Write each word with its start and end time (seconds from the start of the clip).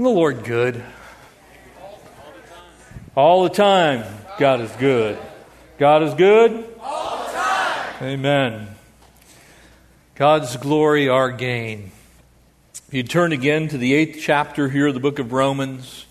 Isn't 0.00 0.14
the 0.14 0.18
Lord 0.18 0.44
good? 0.44 0.82
All 3.14 3.42
the 3.42 3.50
time, 3.50 4.02
God 4.38 4.62
is 4.62 4.70
good. 4.76 5.18
God 5.76 6.02
is 6.02 6.14
good? 6.14 6.74
All 6.80 7.26
the 7.26 7.32
time. 7.34 8.04
Amen. 8.04 8.68
God's 10.14 10.56
glory, 10.56 11.10
our 11.10 11.30
gain. 11.30 11.92
If 12.88 12.94
you 12.94 13.02
turn 13.02 13.32
again 13.32 13.68
to 13.68 13.76
the 13.76 13.92
eighth 13.92 14.20
chapter 14.22 14.70
here 14.70 14.86
of 14.86 14.94
the 14.94 15.00
book 15.00 15.18
of 15.18 15.32
Romans, 15.32 16.06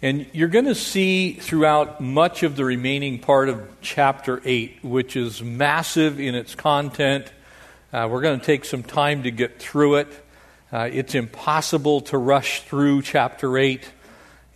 and 0.00 0.24
you're 0.32 0.48
going 0.48 0.64
to 0.64 0.74
see 0.74 1.34
throughout 1.34 2.00
much 2.00 2.42
of 2.42 2.56
the 2.56 2.64
remaining 2.64 3.18
part 3.18 3.50
of 3.50 3.68
chapter 3.82 4.40
8, 4.42 4.78
which 4.82 5.14
is 5.14 5.42
massive 5.42 6.20
in 6.20 6.34
its 6.34 6.54
content. 6.54 7.30
Uh, 7.92 8.08
we're 8.10 8.22
going 8.22 8.40
to 8.40 8.46
take 8.46 8.64
some 8.64 8.82
time 8.82 9.24
to 9.24 9.30
get 9.30 9.58
through 9.58 9.96
it. 9.96 10.23
Uh, 10.74 10.90
it's 10.92 11.14
impossible 11.14 12.00
to 12.00 12.18
rush 12.18 12.62
through 12.62 13.00
chapter 13.00 13.56
8. 13.56 13.88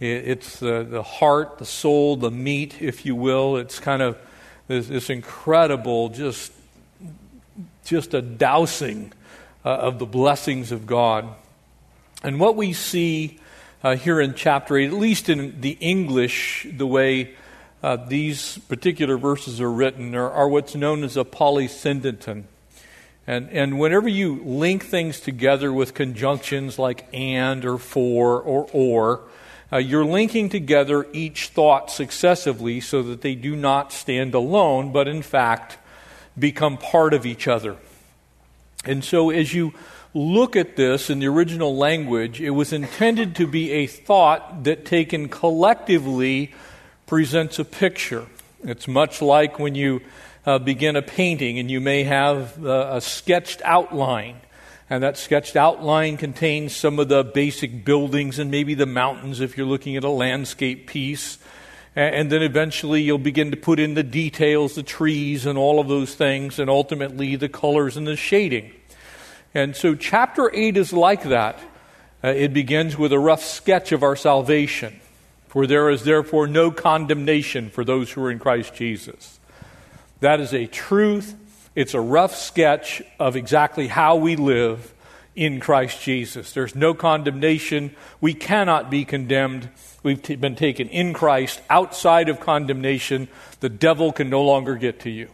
It, 0.01 0.05
it's 0.05 0.59
the, 0.59 0.83
the 0.83 1.05
heart, 1.05 1.59
the 1.59 1.65
soul, 1.65 2.17
the 2.17 2.33
meat, 2.33 2.83
if 2.83 3.07
you 3.07 3.15
will. 3.15 3.57
It's 3.57 3.79
kind 3.79 4.03
of 4.03 4.19
this, 4.67 4.89
this 4.89 5.11
incredible, 5.11 6.09
just, 6.09 6.51
just 7.85 8.15
a 8.15 8.21
dousing 8.21 9.13
uh, 9.65 9.69
of 9.69 10.01
the 10.01 10.07
blessings 10.07 10.73
of 10.73 10.89
God. 10.89 11.29
And 12.25 12.41
what 12.41 12.57
we 12.57 12.73
see 12.73 13.39
uh, 13.85 13.95
here 13.95 14.21
in 14.21 14.35
chapter 14.35 14.77
8, 14.77 14.87
at 14.89 14.95
least 14.95 15.29
in 15.29 15.61
the 15.61 15.79
English, 15.79 16.67
the 16.69 16.89
way 16.89 17.37
uh, 17.81 17.95
these 17.95 18.59
particular 18.69 19.19
verses 19.19 19.61
are 19.61 19.71
written, 19.71 20.17
are, 20.17 20.33
are 20.33 20.49
what's 20.49 20.75
known 20.75 21.05
as 21.05 21.17
a 21.17 21.23
polysyndeton. 21.23 22.43
And, 23.29 23.51
and 23.51 23.79
whenever 23.79 24.09
you 24.09 24.43
link 24.43 24.87
things 24.87 25.21
together 25.21 25.71
with 25.71 25.93
conjunctions 25.93 26.79
like 26.79 27.07
and 27.13 27.63
or 27.67 27.77
for 27.77 28.41
or 28.41 28.67
or, 28.73 29.21
uh, 29.71 29.77
you're 29.77 30.07
linking 30.07 30.49
together 30.49 31.07
each 31.13 31.49
thought 31.49 31.91
successively 31.91 32.81
so 32.81 33.03
that 33.03 33.21
they 33.21 33.35
do 33.35 33.55
not 33.55 33.93
stand 33.93 34.35
alone, 34.35 34.93
but 34.93 35.07
in 35.07 35.21
fact 35.21 35.77
become 36.39 36.79
part 36.79 37.13
of 37.13 37.27
each 37.27 37.47
other. 37.47 37.77
And 38.87 39.05
so 39.05 39.29
as 39.29 39.53
you 39.53 39.75
look 40.15 40.57
at 40.57 40.77
this 40.77 41.11
in 41.11 41.19
the 41.19 41.27
original 41.27 41.77
language, 41.77 42.41
it 42.41 42.51
was 42.51 42.73
intended 42.73 43.37
to 43.37 43.47
be 43.47 43.73
a 43.73 43.87
thought 43.87 44.65
that 44.65 44.87
taken 44.87 45.29
collectively 45.29 46.55
presents 47.07 47.59
a 47.59 47.65
picture. 47.67 48.25
It's 48.65 48.89
much 48.89 49.21
like 49.21 49.59
when 49.59 49.75
you 49.75 50.01
uh, 50.49 50.59
begin 50.59 50.97
a 50.97 51.03
painting 51.03 51.59
and 51.59 51.71
you 51.71 51.79
may 51.79 52.05
have 52.05 52.65
uh, 52.65 52.93
a 52.93 53.03
sketched 53.03 53.61
outline. 53.67 54.41
And 54.89 55.03
that 55.03 55.19
sketched 55.19 55.57
outline 55.57 56.17
contains 56.17 56.75
some 56.75 56.99
of 56.99 57.09
the 57.09 57.23
basic 57.23 57.85
buildings 57.85 58.39
and 58.39 58.51
maybe 58.51 58.73
the 58.73 58.87
mountains 58.87 59.41
if 59.41 59.59
you're 59.59 59.67
looking 59.67 59.95
at 59.99 60.05
a 60.05 60.09
landscape 60.09 60.87
piece. 60.87 61.37
And 61.95 62.33
then 62.33 62.41
eventually 62.41 63.03
you'll 63.03 63.19
begin 63.19 63.51
to 63.51 63.59
put 63.59 63.79
in 63.79 63.93
the 63.93 64.03
details, 64.03 64.75
the 64.75 64.83
trees, 64.83 65.45
and 65.45 65.59
all 65.59 65.81
of 65.81 65.89
those 65.89 66.15
things, 66.15 66.59
and 66.59 66.71
ultimately 66.71 67.37
the 67.37 67.51
colors 67.51 67.99
and 67.99 68.07
the 68.07 68.17
shading. 68.17 68.73
And 69.53 69.77
so, 69.77 69.95
chapter 69.95 70.51
8 70.55 70.79
is 70.79 70.95
like 70.95 71.25
that. 71.25 71.59
Uh, 72.25 72.29
it 72.29 72.55
begins 72.55 72.97
with 72.97 73.13
a 73.13 73.19
rough 73.19 73.43
sketch 73.43 73.93
of 73.93 74.03
our 74.03 74.17
salvation. 74.17 75.01
For 75.49 75.67
there 75.67 75.91
is 75.91 76.05
therefore 76.05 76.47
no 76.47 76.71
condemnation 76.71 77.69
for 77.69 77.85
those 77.85 78.13
who 78.13 78.23
are 78.25 78.31
in 78.31 78.39
Christ 78.39 78.75
Jesus. 78.75 79.38
That 80.21 80.41
is 80.41 80.53
a 80.53 80.67
truth. 80.67 81.35
It's 81.75 81.95
a 81.95 82.01
rough 82.01 82.35
sketch 82.35 83.03
of 83.21 83.37
exactly 83.37 83.87
how 83.87 84.17
we 84.17 84.37
live 84.37 84.95
in 85.37 85.61
Christ 85.61 86.03
Jesus. 86.03 86.53
There's 86.53 86.75
no 86.75 86.93
condemnation. 86.95 87.95
We 88.21 88.35
cannot 88.35 88.91
be 88.91 89.05
condemned. 89.05 89.69
We've 90.03 90.21
t- 90.21 90.35
been 90.35 90.57
taken 90.57 90.89
in 90.89 91.13
Christ 91.13 91.61
outside 91.71 92.29
of 92.29 92.41
condemnation. 92.41 93.29
The 93.61 93.69
devil 93.69 94.11
can 94.11 94.29
no 94.29 94.43
longer 94.43 94.75
get 94.75 95.01
to 95.01 95.11
you. 95.11 95.29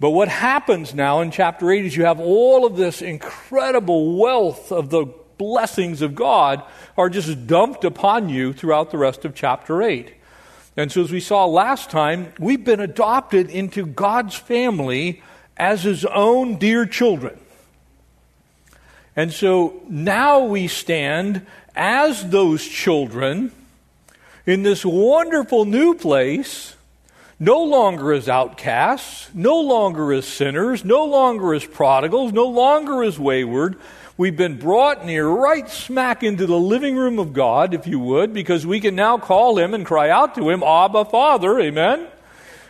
But 0.00 0.10
what 0.10 0.28
happens 0.28 0.94
now 0.94 1.20
in 1.20 1.30
chapter 1.30 1.70
8 1.70 1.84
is 1.84 1.96
you 1.96 2.06
have 2.06 2.18
all 2.18 2.66
of 2.66 2.76
this 2.76 3.02
incredible 3.02 4.16
wealth 4.16 4.72
of 4.72 4.90
the 4.90 5.06
blessings 5.38 6.02
of 6.02 6.14
God 6.14 6.64
are 6.96 7.08
just 7.08 7.46
dumped 7.46 7.84
upon 7.84 8.28
you 8.28 8.52
throughout 8.52 8.90
the 8.90 8.98
rest 8.98 9.24
of 9.24 9.34
chapter 9.34 9.82
8. 9.82 10.14
And 10.80 10.90
so, 10.90 11.02
as 11.02 11.12
we 11.12 11.20
saw 11.20 11.44
last 11.44 11.90
time, 11.90 12.32
we've 12.38 12.64
been 12.64 12.80
adopted 12.80 13.50
into 13.50 13.84
God's 13.84 14.34
family 14.34 15.22
as 15.56 15.82
His 15.82 16.06
own 16.06 16.56
dear 16.56 16.86
children. 16.86 17.38
And 19.14 19.30
so 19.30 19.82
now 19.88 20.44
we 20.44 20.68
stand 20.68 21.46
as 21.76 22.30
those 22.30 22.66
children 22.66 23.52
in 24.46 24.62
this 24.62 24.82
wonderful 24.82 25.66
new 25.66 25.94
place 25.94 26.74
no 27.38 27.62
longer 27.62 28.14
as 28.14 28.28
outcasts, 28.28 29.28
no 29.34 29.60
longer 29.60 30.14
as 30.14 30.26
sinners, 30.26 30.82
no 30.82 31.04
longer 31.04 31.52
as 31.54 31.64
prodigals, 31.66 32.32
no 32.32 32.46
longer 32.46 33.02
as 33.02 33.18
wayward. 33.18 33.76
We've 34.20 34.36
been 34.36 34.58
brought 34.58 35.06
near 35.06 35.26
right 35.26 35.66
smack 35.70 36.22
into 36.22 36.44
the 36.44 36.58
living 36.58 36.94
room 36.94 37.18
of 37.18 37.32
God, 37.32 37.72
if 37.72 37.86
you 37.86 37.98
would, 38.00 38.34
because 38.34 38.66
we 38.66 38.78
can 38.78 38.94
now 38.94 39.16
call 39.16 39.56
him 39.56 39.72
and 39.72 39.86
cry 39.86 40.10
out 40.10 40.34
to 40.34 40.50
him, 40.50 40.62
Abba, 40.62 41.06
Father, 41.06 41.58
amen? 41.58 42.06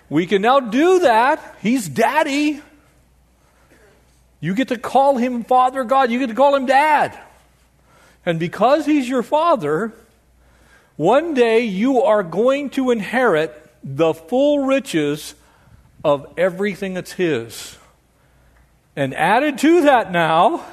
We 0.08 0.26
can 0.26 0.42
now 0.42 0.60
do 0.60 1.00
that. 1.00 1.56
He's 1.60 1.88
daddy. 1.88 2.62
You 4.38 4.54
get 4.54 4.68
to 4.68 4.78
call 4.78 5.16
him 5.16 5.42
Father 5.42 5.82
God, 5.82 6.12
you 6.12 6.20
get 6.20 6.28
to 6.28 6.36
call 6.36 6.54
him 6.54 6.66
Dad. 6.66 7.18
And 8.24 8.38
because 8.38 8.86
he's 8.86 9.08
your 9.08 9.24
father, 9.24 9.92
one 10.94 11.34
day 11.34 11.64
you 11.64 12.02
are 12.02 12.22
going 12.22 12.70
to 12.70 12.92
inherit 12.92 13.60
the 13.82 14.14
full 14.14 14.60
riches 14.60 15.34
of 16.04 16.32
everything 16.36 16.94
that's 16.94 17.14
His. 17.14 17.76
And 18.94 19.12
added 19.16 19.58
to 19.58 19.82
that 19.82 20.12
now 20.12 20.64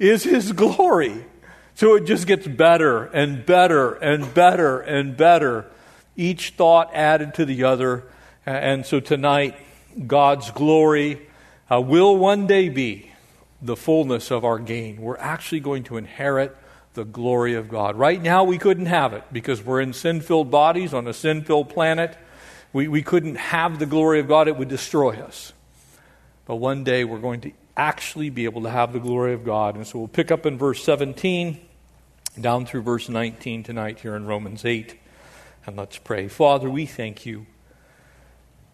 is 0.00 0.24
His 0.24 0.50
glory. 0.50 1.24
So 1.74 1.94
it 1.94 2.04
just 2.04 2.26
gets 2.26 2.46
better 2.46 3.04
and 3.04 3.46
better 3.46 3.92
and 3.94 4.34
better 4.34 4.80
and 4.80 5.16
better. 5.16 5.66
Each 6.16 6.50
thought 6.50 6.90
added 6.92 7.34
to 7.34 7.44
the 7.44 7.62
other. 7.64 8.04
And 8.44 8.84
so 8.84 8.98
tonight, 8.98 9.56
God's 10.06 10.50
glory 10.50 11.28
uh, 11.70 11.80
will 11.80 12.16
one 12.16 12.46
day 12.46 12.68
be 12.68 13.12
the 13.62 13.76
fullness 13.76 14.30
of 14.30 14.44
our 14.44 14.58
gain. 14.58 15.00
We're 15.00 15.18
actually 15.18 15.60
going 15.60 15.84
to 15.84 15.96
inherit 15.96 16.56
the 16.94 17.04
glory 17.04 17.54
of 17.54 17.68
God. 17.68 17.96
Right 17.96 18.20
now, 18.20 18.42
we 18.42 18.58
couldn't 18.58 18.86
have 18.86 19.12
it 19.12 19.24
because 19.32 19.62
we're 19.62 19.80
in 19.80 19.92
sin 19.92 20.20
filled 20.20 20.50
bodies 20.50 20.92
on 20.92 21.06
a 21.06 21.12
sin 21.12 21.44
filled 21.44 21.68
planet. 21.68 22.16
We, 22.72 22.88
we 22.88 23.02
couldn't 23.02 23.36
have 23.36 23.78
the 23.78 23.86
glory 23.86 24.18
of 24.20 24.28
God, 24.28 24.48
it 24.48 24.56
would 24.56 24.68
destroy 24.68 25.16
us. 25.20 25.52
But 26.46 26.56
one 26.56 26.82
day, 26.82 27.04
we're 27.04 27.18
going 27.18 27.42
to 27.42 27.52
actually 27.76 28.30
be 28.30 28.44
able 28.44 28.62
to 28.62 28.70
have 28.70 28.92
the 28.92 28.98
glory 28.98 29.32
of 29.32 29.44
God. 29.44 29.76
And 29.76 29.86
so 29.86 29.98
we'll 29.98 30.08
pick 30.08 30.30
up 30.30 30.46
in 30.46 30.58
verse 30.58 30.82
17 30.84 31.60
down 32.40 32.66
through 32.66 32.82
verse 32.82 33.08
19 33.08 33.62
tonight 33.62 34.00
here 34.00 34.14
in 34.14 34.26
Romans 34.26 34.64
8. 34.64 34.96
And 35.66 35.76
let's 35.76 35.98
pray. 35.98 36.28
Father, 36.28 36.70
we 36.70 36.86
thank 36.86 37.26
you 37.26 37.46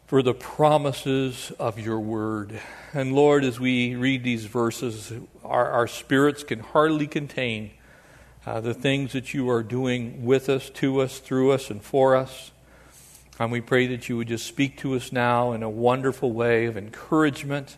for 0.06 0.22
the 0.22 0.34
promises 0.34 1.52
of 1.58 1.80
your 1.80 1.98
word. 1.98 2.60
And 2.92 3.12
Lord, 3.12 3.44
as 3.44 3.58
we 3.58 3.96
read 3.96 4.22
these 4.22 4.44
verses, 4.44 5.12
our, 5.44 5.68
our 5.70 5.88
spirits 5.88 6.44
can 6.44 6.60
hardly 6.60 7.08
contain 7.08 7.72
uh, 8.46 8.60
the 8.60 8.74
things 8.74 9.12
that 9.12 9.34
you 9.34 9.50
are 9.50 9.64
doing 9.64 10.24
with 10.24 10.48
us, 10.48 10.70
to 10.70 11.00
us, 11.00 11.18
through 11.18 11.50
us, 11.50 11.70
and 11.70 11.82
for 11.82 12.14
us. 12.14 12.52
And 13.40 13.50
we 13.50 13.60
pray 13.60 13.88
that 13.88 14.08
you 14.08 14.16
would 14.16 14.28
just 14.28 14.46
speak 14.46 14.78
to 14.78 14.94
us 14.94 15.10
now 15.10 15.52
in 15.52 15.64
a 15.64 15.68
wonderful 15.68 16.32
way 16.32 16.66
of 16.66 16.76
encouragement. 16.76 17.76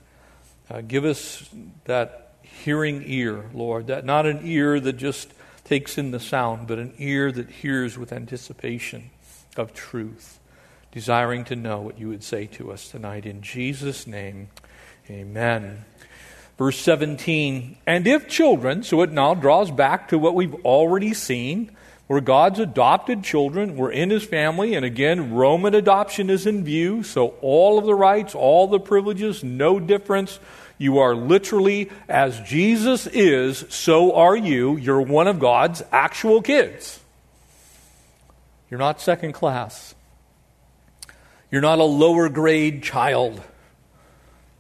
Uh, 0.71 0.83
give 0.83 1.05
us 1.05 1.49
that 1.85 2.35
hearing 2.43 3.03
ear, 3.07 3.47
Lord, 3.55 3.87
that 3.87 4.05
not 4.05 4.27
an 4.27 4.41
ear 4.45 4.79
that 4.81 4.95
just 4.95 5.33
takes 5.65 5.97
in 5.97 6.11
the 6.11 6.21
sound, 6.21 6.67
but 6.67 6.79
an 6.79 6.93
ear 6.99 7.33
that 7.33 7.49
hears 7.49 7.97
with 7.99 8.13
anticipation 8.13 9.11
of 9.57 9.73
truth, 9.73 10.39
desiring 10.93 11.45
to 11.45 11.57
know 11.57 11.81
what 11.81 11.99
you 11.99 12.09
would 12.09 12.23
say 12.23 12.47
to 12.47 12.71
us 12.71 12.89
tonight. 12.89 13.27
In 13.27 13.41
Jesus' 13.43 14.07
name, 14.07 14.49
amen. 15.09 15.85
Verse 16.59 16.79
17, 16.79 17.77
and 17.87 18.07
if 18.07 18.29
children, 18.29 18.83
so 18.83 19.03
it 19.03 19.13
now 19.13 19.33
draws 19.35 19.71
back 19.71 20.09
to 20.09 20.19
what 20.19 20.35
we've 20.35 20.55
already 20.65 21.15
seen, 21.15 21.71
where 22.09 22.23
God's 22.23 22.59
adopted 22.59 23.23
children, 23.23 23.77
we're 23.77 23.93
in 23.93 24.09
his 24.09 24.25
family, 24.25 24.75
and 24.75 24.85
again, 24.85 25.35
Roman 25.35 25.75
adoption 25.75 26.31
is 26.31 26.47
in 26.47 26.65
view, 26.65 27.03
so 27.03 27.35
all 27.43 27.79
of 27.79 27.85
the 27.85 27.95
rights, 27.95 28.35
all 28.35 28.67
the 28.67 28.81
privileges, 28.81 29.45
no 29.45 29.79
difference. 29.79 30.41
You 30.79 30.99
are 30.99 31.15
literally, 31.15 31.91
as 32.09 32.41
Jesus 32.41 33.07
is, 33.07 33.67
so 33.69 34.15
are 34.15 34.37
you. 34.37 34.77
You're 34.79 35.03
one 35.03 35.29
of 35.29 35.39
God's 35.39 35.83
actual 35.93 36.41
kids. 36.41 36.99
You're 38.71 38.81
not 38.81 39.03
second 39.03 39.33
class. 39.33 39.95
You're 41.51 41.61
not 41.61 41.79
a 41.79 41.85
lower 41.85 42.31
grade 42.31 42.83
child. 42.83 43.43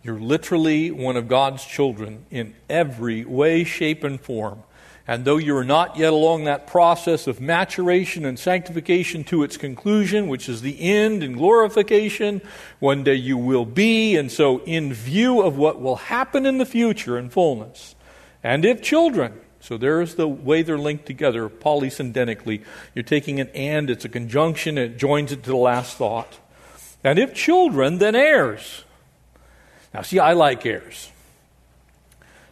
You're 0.03 0.21
literally 0.21 0.91
one 0.91 1.17
of 1.17 1.29
God's 1.29 1.65
children 1.65 2.27
in 2.31 2.55
every 2.69 3.25
way, 3.25 3.65
shape, 3.65 4.05
and 4.05 4.21
form. 4.21 4.63
And 5.09 5.25
though 5.25 5.39
you 5.39 5.57
are 5.57 5.65
not 5.65 5.97
yet 5.97 6.13
along 6.13 6.45
that 6.45 6.67
process 6.67 7.27
of 7.27 7.41
maturation 7.41 8.27
and 8.27 8.39
sanctification 8.39 9.25
to 9.25 9.43
its 9.43 9.57
conclusion, 9.57 10.29
which 10.29 10.51
is 10.51 10.61
the 10.61 10.79
end 10.83 11.23
and 11.23 11.35
glorification, 11.35 12.43
one 12.79 13.05
day 13.05 13.15
you 13.15 13.39
will 13.39 13.65
be. 13.65 14.17
And 14.17 14.31
so, 14.31 14.59
in 14.65 14.93
view 14.93 15.41
of 15.41 15.57
what 15.57 15.81
will 15.81 15.97
happen 15.97 16.45
in 16.45 16.59
the 16.59 16.67
future 16.67 17.19
in 17.19 17.31
fullness, 17.31 17.97
and 18.45 18.67
if 18.67 18.83
children, 18.83 19.41
so 19.61 19.79
there's 19.79 20.17
the 20.17 20.29
way 20.29 20.61
they're 20.61 20.77
linked 20.77 21.07
together 21.07 21.49
polysyndetically. 21.49 22.63
You're 22.95 23.03
taking 23.03 23.41
an 23.41 23.49
and, 23.55 23.89
it's 23.89 24.05
a 24.05 24.11
conjunction, 24.11 24.77
it 24.77 24.99
joins 24.99 25.33
it 25.33 25.43
to 25.45 25.51
the 25.51 25.57
last 25.57 25.97
thought. 25.97 26.39
And 27.03 27.19
if 27.19 27.33
children, 27.33 27.97
then 27.97 28.15
heirs. 28.15 28.85
Now, 29.95 30.03
see, 30.03 30.19
I 30.19 30.35
like 30.35 30.67
heirs. 30.67 31.11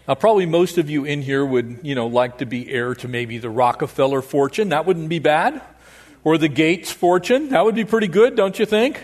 Now, 0.08 0.14
probably 0.14 0.46
most 0.46 0.78
of 0.78 0.88
you 0.88 1.04
in 1.04 1.20
here 1.20 1.44
would, 1.44 1.80
you 1.82 1.96
know, 1.96 2.06
like 2.06 2.38
to 2.38 2.46
be 2.46 2.70
heir 2.70 2.94
to 2.96 3.08
maybe 3.08 3.38
the 3.38 3.50
Rockefeller 3.50 4.22
fortune. 4.22 4.68
That 4.68 4.86
wouldn't 4.86 5.08
be 5.08 5.18
bad. 5.18 5.60
Or 6.22 6.38
the 6.38 6.48
Gates 6.48 6.92
fortune. 6.92 7.48
That 7.48 7.64
would 7.64 7.74
be 7.74 7.84
pretty 7.84 8.06
good, 8.06 8.36
don't 8.36 8.56
you 8.58 8.66
think? 8.66 9.00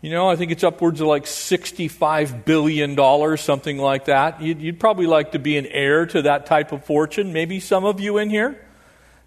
You 0.00 0.10
know, 0.10 0.30
I 0.30 0.36
think 0.36 0.52
it's 0.52 0.64
upwards 0.64 1.00
of 1.00 1.08
like 1.08 1.24
$65 1.24 2.44
billion, 2.44 3.36
something 3.36 3.78
like 3.78 4.06
that. 4.06 4.40
You'd, 4.40 4.62
you'd, 4.62 4.80
probably 4.80 5.06
like 5.06 5.32
to 5.32 5.38
be 5.38 5.58
an 5.58 5.66
heir 5.66 6.06
to 6.06 6.22
that 6.22 6.46
type 6.46 6.72
of 6.72 6.84
fortune. 6.84 7.32
Maybe 7.32 7.60
some 7.60 7.84
of 7.84 8.00
you 8.00 8.18
in 8.18 8.30
here. 8.30 8.64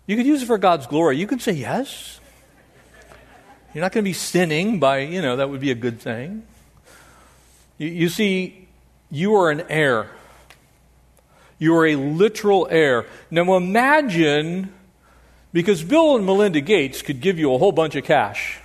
You 0.07 0.15
could 0.15 0.25
use 0.25 0.41
it 0.41 0.45
for 0.45 0.57
God's 0.57 0.87
glory. 0.87 1.17
You 1.17 1.27
could 1.27 1.41
say 1.41 1.51
yes. 1.51 2.19
You're 3.73 3.81
not 3.81 3.91
going 3.91 4.03
to 4.03 4.09
be 4.09 4.13
sinning 4.13 4.79
by, 4.79 4.99
you 4.99 5.21
know, 5.21 5.35
that 5.35 5.49
would 5.49 5.61
be 5.61 5.71
a 5.71 5.75
good 5.75 5.99
thing. 5.99 6.43
You, 7.77 7.89
you 7.89 8.09
see, 8.09 8.67
you 9.09 9.35
are 9.35 9.51
an 9.51 9.65
heir 9.69 10.09
you 11.61 11.75
are 11.75 11.85
a 11.85 11.95
literal 11.95 12.67
heir. 12.71 13.05
Now 13.29 13.55
imagine, 13.55 14.73
because 15.53 15.83
Bill 15.83 16.15
and 16.15 16.25
Melinda 16.25 16.59
Gates 16.59 17.03
could 17.03 17.21
give 17.21 17.37
you 17.37 17.53
a 17.53 17.59
whole 17.59 17.71
bunch 17.71 17.95
of 17.95 18.03
cash. 18.03 18.57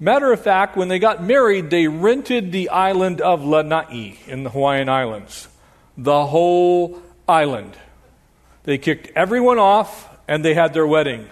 Matter 0.00 0.32
of 0.32 0.40
fact, 0.40 0.76
when 0.76 0.88
they 0.88 0.98
got 0.98 1.22
married, 1.22 1.70
they 1.70 1.86
rented 1.86 2.50
the 2.50 2.70
island 2.70 3.20
of 3.20 3.44
Lanai 3.44 4.18
in 4.26 4.42
the 4.42 4.50
Hawaiian 4.50 4.88
Islands. 4.88 5.46
The 5.96 6.26
whole 6.26 7.00
island. 7.28 7.76
They 8.64 8.78
kicked 8.78 9.12
everyone 9.14 9.60
off 9.60 10.08
and 10.26 10.44
they 10.44 10.54
had 10.54 10.74
their 10.74 10.88
wedding. 10.88 11.30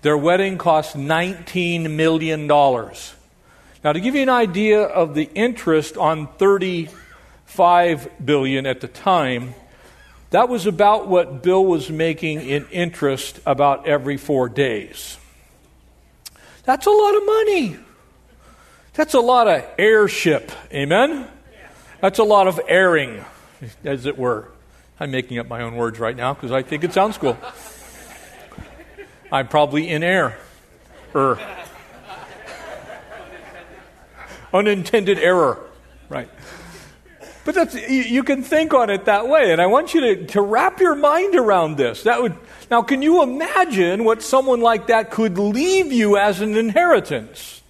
Their 0.00 0.16
wedding 0.16 0.56
cost 0.56 0.96
$19 0.96 1.90
million. 1.90 2.46
Now, 2.46 3.92
to 3.92 4.00
give 4.00 4.14
you 4.14 4.22
an 4.22 4.30
idea 4.30 4.80
of 4.84 5.14
the 5.14 5.28
interest 5.34 5.98
on 5.98 6.28
35 6.38 8.08
billion 8.24 8.64
at 8.64 8.80
the 8.80 8.88
time, 8.88 9.54
that 10.34 10.48
was 10.48 10.66
about 10.66 11.06
what 11.06 11.44
Bill 11.44 11.64
was 11.64 11.90
making 11.90 12.40
in 12.40 12.66
interest 12.72 13.38
about 13.46 13.86
every 13.86 14.16
four 14.16 14.48
days. 14.48 15.16
That's 16.64 16.86
a 16.86 16.90
lot 16.90 17.14
of 17.14 17.24
money. 17.24 17.76
That's 18.94 19.14
a 19.14 19.20
lot 19.20 19.46
of 19.46 19.64
airship. 19.78 20.50
Amen? 20.72 21.28
That's 22.00 22.18
a 22.18 22.24
lot 22.24 22.48
of 22.48 22.60
airing, 22.66 23.24
as 23.84 24.06
it 24.06 24.18
were. 24.18 24.48
I'm 24.98 25.12
making 25.12 25.38
up 25.38 25.46
my 25.46 25.62
own 25.62 25.76
words 25.76 26.00
right 26.00 26.16
now 26.16 26.34
because 26.34 26.50
I 26.50 26.62
think 26.62 26.82
it 26.82 26.92
sounds 26.92 27.16
cool. 27.16 27.38
I'm 29.30 29.46
probably 29.46 29.88
in 29.88 30.02
air. 30.02 30.36
Er. 31.14 31.38
Unintended 34.52 35.20
error. 35.20 35.60
Right. 36.08 36.28
But 37.44 37.54
that's, 37.54 37.74
you 37.74 38.22
can 38.22 38.42
think 38.42 38.72
on 38.72 38.88
it 38.88 39.04
that 39.04 39.28
way. 39.28 39.52
And 39.52 39.60
I 39.60 39.66
want 39.66 39.92
you 39.92 40.00
to, 40.00 40.26
to 40.28 40.40
wrap 40.40 40.80
your 40.80 40.94
mind 40.94 41.34
around 41.34 41.76
this. 41.76 42.04
That 42.04 42.22
would, 42.22 42.34
now, 42.70 42.82
can 42.82 43.02
you 43.02 43.22
imagine 43.22 44.04
what 44.04 44.22
someone 44.22 44.60
like 44.60 44.86
that 44.86 45.10
could 45.10 45.36
leave 45.36 45.92
you 45.92 46.16
as 46.16 46.40
an 46.40 46.56
inheritance? 46.56 47.62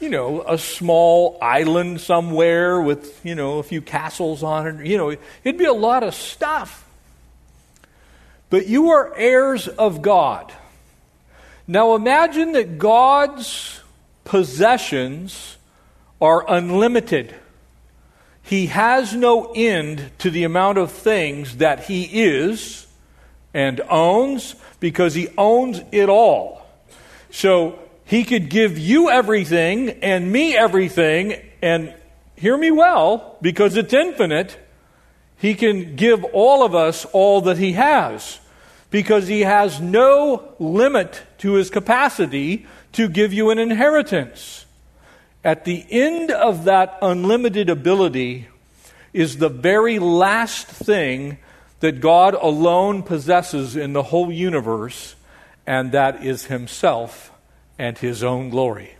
You 0.00 0.08
know, 0.08 0.42
a 0.42 0.56
small 0.56 1.36
island 1.42 2.00
somewhere 2.00 2.80
with, 2.80 3.20
you 3.24 3.34
know, 3.34 3.58
a 3.58 3.62
few 3.62 3.82
castles 3.82 4.42
on 4.42 4.66
it. 4.66 4.86
You 4.86 4.96
know, 4.96 5.10
it'd 5.10 5.58
be 5.58 5.66
a 5.66 5.72
lot 5.72 6.02
of 6.02 6.14
stuff. 6.14 6.88
But 8.48 8.68
you 8.68 8.90
are 8.90 9.14
heirs 9.14 9.68
of 9.68 10.00
God. 10.00 10.50
Now 11.66 11.94
imagine 11.94 12.52
that 12.52 12.78
God's 12.78 13.82
possessions 14.24 15.58
are 16.20 16.44
unlimited. 16.48 17.34
He 18.48 18.68
has 18.68 19.14
no 19.14 19.52
end 19.54 20.10
to 20.20 20.30
the 20.30 20.44
amount 20.44 20.78
of 20.78 20.90
things 20.90 21.58
that 21.58 21.84
he 21.84 22.04
is 22.04 22.86
and 23.52 23.78
owns 23.90 24.54
because 24.80 25.12
he 25.12 25.28
owns 25.36 25.82
it 25.92 26.08
all. 26.08 26.66
So 27.28 27.78
he 28.06 28.24
could 28.24 28.48
give 28.48 28.78
you 28.78 29.10
everything 29.10 29.90
and 30.02 30.32
me 30.32 30.56
everything, 30.56 31.42
and 31.60 31.94
hear 32.36 32.56
me 32.56 32.70
well, 32.70 33.36
because 33.42 33.76
it's 33.76 33.92
infinite. 33.92 34.58
He 35.36 35.54
can 35.54 35.94
give 35.94 36.24
all 36.24 36.64
of 36.64 36.74
us 36.74 37.04
all 37.12 37.42
that 37.42 37.58
he 37.58 37.72
has 37.72 38.40
because 38.90 39.28
he 39.28 39.42
has 39.42 39.78
no 39.78 40.54
limit 40.58 41.22
to 41.38 41.52
his 41.52 41.68
capacity 41.68 42.66
to 42.92 43.10
give 43.10 43.34
you 43.34 43.50
an 43.50 43.58
inheritance. 43.58 44.64
At 45.44 45.64
the 45.64 45.84
end 45.90 46.30
of 46.30 46.64
that 46.64 46.98
unlimited 47.00 47.70
ability 47.70 48.48
is 49.12 49.38
the 49.38 49.48
very 49.48 49.98
last 49.98 50.66
thing 50.66 51.38
that 51.80 52.00
God 52.00 52.34
alone 52.34 53.02
possesses 53.02 53.76
in 53.76 53.92
the 53.92 54.02
whole 54.02 54.32
universe, 54.32 55.14
and 55.66 55.92
that 55.92 56.24
is 56.24 56.46
Himself 56.46 57.32
and 57.78 57.96
His 57.96 58.24
own 58.24 58.50
glory. 58.50 58.94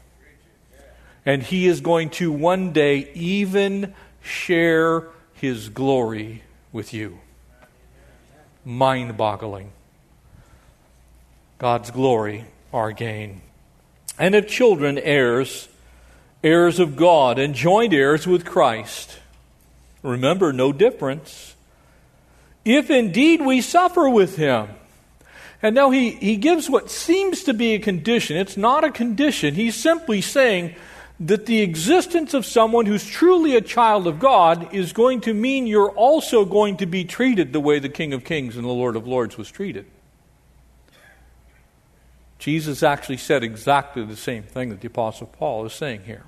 And 1.26 1.42
He 1.42 1.66
is 1.66 1.80
going 1.80 2.10
to 2.10 2.30
one 2.30 2.72
day 2.72 3.10
even 3.14 3.94
share 4.22 5.08
His 5.34 5.68
glory 5.68 6.42
with 6.72 6.94
you. 6.94 7.18
Mind 8.64 9.16
boggling. 9.16 9.72
God's 11.58 11.90
glory, 11.90 12.44
our 12.72 12.92
gain. 12.92 13.40
And 14.18 14.34
if 14.36 14.46
children, 14.46 14.98
heirs, 14.98 15.68
heirs 16.42 16.78
of 16.78 16.96
God 16.96 17.38
and 17.38 17.54
joint 17.54 17.92
heirs 17.92 18.26
with 18.26 18.44
Christ. 18.44 19.18
Remember, 20.02 20.52
no 20.52 20.72
difference. 20.72 21.54
If 22.64 22.90
indeed 22.90 23.40
we 23.40 23.60
suffer 23.60 24.08
with 24.08 24.36
him. 24.36 24.68
And 25.60 25.74
now 25.74 25.90
he, 25.90 26.10
he 26.12 26.36
gives 26.36 26.70
what 26.70 26.90
seems 26.90 27.42
to 27.44 27.54
be 27.54 27.74
a 27.74 27.78
condition. 27.80 28.36
It's 28.36 28.56
not 28.56 28.84
a 28.84 28.92
condition. 28.92 29.54
He's 29.54 29.74
simply 29.74 30.20
saying 30.20 30.76
that 31.20 31.46
the 31.46 31.62
existence 31.62 32.32
of 32.32 32.46
someone 32.46 32.86
who's 32.86 33.04
truly 33.04 33.56
a 33.56 33.60
child 33.60 34.06
of 34.06 34.20
God 34.20 34.72
is 34.72 34.92
going 34.92 35.22
to 35.22 35.34
mean 35.34 35.66
you're 35.66 35.90
also 35.90 36.44
going 36.44 36.76
to 36.76 36.86
be 36.86 37.04
treated 37.04 37.52
the 37.52 37.60
way 37.60 37.80
the 37.80 37.88
King 37.88 38.12
of 38.12 38.22
Kings 38.22 38.54
and 38.54 38.64
the 38.64 38.68
Lord 38.68 38.94
of 38.94 39.08
Lords 39.08 39.36
was 39.36 39.50
treated. 39.50 39.86
Jesus 42.38 42.82
actually 42.82 43.16
said 43.16 43.42
exactly 43.42 44.04
the 44.04 44.16
same 44.16 44.44
thing 44.44 44.70
that 44.70 44.80
the 44.80 44.86
Apostle 44.86 45.26
Paul 45.26 45.66
is 45.66 45.72
saying 45.72 46.02
here. 46.04 46.24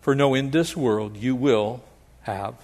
For 0.00 0.14
no, 0.14 0.34
in 0.34 0.50
this 0.50 0.76
world 0.76 1.16
you 1.16 1.34
will 1.34 1.82
have 2.22 2.54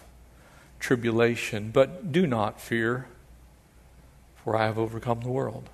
tribulation, 0.78 1.70
but 1.70 2.12
do 2.12 2.26
not 2.26 2.60
fear, 2.60 3.06
for 4.36 4.56
I 4.56 4.66
have 4.66 4.78
overcome 4.78 5.20
the 5.20 5.30
world. 5.30 5.68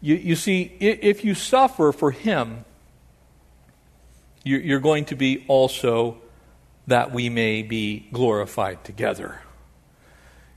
You, 0.00 0.16
you 0.16 0.36
see, 0.36 0.72
if 0.80 1.24
you 1.24 1.34
suffer 1.34 1.92
for 1.92 2.10
Him, 2.10 2.64
you're 4.42 4.80
going 4.80 5.06
to 5.06 5.16
be 5.16 5.44
also 5.48 6.18
that 6.86 7.12
we 7.12 7.30
may 7.30 7.62
be 7.62 8.06
glorified 8.12 8.84
together. 8.84 9.40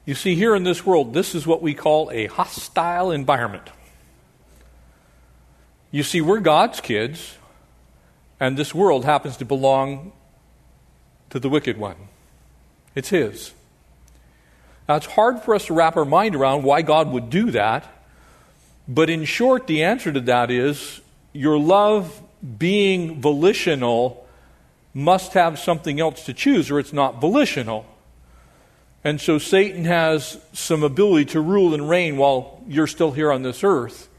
You 0.07 0.15
see, 0.15 0.35
here 0.35 0.55
in 0.55 0.63
this 0.63 0.85
world, 0.85 1.13
this 1.13 1.35
is 1.35 1.45
what 1.45 1.61
we 1.61 1.73
call 1.73 2.09
a 2.11 2.27
hostile 2.27 3.11
environment. 3.11 3.69
You 5.91 6.01
see, 6.01 6.21
we're 6.21 6.39
God's 6.39 6.79
kids, 6.79 7.35
and 8.39 8.55
this 8.55 8.73
world 8.73 9.03
happens 9.03 9.35
to 9.35 9.45
belong 9.45 10.13
to 11.29 11.41
the 11.41 11.49
wicked 11.49 11.77
one. 11.77 11.97
It's 12.95 13.09
His. 13.09 13.53
Now, 14.87 14.95
it's 14.95 15.07
hard 15.07 15.41
for 15.41 15.53
us 15.53 15.65
to 15.65 15.73
wrap 15.73 15.97
our 15.97 16.05
mind 16.05 16.35
around 16.35 16.63
why 16.63 16.83
God 16.83 17.11
would 17.11 17.29
do 17.29 17.51
that, 17.51 17.85
but 18.87 19.09
in 19.09 19.25
short, 19.25 19.67
the 19.67 19.83
answer 19.83 20.13
to 20.13 20.21
that 20.21 20.49
is 20.49 21.01
your 21.33 21.59
love 21.59 22.21
being 22.57 23.19
volitional 23.19 24.25
must 24.93 25.33
have 25.33 25.59
something 25.59 25.99
else 25.99 26.23
to 26.27 26.33
choose, 26.33 26.71
or 26.71 26.79
it's 26.79 26.93
not 26.93 27.19
volitional. 27.19 27.85
And 29.07 29.21
so 29.21 29.37
Satan 29.37 29.85
has 29.85 30.37
some 30.51 30.83
ability 30.83 31.27
to 31.27 31.39
rule 31.39 31.73
and 31.73 31.89
reign 31.89 32.17
while 32.17 32.61
you're 32.67 32.87
still 32.87 33.13
here 33.13 33.31
on 33.31 33.41
this 33.41 33.63
earth. 33.63 34.09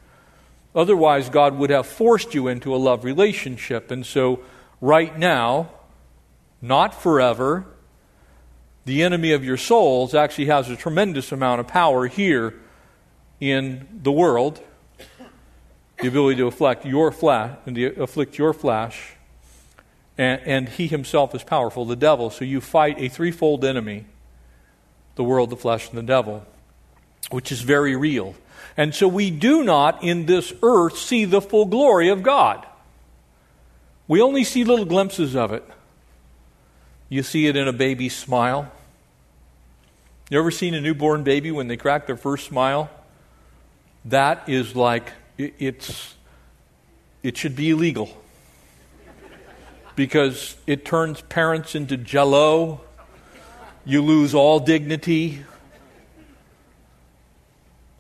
Otherwise, 0.75 1.29
God 1.29 1.59
would 1.59 1.69
have 1.69 1.87
forced 1.87 2.33
you 2.33 2.49
into 2.49 2.75
a 2.75 2.79
love 2.79 3.05
relationship. 3.05 3.91
And 3.91 4.07
so, 4.07 4.41
right 4.81 5.19
now, 5.19 5.69
not 6.63 6.95
forever, 6.95 7.67
the 8.87 9.03
enemy 9.03 9.33
of 9.33 9.45
your 9.45 9.59
souls, 9.59 10.15
actually 10.15 10.47
has 10.47 10.71
a 10.71 10.77
tremendous 10.77 11.33
amount 11.33 11.61
of 11.61 11.69
power 11.69 12.07
here 12.07 12.55
in 13.41 13.87
the 13.93 14.11
world. 14.11 14.59
The 16.01 16.09
ability 16.09 16.37
to 16.37 16.47
afflict 16.47 16.87
your 16.87 17.13
flesh 17.13 17.59
and 17.67 17.77
to 17.77 18.03
afflict 18.03 18.39
your 18.39 18.55
flesh. 18.55 19.17
And, 20.17 20.41
and 20.47 20.69
he 20.71 20.87
himself 20.87 21.35
is 21.35 21.45
powerful, 21.45 21.85
the 21.85 21.95
devil. 21.95 22.31
So 22.31 22.47
you 22.47 22.63
fight 22.63 22.99
a 22.99 23.11
threefold 23.11 23.67
enemy 23.67 24.07
the 25.19 25.25
world, 25.25 25.51
the 25.51 25.57
flesh, 25.57 25.91
and 25.91 25.99
the 25.99 26.03
devil, 26.03 26.47
which 27.31 27.53
is 27.53 27.61
very 27.61 27.97
real. 27.97 28.37
And 28.77 28.95
so 28.95 29.09
we 29.09 29.33
do 29.33 29.65
not 29.65 30.03
in 30.05 30.27
this 30.27 30.53
earth 30.63 30.97
see 30.97 31.25
the 31.25 31.43
full 31.43 31.67
glory 31.67 32.09
of 32.09 32.23
God. 32.23 32.65
We 34.07 34.23
only 34.23 34.45
see 34.45 34.63
little 34.63 34.85
glimpses 34.85 35.35
of 35.35 35.53
it. 35.53 35.65
You 37.09 37.25
see 37.25 37.49
it 37.49 37.57
in 37.57 37.67
a 37.67 37.73
baby's 37.73 38.17
smile. 38.17 38.71
You 40.31 40.39
ever 40.39 40.53
seen 40.53 40.75
a 40.75 40.81
newborn 40.81 41.25
baby 41.25 41.51
when 41.51 41.67
they 41.67 41.77
crack 41.77 42.07
their 42.07 42.17
first 42.17 42.47
smile? 42.47 42.89
That 44.05 44.49
is 44.49 44.77
like, 44.77 45.13
it's, 45.37 46.15
it 47.25 47.37
should 47.37 47.57
be 47.57 47.71
illegal. 47.71 48.17
Because 49.97 50.55
it 50.69 50.85
turns 50.85 51.23
parents 51.23 51.75
into 51.75 51.97
jello. 51.97 52.83
You 53.89 54.03
lose 54.03 54.35
all 54.35 54.61
dignity. 54.61 55.43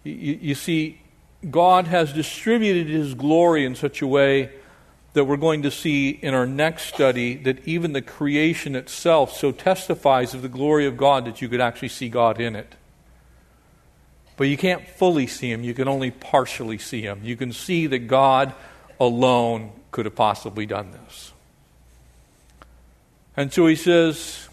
You, 0.05 0.39
you 0.43 0.55
see, 0.55 1.01
God 1.51 1.87
has 1.87 2.13
distributed 2.13 2.89
His 2.89 3.15
glory 3.15 3.65
in 3.65 3.75
such 3.75 4.03
a 4.03 4.07
way 4.07 4.51
that 5.15 5.25
we're 5.25 5.39
going 5.39 5.63
to 5.63 5.71
see 5.71 6.11
in 6.11 6.35
our 6.35 6.45
next 6.45 6.93
study 6.93 7.37
that 7.37 7.67
even 7.67 7.95
the 7.95 8.03
creation 8.03 8.77
itself 8.77 9.35
so 9.35 9.51
testifies 9.51 10.35
of 10.35 10.43
the 10.43 10.49
glory 10.51 10.85
of 10.85 10.99
God 10.99 11.25
that 11.25 11.41
you 11.41 11.49
could 11.49 11.63
actually 11.63 11.89
see 11.89 12.11
God 12.11 12.39
in 12.39 12.55
it. 12.55 12.75
But 14.37 14.45
you 14.49 14.59
can't 14.59 14.87
fully 14.87 15.27
see 15.27 15.51
Him, 15.51 15.65
you 15.65 15.73
can 15.73 15.89
only 15.89 16.11
partially 16.11 16.77
see 16.77 17.01
Him. 17.01 17.23
You 17.25 17.35
can 17.35 17.51
see 17.51 17.87
that 17.87 18.01
God 18.01 18.53
alone 19.01 19.73
could 19.91 20.05
have 20.05 20.15
possibly 20.15 20.67
done 20.67 20.91
this. 20.91 21.33
And 23.39 23.51
so 23.51 23.67
He 23.67 23.75
says, 23.75 24.48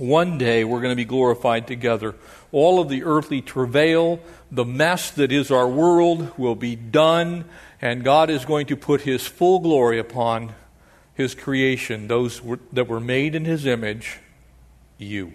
one 0.00 0.38
day 0.38 0.64
we're 0.64 0.80
going 0.80 0.92
to 0.92 0.96
be 0.96 1.04
glorified 1.04 1.66
together. 1.66 2.14
All 2.50 2.80
of 2.80 2.88
the 2.88 3.04
earthly 3.04 3.42
travail, 3.42 4.20
the 4.50 4.64
mess 4.64 5.10
that 5.12 5.30
is 5.30 5.50
our 5.50 5.68
world 5.68 6.36
will 6.38 6.54
be 6.54 6.74
done, 6.74 7.44
and 7.80 8.02
God 8.02 8.30
is 8.30 8.44
going 8.44 8.66
to 8.66 8.76
put 8.76 9.02
His 9.02 9.26
full 9.26 9.60
glory 9.60 9.98
upon 9.98 10.54
His 11.14 11.34
creation, 11.34 12.08
those 12.08 12.40
that 12.72 12.88
were 12.88 13.00
made 13.00 13.34
in 13.34 13.44
His 13.44 13.66
image 13.66 14.18
you, 15.00 15.32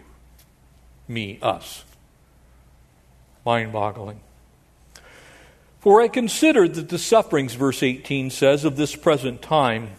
me, 1.07 1.39
us. 1.41 1.83
Mind 3.45 3.73
boggling. 3.73 4.19
For 5.79 6.01
I 6.01 6.07
consider 6.07 6.67
that 6.67 6.89
the 6.89 6.97
sufferings, 6.97 7.53
verse 7.53 7.83
18 7.83 8.29
says, 8.29 8.65
of 8.65 8.75
this 8.75 8.95
present 8.95 9.41
time 9.41 9.91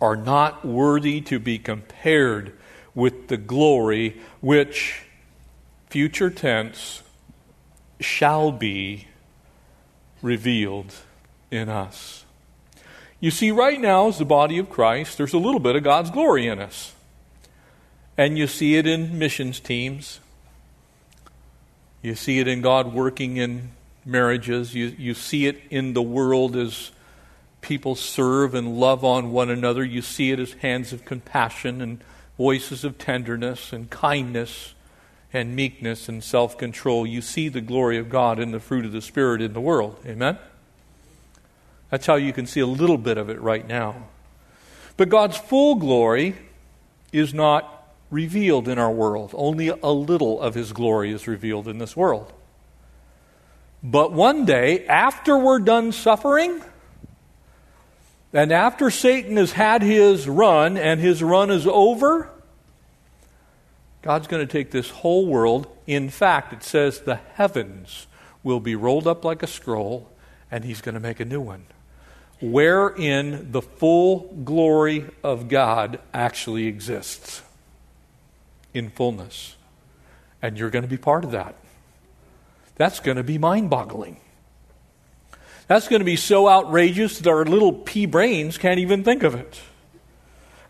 are 0.00 0.16
not 0.16 0.64
worthy 0.64 1.20
to 1.22 1.38
be 1.38 1.58
compared 1.58 2.52
with 2.94 3.28
the 3.28 3.36
glory 3.36 4.20
which, 4.40 5.02
future 5.88 6.30
tense, 6.30 7.02
shall 8.00 8.52
be 8.52 9.08
revealed 10.22 10.94
in 11.50 11.68
us. 11.68 12.24
You 13.20 13.30
see, 13.30 13.50
right 13.50 13.80
now, 13.80 14.08
as 14.08 14.18
the 14.18 14.24
body 14.24 14.58
of 14.58 14.68
Christ, 14.68 15.16
there's 15.16 15.32
a 15.32 15.38
little 15.38 15.60
bit 15.60 15.76
of 15.76 15.82
God's 15.82 16.10
glory 16.10 16.46
in 16.46 16.58
us. 16.58 16.92
And 18.16 18.38
you 18.38 18.46
see 18.46 18.76
it 18.76 18.86
in 18.86 19.18
missions 19.18 19.60
teams. 19.60 20.20
You 22.02 22.14
see 22.14 22.38
it 22.38 22.46
in 22.46 22.60
God 22.60 22.92
working 22.92 23.38
in 23.38 23.70
marriages. 24.04 24.74
You, 24.74 24.94
you 24.98 25.14
see 25.14 25.46
it 25.46 25.60
in 25.70 25.94
the 25.94 26.02
world 26.02 26.54
as 26.54 26.90
people 27.60 27.94
serve 27.94 28.54
and 28.54 28.78
love 28.78 29.04
on 29.04 29.32
one 29.32 29.48
another. 29.48 29.82
You 29.82 30.02
see 30.02 30.30
it 30.30 30.38
as 30.38 30.52
hands 30.54 30.92
of 30.92 31.04
compassion 31.04 31.80
and 31.80 32.04
voices 32.36 32.84
of 32.84 32.98
tenderness 32.98 33.72
and 33.72 33.90
kindness 33.90 34.74
and 35.32 35.54
meekness 35.56 36.08
and 36.08 36.22
self 36.22 36.56
control. 36.56 37.06
You 37.06 37.20
see 37.20 37.48
the 37.48 37.60
glory 37.60 37.98
of 37.98 38.08
God 38.08 38.38
in 38.38 38.52
the 38.52 38.60
fruit 38.60 38.84
of 38.84 38.92
the 38.92 39.02
Spirit 39.02 39.42
in 39.42 39.52
the 39.52 39.60
world. 39.60 39.98
Amen? 40.06 40.38
That's 41.90 42.06
how 42.06 42.14
you 42.14 42.32
can 42.32 42.46
see 42.46 42.60
a 42.60 42.66
little 42.66 42.98
bit 42.98 43.18
of 43.18 43.28
it 43.28 43.40
right 43.40 43.66
now. 43.66 44.08
But 44.96 45.08
God's 45.08 45.36
full 45.36 45.74
glory 45.74 46.36
is 47.12 47.34
not 47.34 47.70
revealed 48.10 48.68
in 48.68 48.78
our 48.78 48.90
world. 48.90 49.32
Only 49.34 49.68
a 49.68 49.90
little 49.90 50.40
of 50.40 50.54
His 50.54 50.72
glory 50.72 51.12
is 51.12 51.26
revealed 51.26 51.68
in 51.68 51.78
this 51.78 51.96
world. 51.96 52.32
But 53.82 54.12
one 54.12 54.44
day, 54.44 54.86
after 54.86 55.36
we're 55.36 55.58
done 55.58 55.92
suffering, 55.92 56.62
and 58.34 58.52
after 58.52 58.90
Satan 58.90 59.38
has 59.38 59.52
had 59.52 59.80
his 59.80 60.28
run 60.28 60.76
and 60.76 61.00
his 61.00 61.22
run 61.22 61.50
is 61.50 61.66
over, 61.66 62.30
God's 64.04 64.26
going 64.26 64.46
to 64.46 64.52
take 64.52 64.70
this 64.70 64.90
whole 64.90 65.24
world. 65.24 65.66
In 65.86 66.10
fact, 66.10 66.52
it 66.52 66.62
says 66.62 67.00
the 67.00 67.14
heavens 67.14 68.06
will 68.42 68.60
be 68.60 68.76
rolled 68.76 69.06
up 69.06 69.24
like 69.24 69.42
a 69.42 69.46
scroll, 69.46 70.10
and 70.50 70.62
He's 70.62 70.82
going 70.82 70.94
to 70.94 71.00
make 71.00 71.20
a 71.20 71.24
new 71.24 71.40
one. 71.40 71.64
Wherein 72.42 73.50
the 73.50 73.62
full 73.62 74.30
glory 74.44 75.06
of 75.22 75.48
God 75.48 75.98
actually 76.12 76.66
exists 76.66 77.40
in 78.74 78.90
fullness. 78.90 79.56
And 80.42 80.58
you're 80.58 80.68
going 80.68 80.82
to 80.82 80.88
be 80.88 80.98
part 80.98 81.24
of 81.24 81.30
that. 81.30 81.54
That's 82.76 83.00
going 83.00 83.16
to 83.16 83.22
be 83.22 83.38
mind 83.38 83.70
boggling. 83.70 84.18
That's 85.66 85.88
going 85.88 86.00
to 86.00 86.04
be 86.04 86.16
so 86.16 86.48
outrageous 86.48 87.18
that 87.18 87.30
our 87.30 87.44
little 87.44 87.72
pea 87.72 88.06
brains 88.06 88.58
can't 88.58 88.80
even 88.80 89.02
think 89.02 89.22
of 89.22 89.34
it. 89.34 89.60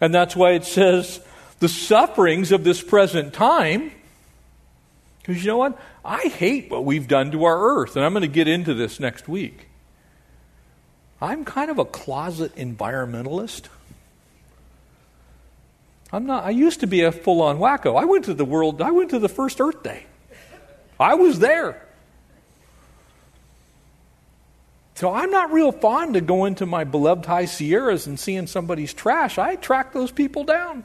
And 0.01 0.15
that's 0.15 0.37
why 0.37 0.53
it 0.53 0.65
says 0.65 1.21
the 1.59 1.69
sufferings 1.69 2.53
of 2.53 2.65
this 2.65 2.83
present 2.83 3.33
time. 3.33 3.91
Because 5.21 5.43
you 5.43 5.51
know 5.51 5.57
what? 5.57 5.81
I 6.05 6.29
hate 6.29 6.71
what 6.71 6.85
we've 6.85 7.09
done 7.09 7.31
to 7.33 7.45
our 7.45 7.79
earth. 7.79 7.97
And 7.97 8.05
I'm 8.05 8.13
going 8.13 8.23
to 8.23 8.29
get 8.29 8.47
into 8.47 8.75
this 8.75 9.01
next 9.01 9.29
week. 9.29 9.69
I'm 11.21 11.45
kind 11.45 11.71
of 11.71 11.79
a 11.79 11.85
closet 11.85 12.55
environmentalist. 12.57 13.69
I'm 16.13 16.27
not 16.27 16.45
I 16.45 16.51
used 16.51 16.81
to 16.81 16.87
be 16.87 17.03
a 17.03 17.11
full-on 17.11 17.59
wacko. 17.59 18.01
I 18.01 18.05
went 18.05 18.27
to 18.27 18.35
the 18.35 18.45
world 18.45 18.83
I 18.83 18.91
went 18.91 19.11
to 19.11 19.19
the 19.19 19.29
first 19.29 19.61
Earth 19.61 19.83
Day. 19.83 20.05
I 21.01 21.15
was 21.15 21.39
there. 21.39 21.81
So 24.95 25.13
I'm 25.13 25.31
not 25.31 25.53
real 25.53 25.73
fond 25.73 26.15
of 26.17 26.27
going 26.27 26.55
to 26.57 26.67
my 26.67 26.85
beloved 26.85 27.27
high 27.27 27.47
Sierras 27.47 28.07
and 28.07 28.19
seeing 28.19 28.47
somebody's 28.47 28.95
trash. 28.95 29.39
I 29.39 29.57
track 29.57 29.93
those 29.93 30.13
people 30.13 30.45
down. 30.45 30.85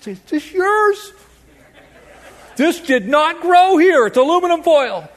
Say, 0.00 0.12
is 0.12 0.20
this 0.20 0.52
yours? 0.52 1.12
This 2.56 2.80
did 2.80 3.08
not 3.08 3.40
grow 3.40 3.76
here. 3.76 4.06
It's 4.06 4.16
aluminum 4.16 4.62
foil. 4.62 5.08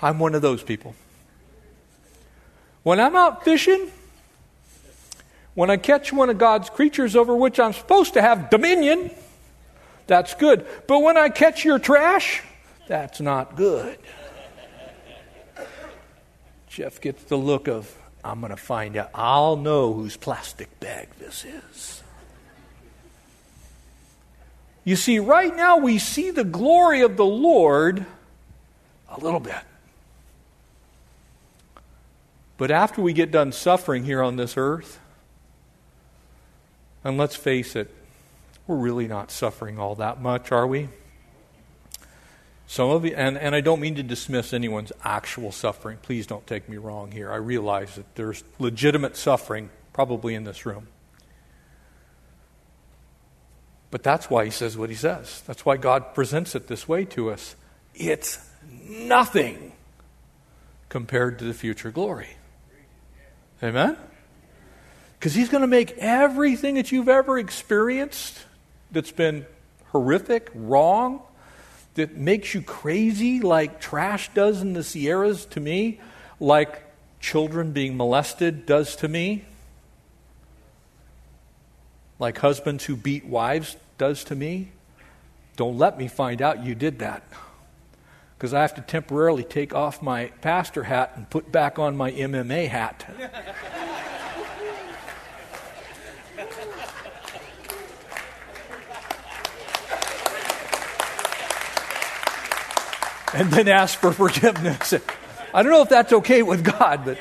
I'm 0.00 0.18
one 0.18 0.34
of 0.34 0.42
those 0.42 0.62
people. 0.62 0.94
When 2.82 3.00
I'm 3.00 3.16
out 3.16 3.44
fishing, 3.44 3.90
when 5.54 5.70
I 5.70 5.78
catch 5.78 6.12
one 6.12 6.28
of 6.28 6.36
God's 6.36 6.68
creatures 6.68 7.16
over 7.16 7.34
which 7.34 7.58
I'm 7.58 7.72
supposed 7.72 8.14
to 8.14 8.20
have 8.20 8.50
dominion, 8.50 9.10
that's 10.06 10.34
good. 10.34 10.66
But 10.86 10.98
when 10.98 11.16
I 11.16 11.30
catch 11.30 11.64
your 11.64 11.78
trash, 11.78 12.42
that's 12.86 13.20
not 13.20 13.56
good. 13.56 13.98
Jeff 16.68 17.00
gets 17.00 17.22
the 17.24 17.36
look 17.36 17.68
of, 17.68 17.96
I'm 18.24 18.40
going 18.40 18.50
to 18.50 18.56
find 18.56 18.96
out. 18.96 19.10
I'll 19.14 19.56
know 19.56 19.92
whose 19.92 20.16
plastic 20.16 20.80
bag 20.80 21.08
this 21.18 21.44
is. 21.44 22.02
You 24.84 24.96
see, 24.96 25.18
right 25.18 25.54
now 25.54 25.78
we 25.78 25.98
see 25.98 26.30
the 26.30 26.44
glory 26.44 27.00
of 27.00 27.16
the 27.16 27.24
Lord 27.24 28.04
a 29.08 29.20
little 29.20 29.40
bit. 29.40 29.62
But 32.56 32.70
after 32.70 33.00
we 33.00 33.12
get 33.12 33.30
done 33.30 33.52
suffering 33.52 34.04
here 34.04 34.22
on 34.22 34.36
this 34.36 34.56
earth, 34.56 35.00
and 37.02 37.16
let's 37.16 37.36
face 37.36 37.76
it, 37.76 37.92
we're 38.66 38.76
really 38.76 39.06
not 39.06 39.30
suffering 39.30 39.78
all 39.78 39.94
that 39.96 40.20
much, 40.20 40.50
are 40.52 40.66
we? 40.66 40.88
Some 42.66 42.90
of 42.90 43.04
you, 43.04 43.14
and, 43.14 43.36
and 43.36 43.54
I 43.54 43.60
don't 43.60 43.80
mean 43.80 43.94
to 43.96 44.02
dismiss 44.02 44.52
anyone's 44.52 44.92
actual 45.04 45.52
suffering. 45.52 45.98
Please 46.00 46.26
don't 46.26 46.46
take 46.46 46.68
me 46.68 46.76
wrong 46.76 47.10
here. 47.10 47.30
I 47.30 47.36
realize 47.36 47.94
that 47.96 48.14
there's 48.14 48.42
legitimate 48.58 49.16
suffering 49.16 49.70
probably 49.92 50.34
in 50.34 50.44
this 50.44 50.64
room. 50.64 50.88
But 53.90 54.02
that's 54.02 54.28
why 54.28 54.46
he 54.46 54.50
says 54.50 54.76
what 54.76 54.90
he 54.90 54.96
says. 54.96 55.42
That's 55.46 55.64
why 55.64 55.76
God 55.76 56.14
presents 56.14 56.54
it 56.54 56.66
this 56.66 56.88
way 56.88 57.04
to 57.06 57.30
us. 57.30 57.54
It's 57.94 58.38
nothing 58.88 59.72
compared 60.88 61.38
to 61.38 61.44
the 61.44 61.54
future 61.54 61.90
glory. 61.90 62.28
Amen? 63.62 63.96
Because 65.18 65.34
He's 65.34 65.48
going 65.48 65.62
to 65.62 65.66
make 65.66 65.92
everything 65.98 66.74
that 66.74 66.92
you've 66.92 67.08
ever 67.08 67.38
experienced 67.38 68.38
that's 68.92 69.10
been 69.10 69.46
horrific, 69.86 70.50
wrong, 70.54 71.22
that 71.94 72.16
makes 72.16 72.54
you 72.54 72.62
crazy, 72.62 73.40
like 73.40 73.80
trash 73.80 74.32
does 74.34 74.60
in 74.60 74.72
the 74.72 74.82
Sierras 74.82 75.46
to 75.46 75.60
me, 75.60 76.00
like 76.40 76.82
children 77.20 77.72
being 77.72 77.96
molested 77.96 78.66
does 78.66 78.96
to 78.96 79.08
me, 79.08 79.44
like 82.18 82.38
husbands 82.38 82.84
who 82.84 82.96
beat 82.96 83.24
wives 83.24 83.76
does 83.98 84.24
to 84.24 84.34
me. 84.34 84.72
Don't 85.56 85.78
let 85.78 85.98
me 85.98 86.08
find 86.08 86.42
out 86.42 86.64
you 86.64 86.74
did 86.74 86.98
that. 86.98 87.22
Because 88.36 88.52
I 88.52 88.62
have 88.62 88.74
to 88.74 88.82
temporarily 88.82 89.44
take 89.44 89.74
off 89.74 90.02
my 90.02 90.26
pastor 90.40 90.82
hat 90.82 91.12
and 91.14 91.30
put 91.30 91.52
back 91.52 91.78
on 91.78 91.96
my 91.96 92.10
MMA 92.10 92.68
hat. 92.68 93.08
and 103.34 103.50
then 103.50 103.68
ask 103.68 103.98
for 103.98 104.12
forgiveness. 104.12 104.94
I 105.52 105.62
don't 105.62 105.72
know 105.72 105.82
if 105.82 105.88
that's 105.88 106.12
okay 106.12 106.42
with 106.42 106.64
God, 106.64 107.04
but. 107.04 107.18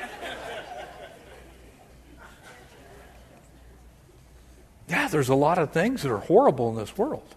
Yeah, 4.87 5.07
there's 5.07 5.29
a 5.29 5.35
lot 5.35 5.57
of 5.57 5.71
things 5.71 6.03
that 6.03 6.11
are 6.11 6.19
horrible 6.19 6.69
in 6.69 6.75
this 6.75 6.97
world. 6.97 7.35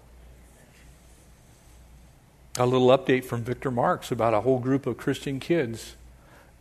A 2.58 2.66
little 2.66 2.88
update 2.88 3.24
from 3.24 3.42
Victor 3.42 3.70
Marx 3.70 4.10
about 4.10 4.34
a 4.34 4.40
whole 4.42 4.58
group 4.58 4.86
of 4.86 4.96
Christian 4.96 5.40
kids. 5.40 5.94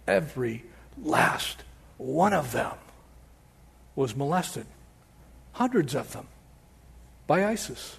Every 0.08 0.64
last 1.02 1.64
one 1.98 2.34
of 2.34 2.52
them 2.52 2.74
was 3.96 4.16
molested, 4.16 4.66
hundreds 5.54 5.96
of 5.96 6.12
them, 6.14 6.28
by 7.28 7.46
ISIS. 7.46 7.98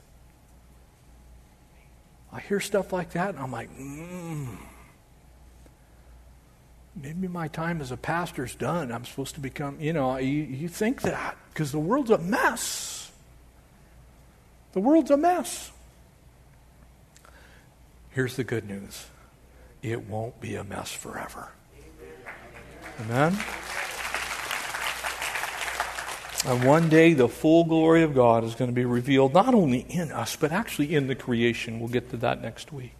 I 2.32 2.40
hear 2.40 2.60
stuff 2.60 2.92
like 2.92 3.12
that, 3.12 3.30
and 3.30 3.38
I'm 3.38 3.52
like, 3.52 3.70
mm, 3.78 4.56
maybe 6.94 7.28
my 7.28 7.48
time 7.48 7.80
as 7.80 7.92
a 7.92 7.96
pastor's 7.96 8.54
done. 8.54 8.90
I'm 8.90 9.04
supposed 9.04 9.34
to 9.34 9.40
become, 9.40 9.80
you 9.80 9.92
know, 9.92 10.16
you, 10.16 10.42
you 10.42 10.68
think 10.68 11.02
that 11.02 11.36
because 11.52 11.72
the 11.72 11.78
world's 11.78 12.10
a 12.10 12.18
mess. 12.18 13.10
The 14.72 14.80
world's 14.80 15.10
a 15.10 15.16
mess. 15.16 15.70
Here's 18.10 18.36
the 18.36 18.44
good 18.44 18.66
news 18.66 19.06
it 19.82 20.08
won't 20.08 20.40
be 20.40 20.56
a 20.56 20.64
mess 20.64 20.90
forever. 20.92 21.48
Amen? 23.00 23.36
And 26.46 26.62
one 26.62 26.88
day, 26.88 27.12
the 27.12 27.28
full 27.28 27.64
glory 27.64 28.04
of 28.04 28.14
God 28.14 28.44
is 28.44 28.54
going 28.54 28.70
to 28.70 28.74
be 28.74 28.84
revealed 28.84 29.34
not 29.34 29.52
only 29.52 29.80
in 29.80 30.12
us, 30.12 30.36
but 30.36 30.52
actually 30.52 30.94
in 30.94 31.08
the 31.08 31.16
creation. 31.16 31.80
We'll 31.80 31.88
get 31.88 32.10
to 32.10 32.16
that 32.18 32.40
next 32.40 32.72
week. 32.72 32.92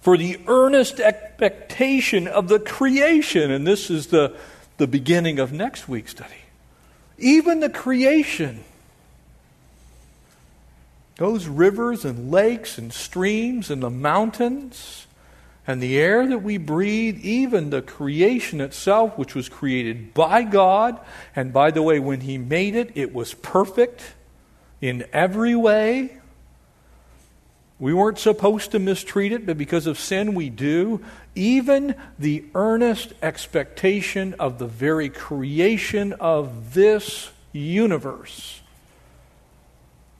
For 0.00 0.16
the 0.16 0.40
earnest 0.48 0.98
expectation 0.98 2.26
of 2.26 2.48
the 2.48 2.58
creation, 2.58 3.52
and 3.52 3.64
this 3.64 3.88
is 3.88 4.08
the, 4.08 4.36
the 4.78 4.88
beginning 4.88 5.38
of 5.38 5.52
next 5.52 5.88
week's 5.88 6.10
study. 6.10 6.34
Even 7.18 7.60
the 7.60 7.70
creation, 7.70 8.64
those 11.18 11.46
rivers 11.46 12.04
and 12.04 12.32
lakes 12.32 12.78
and 12.78 12.92
streams 12.92 13.70
and 13.70 13.80
the 13.80 13.90
mountains, 13.90 15.06
and 15.70 15.80
the 15.80 16.00
air 16.00 16.26
that 16.26 16.42
we 16.42 16.58
breathe, 16.58 17.20
even 17.24 17.70
the 17.70 17.80
creation 17.80 18.60
itself, 18.60 19.16
which 19.16 19.36
was 19.36 19.48
created 19.48 20.12
by 20.12 20.42
God. 20.42 20.98
And 21.36 21.52
by 21.52 21.70
the 21.70 21.80
way, 21.80 22.00
when 22.00 22.22
He 22.22 22.38
made 22.38 22.74
it, 22.74 22.90
it 22.96 23.14
was 23.14 23.34
perfect 23.34 24.02
in 24.80 25.04
every 25.12 25.54
way. 25.54 26.18
We 27.78 27.94
weren't 27.94 28.18
supposed 28.18 28.72
to 28.72 28.80
mistreat 28.80 29.30
it, 29.30 29.46
but 29.46 29.56
because 29.56 29.86
of 29.86 29.96
sin, 29.96 30.34
we 30.34 30.50
do. 30.50 31.04
Even 31.36 31.94
the 32.18 32.46
earnest 32.56 33.12
expectation 33.22 34.34
of 34.40 34.58
the 34.58 34.66
very 34.66 35.08
creation 35.08 36.14
of 36.14 36.74
this 36.74 37.30
universe 37.52 38.60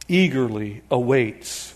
eagerly 0.06 0.82
awaits 0.92 1.74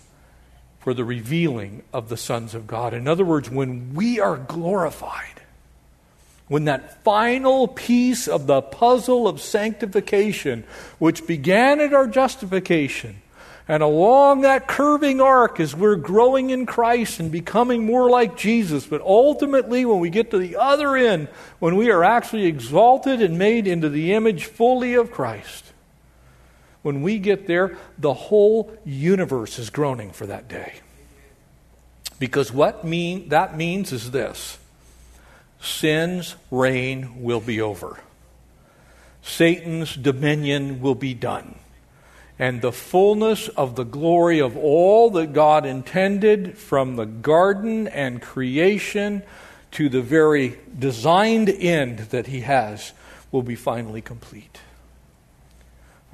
for 0.84 0.92
the 0.92 1.02
revealing 1.02 1.82
of 1.94 2.10
the 2.10 2.16
sons 2.16 2.54
of 2.54 2.66
God. 2.66 2.92
In 2.92 3.08
other 3.08 3.24
words, 3.24 3.50
when 3.50 3.94
we 3.94 4.20
are 4.20 4.36
glorified, 4.36 5.40
when 6.46 6.66
that 6.66 7.02
final 7.02 7.66
piece 7.66 8.28
of 8.28 8.46
the 8.46 8.60
puzzle 8.60 9.26
of 9.26 9.40
sanctification, 9.40 10.62
which 10.98 11.26
began 11.26 11.80
at 11.80 11.94
our 11.94 12.06
justification, 12.06 13.16
and 13.66 13.82
along 13.82 14.42
that 14.42 14.68
curving 14.68 15.22
arc 15.22 15.58
as 15.58 15.74
we're 15.74 15.96
growing 15.96 16.50
in 16.50 16.66
Christ 16.66 17.18
and 17.18 17.32
becoming 17.32 17.86
more 17.86 18.10
like 18.10 18.36
Jesus, 18.36 18.84
but 18.84 19.00
ultimately, 19.00 19.86
when 19.86 20.00
we 20.00 20.10
get 20.10 20.32
to 20.32 20.38
the 20.38 20.56
other 20.56 20.96
end, 20.96 21.28
when 21.60 21.76
we 21.76 21.90
are 21.90 22.04
actually 22.04 22.44
exalted 22.44 23.22
and 23.22 23.38
made 23.38 23.66
into 23.66 23.88
the 23.88 24.12
image 24.12 24.44
fully 24.44 24.92
of 24.92 25.10
Christ, 25.10 25.72
when 26.84 27.00
we 27.00 27.18
get 27.18 27.46
there, 27.46 27.78
the 27.96 28.12
whole 28.12 28.70
universe 28.84 29.58
is 29.58 29.70
groaning 29.70 30.10
for 30.10 30.26
that 30.26 30.48
day. 30.48 30.74
Because 32.18 32.52
what 32.52 32.84
mean, 32.84 33.30
that 33.30 33.56
means 33.56 33.90
is 33.90 34.10
this 34.10 34.58
sin's 35.62 36.36
reign 36.50 37.22
will 37.22 37.40
be 37.40 37.58
over, 37.58 38.00
Satan's 39.22 39.96
dominion 39.96 40.82
will 40.82 40.94
be 40.94 41.14
done. 41.14 41.54
And 42.38 42.60
the 42.60 42.72
fullness 42.72 43.48
of 43.48 43.76
the 43.76 43.84
glory 43.84 44.40
of 44.40 44.54
all 44.56 45.08
that 45.10 45.32
God 45.32 45.64
intended 45.64 46.58
from 46.58 46.96
the 46.96 47.06
garden 47.06 47.88
and 47.88 48.20
creation 48.20 49.22
to 49.70 49.88
the 49.88 50.02
very 50.02 50.58
designed 50.78 51.48
end 51.48 52.00
that 52.10 52.26
He 52.26 52.40
has 52.40 52.92
will 53.32 53.42
be 53.42 53.54
finally 53.54 54.02
complete. 54.02 54.58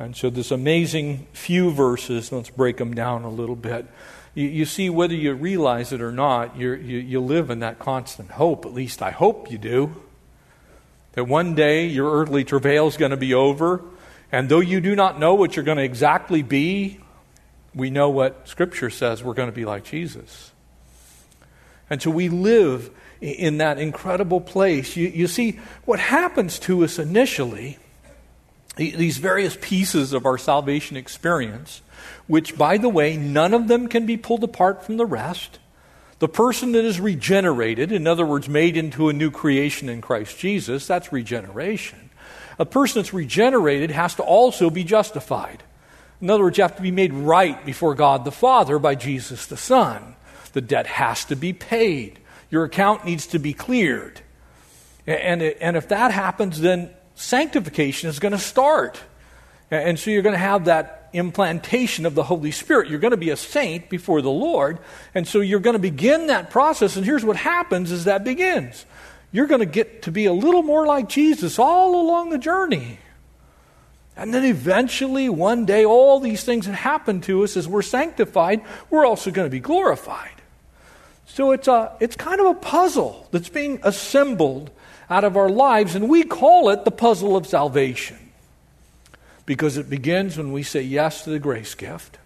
And 0.01 0.17
so, 0.17 0.31
this 0.31 0.51
amazing 0.51 1.27
few 1.35 1.71
verses, 1.71 2.33
let's 2.33 2.49
break 2.49 2.79
them 2.79 2.95
down 2.95 3.25
a 3.25 3.29
little 3.29 3.55
bit. 3.55 3.87
You, 4.35 4.47
you 4.47 4.65
see, 4.65 4.89
whether 4.89 5.15
you 5.15 5.35
realize 5.35 5.93
it 5.93 6.01
or 6.01 6.11
not, 6.11 6.57
you 6.57 6.73
you, 6.73 7.21
live 7.21 7.51
in 7.51 7.59
that 7.59 7.79
constant 7.79 8.31
hope. 8.31 8.65
At 8.65 8.73
least 8.73 9.03
I 9.03 9.11
hope 9.11 9.51
you 9.51 9.59
do. 9.59 9.95
That 11.13 11.25
one 11.25 11.55
day 11.55 11.87
your 11.87 12.19
earthly 12.19 12.45
travail 12.45 12.87
is 12.89 12.97
going 12.97 13.11
to 13.11 13.19
be 13.19 13.35
over. 13.35 13.83
And 14.33 14.49
though 14.49 14.61
you 14.61 14.81
do 14.81 14.97
not 14.97 15.21
know 15.21 15.35
what 15.35 15.55
you're 15.55 15.67
going 15.67 15.77
to 15.77 15.85
exactly 15.85 16.41
be, 16.41 17.01
we 17.75 17.91
know 17.91 18.09
what 18.09 18.49
Scripture 18.49 18.89
says 18.89 19.23
we're 19.23 19.35
going 19.35 19.51
to 19.51 19.55
be 19.55 19.67
like 19.67 19.85
Jesus. 19.85 20.53
And 21.91 22.01
so 22.01 22.11
we 22.11 22.31
live 22.31 22.89
in 23.21 23.59
that 23.59 23.77
incredible 23.77 24.41
place. 24.41 24.97
You, 24.97 25.09
you 25.09 25.27
see, 25.27 25.61
what 25.85 26.01
happens 26.01 26.59
to 26.61 26.85
us 26.85 26.99
initially 26.99 27.79
these 28.88 29.19
various 29.19 29.59
pieces 29.61 30.14
of 30.14 30.25
our 30.25 30.38
salvation 30.38 30.97
experience, 30.97 31.83
which, 32.27 32.57
by 32.57 32.79
the 32.79 32.88
way, 32.88 33.16
none 33.16 33.53
of 33.53 33.69
them 33.69 33.88
can 33.88 34.07
be 34.07 34.16
pulled 34.16 34.43
apart 34.43 34.85
from 34.85 34.97
the 34.97 35.05
rest. 35.05 35.59
The 36.19 36.29
person 36.29 36.73
that 36.73 36.85
is 36.85 36.99
regenerated, 36.99 37.93
in 37.93 38.07
other 38.07 38.25
words, 38.25 38.49
made 38.49 38.77
into 38.77 39.09
a 39.09 39.12
new 39.12 39.31
creation 39.31 39.88
in 39.88 40.01
Christ 40.01 40.38
Jesus, 40.38 40.87
that's 40.87 41.12
regeneration. 41.12 42.11
A 42.59 42.66
person 42.66 43.01
that's 43.01 43.14
regenerated 43.14 43.90
has 43.90 44.14
to 44.16 44.23
also 44.23 44.71
be 44.71 44.85
justified. 44.85 45.62
In 46.21 46.29
other 46.29 46.45
words, 46.45 46.59
you 46.59 46.62
have 46.62 46.77
to 46.77 46.83
be 46.83 46.90
made 46.90 47.12
right 47.12 47.64
before 47.64 47.95
God 47.95 48.25
the 48.25 48.33
Father 48.33 48.79
by 48.79 48.95
Jesus 48.95 49.47
the 49.47 49.57
Son. 49.57 50.14
The 50.53 50.61
debt 50.61 50.87
has 50.87 51.25
to 51.27 51.37
be 51.37 51.53
paid. 51.53 52.19
Your 52.51 52.64
account 52.64 53.05
needs 53.05 53.27
to 53.29 53.38
be 53.38 53.53
cleared. 53.53 54.21
And, 55.07 55.43
and 55.43 55.77
if 55.77 55.88
that 55.88 56.12
happens, 56.12 56.61
then 56.61 56.90
sanctification 57.21 58.09
is 58.09 58.19
going 58.19 58.33
to 58.33 58.39
start. 58.39 59.01
And 59.71 59.99
so 59.99 60.11
you're 60.11 60.23
going 60.23 60.35
to 60.35 60.39
have 60.39 60.65
that 60.65 61.11
implantation 61.13 62.07
of 62.07 62.15
the 62.15 62.23
Holy 62.23 62.51
Spirit. 62.51 62.89
You're 62.89 62.99
going 62.99 63.13
to 63.13 63.17
be 63.17 63.31
a 63.31 63.37
saint 63.37 63.89
before 63.89 64.23
the 64.23 64.31
Lord. 64.31 64.79
And 65.15 65.29
so 65.29 65.41
you're 65.41 65.61
going 65.61 65.75
to 65.75 65.81
begin 65.81 66.29
that 66.29 66.51
process. 66.51 66.97
And 66.97 67.05
here's 67.05 67.25
what 67.25 67.37
happens 67.37 67.93
as 67.93 68.05
that 68.05 68.25
begins. 68.25 68.85
You're 69.33 69.47
going 69.47 69.61
to 69.61 69.67
get 69.67 70.03
to 70.03 70.13
be 70.13 70.27
a 70.27 70.33
little 70.33 70.63
more 70.63 70.87
like 70.87 71.09
Jesus 71.09 71.59
all 71.59 72.01
along 72.01 72.31
the 72.31 72.39
journey. 72.39 72.99
And 74.17 74.35
then 74.35 74.45
eventually, 74.45 75.29
one 75.29 75.67
day, 75.67 75.85
all 75.85 76.21
these 76.21 76.43
things 76.43 76.67
that 76.67 76.75
happen 76.75 77.21
to 77.23 77.45
us 77.45 77.57
as 77.57 77.69
we're 77.69 77.83
sanctified, 77.83 78.63
we're 78.91 79.07
also 79.07 79.31
going 79.31 79.47
to 79.47 79.51
be 79.51 79.61
glorified. 79.61 80.39
So 81.33 81.53
it's, 81.53 81.69
a, 81.69 81.97
it's 82.01 82.16
kind 82.16 82.40
of 82.40 82.47
a 82.47 82.55
puzzle 82.55 83.29
that's 83.31 83.49
being 83.49 83.79
assembled 83.85 84.71
out 85.09 85.23
of 85.23 85.37
our 85.37 85.49
lives, 85.49 85.95
and 85.95 86.09
we 86.09 86.25
call 86.25 86.71
it 86.71 86.85
the 86.85 86.90
puzzle 86.90 87.37
of 87.37 87.47
salvation 87.47 88.19
because 89.47 89.77
it 89.77 89.88
begins 89.88 90.37
when 90.37 90.53
we 90.53 90.62
say 90.62 90.83
yes 90.83 91.25
to 91.25 91.31
the 91.31 91.38
grace 91.38 91.75
gift 91.75 92.19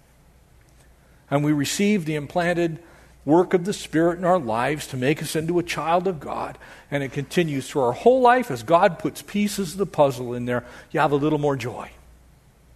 and 1.30 1.44
we 1.44 1.52
receive 1.52 2.04
the 2.04 2.14
implanted 2.14 2.78
work 3.24 3.54
of 3.54 3.64
the 3.64 3.72
Spirit 3.72 4.18
in 4.18 4.24
our 4.24 4.38
lives 4.38 4.86
to 4.88 4.96
make 4.96 5.22
us 5.22 5.36
into 5.36 5.58
a 5.58 5.62
child 5.62 6.06
of 6.06 6.20
God. 6.20 6.58
And 6.90 7.02
it 7.02 7.12
continues 7.12 7.68
through 7.68 7.82
our 7.82 7.92
whole 7.92 8.20
life 8.20 8.50
as 8.50 8.62
God 8.62 8.98
puts 8.98 9.22
pieces 9.22 9.72
of 9.72 9.78
the 9.78 9.86
puzzle 9.86 10.34
in 10.34 10.44
there. 10.44 10.64
You 10.90 11.00
have 11.00 11.12
a 11.12 11.16
little 11.16 11.38
more 11.38 11.56
joy 11.56 11.90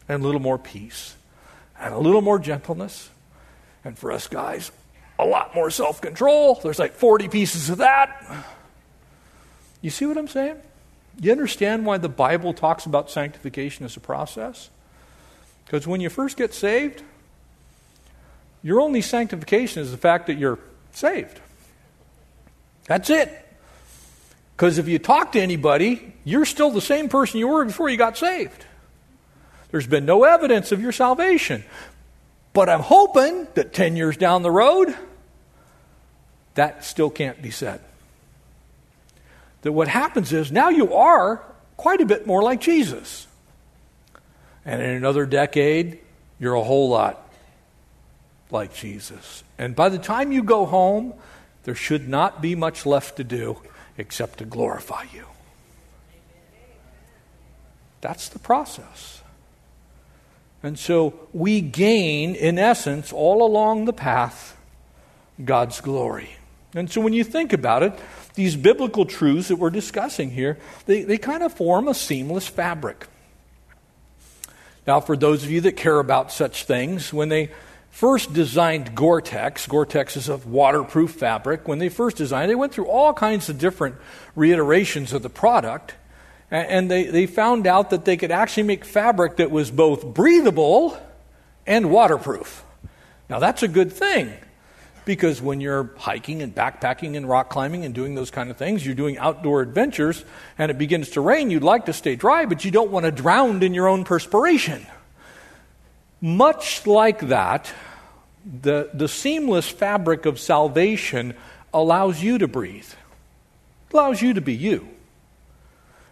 and 0.09 0.23
a 0.23 0.27
little 0.27 0.41
more 0.41 0.59
peace 0.59 1.17
and 1.79 1.93
a 1.93 1.99
little 1.99 2.23
more 2.23 2.39
gentleness. 2.39 3.11
And 3.85 3.99
for 3.99 4.13
us 4.13 4.27
guys, 4.27 4.71
a 5.19 5.25
lot 5.25 5.55
more 5.55 5.71
self 5.71 6.01
control. 6.01 6.61
There's 6.63 6.79
like 6.79 6.95
40 6.95 7.29
pieces 7.29 7.71
of 7.71 7.79
that. 7.79 8.47
You 9.81 9.91
see 9.91 10.07
what 10.07 10.17
I'm 10.17 10.29
saying? 10.29 10.57
You 11.21 11.33
understand 11.33 11.85
why 11.85 11.99
the 11.99 12.09
Bible 12.09 12.53
talks 12.53 12.87
about 12.87 13.11
sanctification 13.11 13.85
as 13.85 13.97
a 13.97 14.01
process? 14.01 14.71
Because 15.65 15.87
when 15.87 16.01
you 16.01 16.09
first 16.09 16.37
get 16.37 16.55
saved, 16.55 17.03
your 18.63 18.81
only 18.81 19.03
sanctification 19.03 19.83
is 19.83 19.91
the 19.91 19.97
fact 19.97 20.27
that 20.29 20.39
you're 20.39 20.59
saved. 20.93 21.41
That's 22.87 23.11
it. 23.11 23.31
Because 24.57 24.79
if 24.79 24.89
you 24.89 24.99
talk 24.99 25.33
to 25.33 25.41
anybody, 25.41 26.15
you're 26.25 26.45
still 26.45 26.71
the 26.71 26.81
same 26.81 27.09
person 27.09 27.39
you 27.39 27.49
were 27.49 27.65
before 27.65 27.89
you 27.89 27.97
got 27.97 28.17
saved. 28.17 28.65
There's 29.71 29.87
been 29.87 30.07
no 30.07 30.25
evidence 30.25 30.73
of 30.73 30.81
your 30.81 30.93
salvation. 30.93 31.65
But 32.59 32.69
I'm 32.69 32.81
hoping 32.81 33.47
that 33.55 33.73
10 33.73 33.95
years 33.95 34.17
down 34.17 34.43
the 34.43 34.51
road, 34.51 34.93
that 36.55 36.85
still 36.85 37.09
can't 37.09 37.41
be 37.41 37.53
said. 37.53 37.81
That 39.63 39.71
what 39.71 39.87
happens 39.87 40.33
is 40.33 40.51
now 40.51 40.69
you 40.69 40.93
are 40.93 41.41
quite 41.77 42.01
a 42.01 42.05
bit 42.05 42.27
more 42.27 42.43
like 42.43 42.61
Jesus. 42.61 43.29
And 44.65 44.83
in 44.83 44.91
another 44.91 45.25
decade, 45.25 46.01
you're 46.41 46.57
a 46.57 46.65
whole 46.65 46.89
lot 46.89 47.33
like 48.51 48.75
Jesus. 48.75 49.45
And 49.57 49.77
by 49.77 49.89
the 49.89 49.99
time 49.99 50.33
you 50.33 50.43
go 50.43 50.67
home, 50.67 51.15
there 51.63 51.77
should 51.77 52.09
not 52.09 52.43
be 52.43 52.57
much 52.57 52.85
left 52.85 53.19
to 53.19 53.23
do 53.23 53.63
except 53.97 54.39
to 54.39 54.45
glorify 54.45 55.05
you. 55.15 55.27
That's 58.01 58.29
the 58.29 58.41
process. 58.41 59.18
And 60.63 60.79
so 60.79 61.15
we 61.33 61.61
gain, 61.61 62.35
in 62.35 62.59
essence, 62.59 63.13
all 63.13 63.47
along 63.47 63.85
the 63.85 63.93
path, 63.93 64.57
God's 65.45 65.81
glory. 65.81 66.31
And 66.75 66.91
so 66.91 67.01
when 67.01 67.13
you 67.13 67.25
think 67.25 67.53
about 67.53 67.83
it, 67.83 67.99
these 68.35 68.57
biblical 68.57 69.05
truths 69.05 69.49
that 69.49 69.57
we're 69.57 69.71
discussing 69.71 70.31
here, 70.31 70.59
they, 70.87 71.03
they 71.03 71.19
kind 71.19 71.43
of 71.43 71.53
form 71.53 71.89
a 71.89 71.95
seamless 71.95 72.47
fabric. 72.47 73.07
Now, 74.87 75.01
for 75.01 75.17
those 75.17 75.45
of 75.45 75.51
you 75.51 75.61
that 75.63 75.77
care 75.77 75.99
about 75.99 76.33
such 76.33 76.65
things, 76.65 77.13
when 77.13 77.29
they 77.29 77.51
first 77.91 78.33
designed 78.33 78.95
Gore 78.95 79.21
Tex, 79.21 79.67
Gore 79.67 79.87
Tex 79.87 80.17
is 80.17 80.29
a 80.29 80.37
waterproof 80.39 81.13
fabric. 81.13 81.69
When 81.69 81.79
they 81.79 81.89
first 81.89 82.17
designed 82.17 82.47
it, 82.47 82.49
they 82.49 82.55
went 82.55 82.73
through 82.73 82.87
all 82.87 83.13
kinds 83.13 83.49
of 83.49 83.59
different 83.59 83.97
reiterations 84.35 85.13
of 85.13 85.23
the 85.23 85.31
product. 85.31 85.95
And 86.51 86.91
they, 86.91 87.05
they 87.05 87.27
found 87.27 87.67
out 87.67 87.91
that 87.91 88.05
they 88.05 88.17
could 88.17 88.31
actually 88.31 88.63
make 88.63 88.85
fabric 88.85 89.37
that 89.37 89.51
was 89.51 89.71
both 89.71 90.05
breathable 90.05 90.99
and 91.67 91.91
waterproof. 91.91 92.65
Now, 93.29 93.39
that's 93.39 93.63
a 93.63 93.69
good 93.69 93.93
thing 93.93 94.33
because 95.05 95.41
when 95.41 95.61
you're 95.61 95.91
hiking 95.97 96.43
and 96.43 96.55
backpacking 96.55 97.17
and 97.17 97.29
rock 97.29 97.51
climbing 97.51 97.85
and 97.85 97.95
doing 97.95 98.15
those 98.15 98.31
kind 98.31 98.51
of 98.51 98.57
things, 98.57 98.85
you're 98.85 98.95
doing 98.95 99.19
outdoor 99.19 99.63
adventures 99.63 100.25
and 100.59 100.71
it 100.71 100.79
begins 100.79 101.11
to 101.11 101.21
rain, 101.21 101.51
you'd 101.51 101.63
like 101.63 101.87
to 101.87 101.93
stay 101.93 102.17
dry, 102.17 102.47
but 102.47 102.65
you 102.65 102.71
don't 102.71 102.91
want 102.91 103.05
to 103.05 103.11
drown 103.11 103.63
in 103.63 103.75
your 103.75 103.89
own 103.89 104.05
perspiration. 104.05 104.87
Much 106.21 106.87
like 106.87 107.21
that, 107.29 107.73
the, 108.63 108.91
the 108.93 109.09
seamless 109.09 109.69
fabric 109.69 110.27
of 110.27 110.39
salvation 110.39 111.35
allows 111.73 112.23
you 112.23 112.39
to 112.39 112.49
breathe, 112.49 112.91
allows 113.93 114.21
you 114.21 114.35
to 114.35 114.41
be 114.41 114.55
you. 114.55 114.89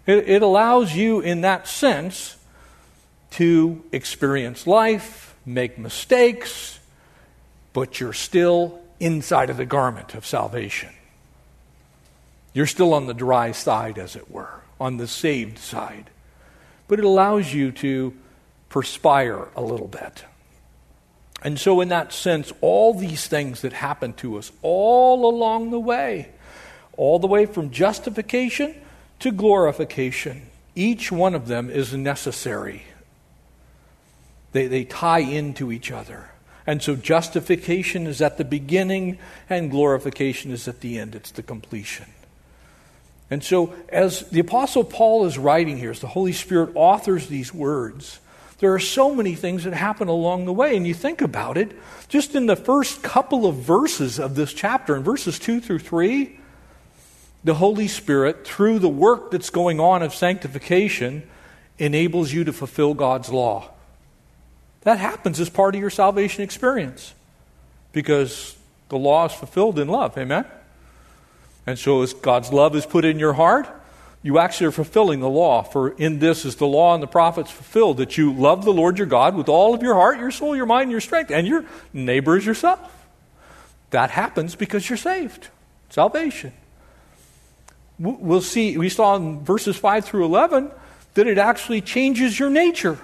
It, 0.07 0.29
it 0.29 0.43
allows 0.43 0.95
you, 0.95 1.21
in 1.21 1.41
that 1.41 1.67
sense, 1.67 2.37
to 3.33 3.85
experience 3.93 4.67
life, 4.67 5.35
make 5.45 5.79
mistakes, 5.79 6.79
but 7.73 8.01
you're 8.01 8.13
still 8.13 8.81
inside 9.01 9.51
of 9.51 9.57
the 9.57 9.67
garment 9.67 10.15
of 10.15 10.25
salvation. 10.25 10.91
You're 12.55 12.67
still 12.67 12.95
on 12.95 13.07
the 13.07 13.15
dry 13.15 13.53
side, 13.53 13.99
as 13.99 14.17
it 14.17 14.31
were, 14.31 14.63
on 14.81 14.97
the 14.97 15.07
saved 15.07 15.59
side. 15.59 16.09
But 16.89 16.99
it 16.99 17.05
allows 17.05 17.53
you 17.53 17.73
to 17.73 18.15
perspire 18.69 19.49
a 19.55 19.61
little 19.61 19.89
bit. 19.89 20.25
And 21.43 21.61
so, 21.61 21.81
in 21.81 21.89
that 21.89 22.13
sense, 22.13 22.53
all 22.61 22.95
these 22.95 23.27
things 23.27 23.61
that 23.61 23.75
happen 23.75 24.15
to 24.15 24.39
us 24.39 24.53
all 24.63 25.29
along 25.29 25.71
the 25.71 25.81
way, 25.81 26.31
all 26.97 27.19
the 27.19 27.27
way 27.27 27.45
from 27.45 27.71
justification 27.71 28.75
to 29.21 29.33
glorification, 29.33 30.43
each 30.75 31.11
one 31.11 31.35
of 31.35 31.49
them 31.49 31.71
is 31.71 31.95
necessary. 31.95 32.85
They, 34.53 34.67
they 34.67 34.85
tie 34.85 35.21
into 35.21 35.73
each 35.73 35.91
other. 35.91 36.31
And 36.67 36.83
so, 36.83 36.97
justification 36.97 38.07
is 38.07 38.21
at 38.21 38.39
the 38.39 38.45
beginning, 38.45 39.19
and 39.49 39.71
glorification 39.71 40.51
is 40.51 40.67
at 40.67 40.81
the 40.81 40.99
end. 40.99 41.15
It's 41.15 41.31
the 41.31 41.43
completion. 41.43 42.07
And 43.31 43.43
so, 43.43 43.75
as 43.89 44.29
the 44.31 44.41
Apostle 44.41 44.85
Paul 44.85 45.27
is 45.27 45.39
writing 45.39 45.79
here, 45.79 45.91
as 45.91 46.01
the 46.01 46.09
Holy 46.09 46.33
Spirit 46.33 46.71
authors 46.75 47.29
these 47.29 47.55
words, 47.55 48.21
there 48.59 48.73
are 48.73 48.81
so 48.81 49.15
many 49.15 49.35
things 49.35 49.65
that 49.65 49.75
happen 49.75 50.09
along 50.09 50.47
the 50.47 50.53
way. 50.53 50.77
And 50.77 50.87
you 50.87 50.95
think 50.95 51.21
about 51.21 51.57
it, 51.57 51.73
just 52.09 52.35
in 52.35 52.47
the 52.47 52.57
first 52.57 53.03
couple 53.03 53.47
of 53.47 53.57
verses 53.57 54.19
of 54.19 54.35
this 54.35 54.53
chapter, 54.53 54.97
in 54.97 55.03
verses 55.03 55.39
2 55.39 55.61
through 55.61 55.81
3, 55.81 56.39
the 57.47 57.55
Holy 57.55 57.87
Spirit, 57.87 58.45
through 58.45 58.81
the 58.81 58.89
work 58.89 59.31
that's 59.31 59.51
going 59.51 59.79
on 59.79 60.03
of 60.03 60.13
sanctification, 60.13 61.23
enables 61.79 62.33
you 62.33 62.43
to 62.43 62.53
fulfill 62.53 62.93
God's 62.93 63.31
law. 63.31 63.71
That 64.81 64.99
happens 64.99 65.39
as 65.39 65.49
part 65.49 65.77
of 65.77 65.81
your 65.81 65.91
salvation 65.91 66.43
experience 66.43 67.15
because 67.93 68.57
the 68.89 68.99
law 68.99 69.27
is 69.27 69.33
fulfilled 69.33 69.79
in 69.79 69.87
love. 69.87 70.19
Amen? 70.19 70.45
And 71.69 71.79
so, 71.79 72.03
as 72.03 72.13
God's 72.15 72.53
love 72.53 72.75
is 72.75 72.85
put 72.85 73.05
in 73.05 73.21
your 73.21 73.35
heart, 73.35 73.69
you 74.25 74.41
actually 74.41 74.67
are 74.67 74.73
fulfilling 74.73 75.21
the 75.21 75.29
law. 75.29 75.63
For 75.63 75.91
in 75.91 76.19
this 76.19 76.45
is 76.45 76.57
the 76.57 76.67
law 76.67 76.95
and 76.95 77.03
the 77.03 77.09
prophets 77.09 77.53
fulfilled 77.53 77.99
that 77.99 78.19
you 78.19 78.33
love 78.33 78.65
the 78.65 78.73
Lord 78.73 78.99
your 78.99 79.07
God 79.07 79.37
with 79.37 79.49
all 79.49 79.73
of 79.73 79.85
your 79.85 79.95
heart, 79.95 80.19
your 80.19 80.33
soul, 80.33 80.57
your 80.57 80.67
mind, 80.67 80.91
your 80.91 81.01
strength, 81.01 81.31
and 81.31 81.47
your 81.47 81.65
neighbor 81.93 82.37
as 82.37 82.45
yourself. 82.45 83.07
That 83.91 84.11
happens 84.11 84.57
because 84.57 84.89
you're 84.91 84.97
saved. 84.97 85.47
Salvation. 85.91 86.53
We'll 87.99 88.43
see, 88.43 88.77
we 88.77 88.91
saw 88.91 89.17
in 89.17 89.43
verses 89.43 89.77
5 89.77 90.05
through 90.05 90.27
11 90.27 90.71
that 91.15 91.27
it 91.27 91.39
actually 91.39 91.81
changes 91.81 92.39
your 92.39 92.51
nature. 92.51 92.99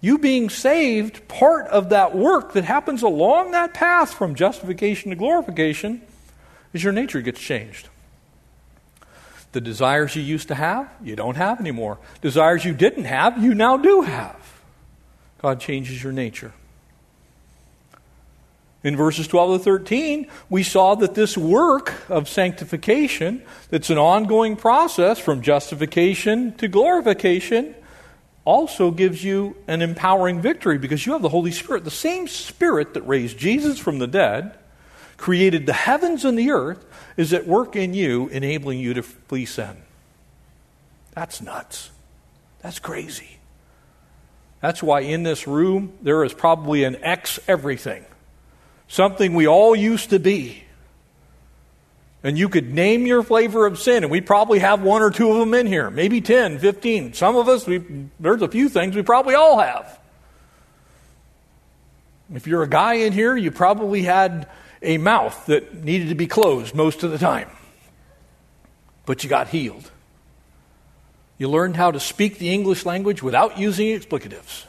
You 0.00 0.18
being 0.18 0.50
saved, 0.50 1.26
part 1.28 1.66
of 1.68 1.88
that 1.88 2.14
work 2.14 2.52
that 2.52 2.64
happens 2.64 3.02
along 3.02 3.52
that 3.52 3.74
path 3.74 4.14
from 4.14 4.34
justification 4.34 5.10
to 5.10 5.16
glorification, 5.16 6.02
is 6.72 6.84
your 6.84 6.92
nature 6.92 7.22
gets 7.22 7.40
changed. 7.40 7.88
The 9.52 9.60
desires 9.60 10.14
you 10.14 10.22
used 10.22 10.48
to 10.48 10.54
have, 10.54 10.92
you 11.02 11.16
don't 11.16 11.36
have 11.36 11.58
anymore. 11.58 11.98
Desires 12.20 12.64
you 12.64 12.74
didn't 12.74 13.04
have, 13.04 13.42
you 13.42 13.54
now 13.54 13.76
do 13.76 14.02
have. 14.02 14.36
God 15.38 15.60
changes 15.60 16.02
your 16.02 16.12
nature. 16.12 16.52
In 18.84 18.96
verses 18.96 19.26
12 19.26 19.60
to 19.60 19.64
13, 19.64 20.28
we 20.50 20.62
saw 20.62 20.94
that 20.96 21.14
this 21.14 21.36
work 21.38 21.94
of 22.10 22.28
sanctification, 22.28 23.42
that's 23.70 23.88
an 23.90 23.98
ongoing 23.98 24.56
process 24.56 25.18
from 25.18 25.40
justification 25.40 26.52
to 26.58 26.68
glorification, 26.68 27.74
also 28.44 28.90
gives 28.90 29.24
you 29.24 29.56
an 29.66 29.80
empowering 29.80 30.42
victory 30.42 30.76
because 30.76 31.06
you 31.06 31.14
have 31.14 31.22
the 31.22 31.30
Holy 31.30 31.50
Spirit. 31.50 31.84
The 31.84 31.90
same 31.90 32.28
Spirit 32.28 32.92
that 32.92 33.02
raised 33.02 33.38
Jesus 33.38 33.78
from 33.78 33.98
the 33.98 34.06
dead, 34.06 34.56
created 35.16 35.64
the 35.64 35.72
heavens 35.72 36.26
and 36.26 36.38
the 36.38 36.50
earth, 36.50 36.84
is 37.16 37.32
at 37.32 37.46
work 37.46 37.76
in 37.76 37.94
you, 37.94 38.28
enabling 38.28 38.80
you 38.80 38.92
to 38.94 39.02
flee 39.02 39.46
sin. 39.46 39.78
That's 41.12 41.40
nuts. 41.40 41.90
That's 42.60 42.78
crazy. 42.78 43.38
That's 44.60 44.82
why 44.82 45.00
in 45.00 45.22
this 45.22 45.46
room 45.46 45.94
there 46.02 46.22
is 46.24 46.34
probably 46.34 46.84
an 46.84 46.96
X 46.96 47.38
everything, 47.48 48.04
something 48.88 49.34
we 49.34 49.46
all 49.46 49.74
used 49.74 50.10
to 50.10 50.18
be. 50.18 50.64
And 52.22 52.38
you 52.38 52.48
could 52.48 52.72
name 52.72 53.06
your 53.06 53.22
flavor 53.22 53.66
of 53.66 53.78
sin, 53.78 54.02
and 54.02 54.10
we 54.10 54.22
probably 54.22 54.60
have 54.60 54.82
one 54.82 55.02
or 55.02 55.10
two 55.10 55.30
of 55.30 55.38
them 55.38 55.52
in 55.52 55.66
here, 55.66 55.90
maybe 55.90 56.22
10, 56.22 56.58
15. 56.58 57.12
Some 57.12 57.36
of 57.36 57.48
us, 57.48 57.68
there's 58.18 58.42
a 58.42 58.48
few 58.48 58.70
things 58.70 58.96
we 58.96 59.02
probably 59.02 59.34
all 59.34 59.58
have. 59.58 59.98
If 62.32 62.46
you're 62.46 62.62
a 62.62 62.68
guy 62.68 62.94
in 62.94 63.12
here, 63.12 63.36
you 63.36 63.50
probably 63.50 64.02
had 64.02 64.48
a 64.80 64.96
mouth 64.96 65.46
that 65.46 65.84
needed 65.84 66.08
to 66.08 66.14
be 66.14 66.26
closed 66.26 66.74
most 66.74 67.02
of 67.02 67.10
the 67.10 67.18
time. 67.18 67.50
But 69.04 69.22
you 69.22 69.28
got 69.28 69.48
healed. 69.48 69.90
You 71.36 71.50
learned 71.50 71.76
how 71.76 71.90
to 71.90 72.00
speak 72.00 72.38
the 72.38 72.50
English 72.50 72.86
language 72.86 73.22
without 73.22 73.58
using 73.58 73.88
explicatives. 73.88 74.64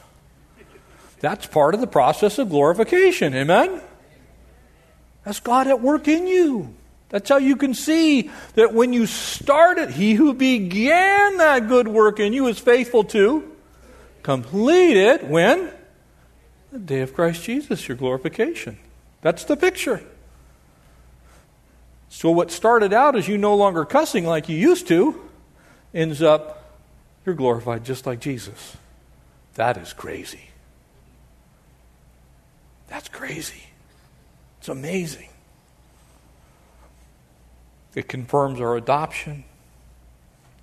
That's 1.20 1.46
part 1.46 1.74
of 1.74 1.80
the 1.80 1.86
process 1.86 2.38
of 2.38 2.50
glorification. 2.50 3.34
Amen? 3.34 3.80
That's 5.26 5.40
God 5.40 5.66
at 5.66 5.80
work 5.80 6.06
in 6.06 6.28
you. 6.28 6.72
That's 7.08 7.28
how 7.28 7.38
you 7.38 7.56
can 7.56 7.74
see 7.74 8.30
that 8.54 8.72
when 8.72 8.92
you 8.92 9.06
started, 9.06 9.90
he 9.90 10.14
who 10.14 10.32
began 10.32 11.38
that 11.38 11.66
good 11.66 11.88
work 11.88 12.20
in 12.20 12.32
you 12.32 12.46
is 12.46 12.60
faithful 12.60 13.02
to 13.04 13.50
complete 14.22 14.96
it 14.96 15.24
when? 15.24 15.72
The 16.70 16.78
day 16.78 17.00
of 17.00 17.12
Christ 17.12 17.42
Jesus, 17.42 17.88
your 17.88 17.96
glorification. 17.96 18.78
That's 19.20 19.42
the 19.42 19.56
picture. 19.56 20.00
So, 22.08 22.30
what 22.30 22.52
started 22.52 22.92
out 22.92 23.16
as 23.16 23.26
you 23.26 23.36
no 23.36 23.56
longer 23.56 23.84
cussing 23.84 24.26
like 24.26 24.48
you 24.48 24.56
used 24.56 24.86
to 24.88 25.20
ends 25.92 26.22
up 26.22 26.72
you're 27.24 27.34
glorified 27.34 27.84
just 27.84 28.06
like 28.06 28.20
Jesus. 28.20 28.76
That 29.54 29.76
is 29.76 29.92
crazy. 29.92 30.50
That's 32.86 33.08
crazy. 33.08 33.64
It's 34.66 34.70
amazing. 34.72 35.28
It 37.94 38.08
confirms 38.08 38.60
our 38.60 38.76
adoption. 38.76 39.44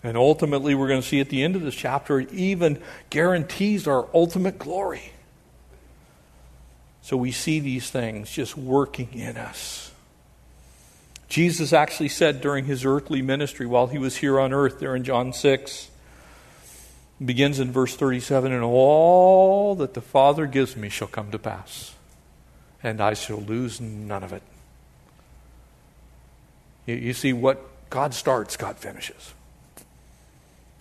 And 0.04 0.18
ultimately, 0.18 0.76
we're 0.76 0.90
going 0.90 1.02
to 1.02 1.08
see 1.08 1.22
at 1.22 1.30
the 1.30 1.42
end 1.42 1.56
of 1.56 1.62
this 1.62 1.74
chapter, 1.74 2.20
it 2.20 2.34
even 2.34 2.84
guarantees 3.10 3.88
our 3.88 4.06
ultimate 4.14 4.60
glory. 4.60 5.14
So 7.02 7.16
we 7.16 7.32
see 7.32 7.62
these 7.62 7.90
things 7.92 8.30
just 8.30 8.58
working 8.58 9.08
in 9.14 9.38
us. 9.38 9.94
Jesus 11.30 11.72
actually 11.72 12.10
said 12.10 12.42
during 12.42 12.66
his 12.66 12.84
earthly 12.84 13.22
ministry 13.22 13.66
while 13.66 13.88
he 13.88 14.00
was 14.00 14.18
here 14.18 14.38
on 14.38 14.52
earth, 14.52 14.82
there 14.82 14.98
in 14.98 15.06
John 15.06 15.32
6, 15.32 15.90
begins 17.24 17.58
in 17.58 17.72
verse 17.72 17.96
37 17.96 18.52
And 18.52 18.66
all 18.66 19.76
that 19.76 19.94
the 19.94 20.02
Father 20.02 20.46
gives 20.46 20.76
me 20.76 20.90
shall 20.90 21.08
come 21.08 21.32
to 21.32 21.40
pass, 21.40 21.94
and 22.84 23.00
I 23.00 23.14
shall 23.14 23.38
lose 23.38 23.80
none 23.80 24.24
of 24.24 24.34
it. 24.34 24.44
You, 26.86 26.96
you 26.96 27.14
see, 27.14 27.34
what 27.34 27.90
God 27.90 28.14
starts, 28.14 28.58
God 28.58 28.78
finishes. 28.78 29.34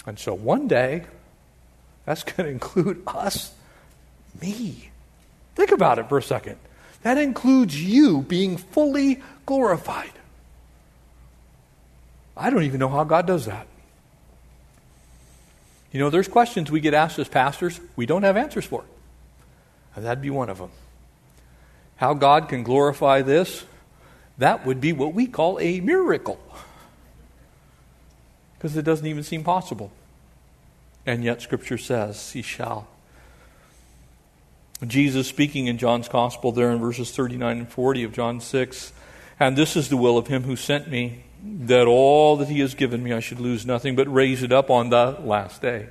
And 0.04 0.18
so 0.18 0.34
one 0.34 0.66
day, 0.66 1.04
that's 2.04 2.24
going 2.24 2.44
to 2.44 2.48
include 2.48 3.02
us, 3.06 3.54
me. 4.40 4.90
Think 5.54 5.70
about 5.70 5.98
it 5.98 6.08
for 6.08 6.18
a 6.18 6.22
second. 6.22 6.56
That 7.02 7.18
includes 7.18 7.80
you 7.80 8.22
being 8.22 8.56
fully 8.56 9.22
glorified. 9.46 10.12
I 12.36 12.50
don't 12.50 12.62
even 12.62 12.80
know 12.80 12.88
how 12.88 13.04
God 13.04 13.26
does 13.26 13.46
that. 13.46 13.66
You 15.92 16.00
know, 16.00 16.10
there's 16.10 16.28
questions 16.28 16.70
we 16.70 16.80
get 16.80 16.94
asked 16.94 17.18
as 17.18 17.28
pastors 17.28 17.78
we 17.96 18.06
don't 18.06 18.22
have 18.22 18.36
answers 18.36 18.64
for. 18.64 18.84
And 19.94 20.04
that'd 20.04 20.22
be 20.22 20.30
one 20.30 20.48
of 20.48 20.58
them. 20.58 20.70
How 22.02 22.14
God 22.14 22.48
can 22.48 22.64
glorify 22.64 23.22
this, 23.22 23.64
that 24.36 24.66
would 24.66 24.80
be 24.80 24.92
what 24.92 25.14
we 25.14 25.28
call 25.28 25.60
a 25.60 25.78
miracle. 25.78 26.36
Because 28.58 28.76
it 28.76 28.82
doesn't 28.82 29.06
even 29.06 29.22
seem 29.22 29.44
possible. 29.44 29.92
And 31.06 31.22
yet, 31.22 31.40
Scripture 31.40 31.78
says, 31.78 32.32
He 32.32 32.42
shall. 32.42 32.88
Jesus 34.84 35.28
speaking 35.28 35.68
in 35.68 35.78
John's 35.78 36.08
Gospel, 36.08 36.50
there 36.50 36.72
in 36.72 36.80
verses 36.80 37.12
39 37.12 37.58
and 37.58 37.68
40 37.68 38.02
of 38.02 38.12
John 38.12 38.40
6, 38.40 38.92
and 39.38 39.56
this 39.56 39.76
is 39.76 39.88
the 39.88 39.96
will 39.96 40.18
of 40.18 40.26
Him 40.26 40.42
who 40.42 40.56
sent 40.56 40.90
me 40.90 41.22
that 41.44 41.86
all 41.86 42.36
that 42.38 42.48
he 42.48 42.58
has 42.58 42.74
given 42.74 43.04
me 43.04 43.12
I 43.12 43.20
should 43.20 43.38
lose 43.38 43.64
nothing, 43.64 43.94
but 43.94 44.12
raise 44.12 44.42
it 44.42 44.50
up 44.50 44.70
on 44.70 44.90
the 44.90 45.18
last 45.22 45.62
day. 45.62 45.88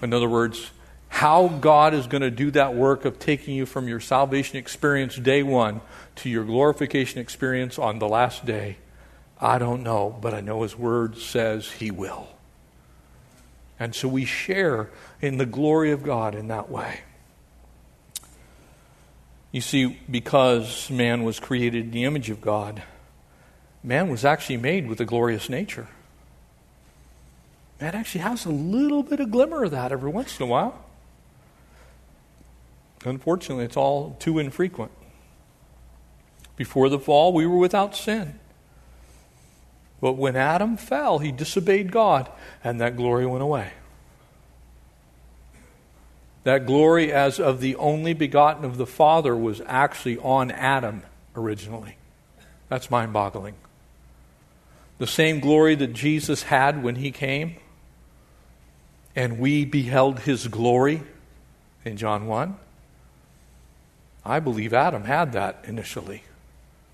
In 0.00 0.14
other 0.14 0.28
words, 0.30 0.70
how 1.14 1.46
God 1.46 1.94
is 1.94 2.08
going 2.08 2.22
to 2.22 2.30
do 2.30 2.50
that 2.50 2.74
work 2.74 3.04
of 3.04 3.20
taking 3.20 3.54
you 3.54 3.66
from 3.66 3.86
your 3.86 4.00
salvation 4.00 4.58
experience 4.58 5.14
day 5.14 5.44
one 5.44 5.80
to 6.16 6.28
your 6.28 6.42
glorification 6.42 7.20
experience 7.20 7.78
on 7.78 8.00
the 8.00 8.08
last 8.08 8.44
day, 8.44 8.78
I 9.40 9.58
don't 9.58 9.84
know, 9.84 10.18
but 10.20 10.34
I 10.34 10.40
know 10.40 10.64
His 10.64 10.76
Word 10.76 11.16
says 11.16 11.70
He 11.70 11.92
will. 11.92 12.26
And 13.78 13.94
so 13.94 14.08
we 14.08 14.24
share 14.24 14.90
in 15.22 15.38
the 15.38 15.46
glory 15.46 15.92
of 15.92 16.02
God 16.02 16.34
in 16.34 16.48
that 16.48 16.68
way. 16.68 17.02
You 19.52 19.60
see, 19.60 20.00
because 20.10 20.90
man 20.90 21.22
was 21.22 21.38
created 21.38 21.84
in 21.84 21.90
the 21.92 22.02
image 22.02 22.28
of 22.28 22.40
God, 22.40 22.82
man 23.84 24.08
was 24.08 24.24
actually 24.24 24.56
made 24.56 24.88
with 24.88 25.00
a 25.00 25.04
glorious 25.04 25.48
nature. 25.48 25.86
Man 27.80 27.94
actually 27.94 28.22
has 28.22 28.44
a 28.44 28.50
little 28.50 29.04
bit 29.04 29.20
of 29.20 29.30
glimmer 29.30 29.62
of 29.62 29.70
that 29.70 29.92
every 29.92 30.10
once 30.10 30.40
in 30.40 30.46
a 30.46 30.48
while. 30.48 30.80
Unfortunately, 33.04 33.64
it's 33.64 33.76
all 33.76 34.16
too 34.18 34.38
infrequent. 34.38 34.92
Before 36.56 36.88
the 36.88 36.98
fall, 36.98 37.32
we 37.32 37.46
were 37.46 37.58
without 37.58 37.96
sin. 37.96 38.38
But 40.00 40.12
when 40.12 40.36
Adam 40.36 40.76
fell, 40.76 41.18
he 41.18 41.32
disobeyed 41.32 41.90
God, 41.90 42.30
and 42.62 42.80
that 42.80 42.96
glory 42.96 43.26
went 43.26 43.42
away. 43.42 43.72
That 46.44 46.66
glory, 46.66 47.12
as 47.12 47.40
of 47.40 47.60
the 47.60 47.74
only 47.76 48.12
begotten 48.12 48.64
of 48.64 48.76
the 48.76 48.86
Father, 48.86 49.34
was 49.34 49.62
actually 49.66 50.18
on 50.18 50.50
Adam 50.50 51.02
originally. 51.34 51.96
That's 52.68 52.90
mind 52.90 53.12
boggling 53.12 53.54
the 54.98 55.06
same 55.06 55.40
glory 55.40 55.74
that 55.74 55.92
Jesus 55.92 56.44
had 56.44 56.82
when 56.82 56.96
he 56.96 57.10
came, 57.10 57.56
and 59.16 59.38
we 59.38 59.64
beheld 59.64 60.20
his 60.20 60.48
glory 60.48 61.02
in 61.84 61.96
John 61.96 62.26
1. 62.26 62.56
I 64.24 64.40
believe 64.40 64.72
Adam 64.72 65.04
had 65.04 65.32
that 65.32 65.64
initially 65.64 66.22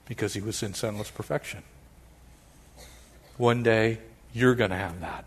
because 0.06 0.34
he 0.34 0.40
was 0.40 0.62
in 0.62 0.74
sinless 0.74 1.10
perfection. 1.10 1.62
One 3.36 3.62
day, 3.62 3.98
you're 4.32 4.54
going 4.54 4.70
to 4.70 4.76
have 4.76 5.00
that. 5.00 5.24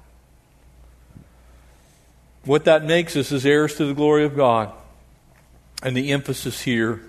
What 2.46 2.66
that 2.66 2.84
makes 2.84 3.16
us 3.16 3.32
is 3.32 3.46
heirs 3.46 3.76
to 3.76 3.86
the 3.86 3.94
glory 3.94 4.26
of 4.26 4.36
God. 4.36 4.72
And 5.82 5.96
the 5.96 6.12
emphasis 6.12 6.62
here 6.62 7.02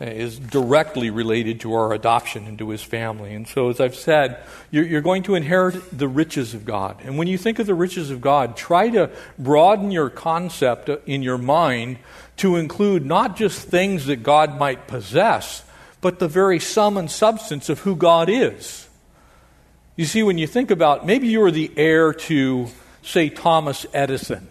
is 0.00 0.38
directly 0.38 1.10
related 1.10 1.60
to 1.60 1.74
our 1.74 1.92
adoption 1.92 2.46
into 2.46 2.70
his 2.70 2.82
family. 2.82 3.34
And 3.34 3.46
so, 3.46 3.68
as 3.68 3.80
I've 3.80 3.94
said, 3.94 4.42
you're, 4.70 5.02
going 5.02 5.22
to 5.24 5.34
inherit 5.34 5.96
the 5.96 6.08
riches 6.08 6.54
of 6.54 6.64
God. 6.64 6.96
And 7.04 7.18
when 7.18 7.28
you 7.28 7.36
think 7.36 7.58
of 7.58 7.66
the 7.66 7.74
riches 7.74 8.10
of 8.10 8.20
God, 8.22 8.56
try 8.56 8.88
to 8.90 9.10
broaden 9.38 9.90
your 9.90 10.08
concept 10.08 10.88
in 11.06 11.22
your 11.22 11.38
mind 11.38 11.98
to 12.40 12.56
include 12.56 13.04
not 13.04 13.36
just 13.36 13.68
things 13.68 14.06
that 14.06 14.22
God 14.22 14.58
might 14.58 14.86
possess, 14.86 15.62
but 16.00 16.18
the 16.18 16.28
very 16.28 16.58
sum 16.58 16.96
and 16.96 17.10
substance 17.10 17.68
of 17.68 17.80
who 17.80 17.94
God 17.94 18.28
is. 18.30 18.88
You 19.96 20.06
see, 20.06 20.22
when 20.22 20.38
you 20.38 20.46
think 20.46 20.70
about 20.70 21.04
maybe 21.04 21.28
you 21.28 21.42
are 21.42 21.50
the 21.50 21.70
heir 21.76 22.14
to, 22.14 22.68
say, 23.02 23.28
Thomas 23.28 23.84
Edison. 23.92 24.48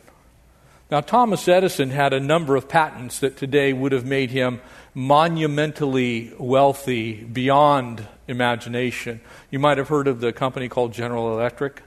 Now, 0.92 1.02
Thomas 1.02 1.48
Edison 1.48 1.90
had 1.90 2.14
a 2.14 2.20
number 2.20 2.56
of 2.56 2.70
patents 2.70 3.20
that 3.20 3.38
today 3.38 3.74
would 3.74 3.92
have 3.92 4.06
made 4.06 4.30
him 4.30 4.62
monumentally 4.94 6.32
wealthy 6.38 7.14
beyond 7.14 8.08
imagination. 8.28 9.22
You 9.50 9.58
might 9.58 9.80
have 9.80 9.88
heard 9.88 10.08
of 10.08 10.20
the 10.20 10.32
company 10.32 10.70
called 10.70 10.94
General 10.94 11.34
Electric. 11.34 11.82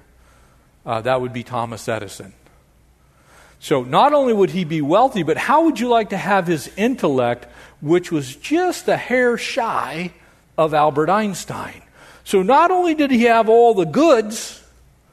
Uh, 0.84 1.00
that 1.00 1.20
would 1.20 1.32
be 1.32 1.44
Thomas 1.44 1.88
Edison. 1.88 2.32
So, 3.62 3.84
not 3.84 4.12
only 4.12 4.32
would 4.32 4.50
he 4.50 4.64
be 4.64 4.80
wealthy, 4.80 5.22
but 5.22 5.36
how 5.36 5.66
would 5.66 5.78
you 5.78 5.88
like 5.88 6.10
to 6.10 6.16
have 6.16 6.48
his 6.48 6.68
intellect, 6.76 7.46
which 7.80 8.10
was 8.10 8.34
just 8.34 8.88
a 8.88 8.96
hair 8.96 9.38
shy 9.38 10.10
of 10.58 10.74
Albert 10.74 11.08
Einstein? 11.08 11.80
So, 12.24 12.42
not 12.42 12.72
only 12.72 12.96
did 12.96 13.12
he 13.12 13.22
have 13.22 13.48
all 13.48 13.72
the 13.72 13.84
goods, 13.84 14.60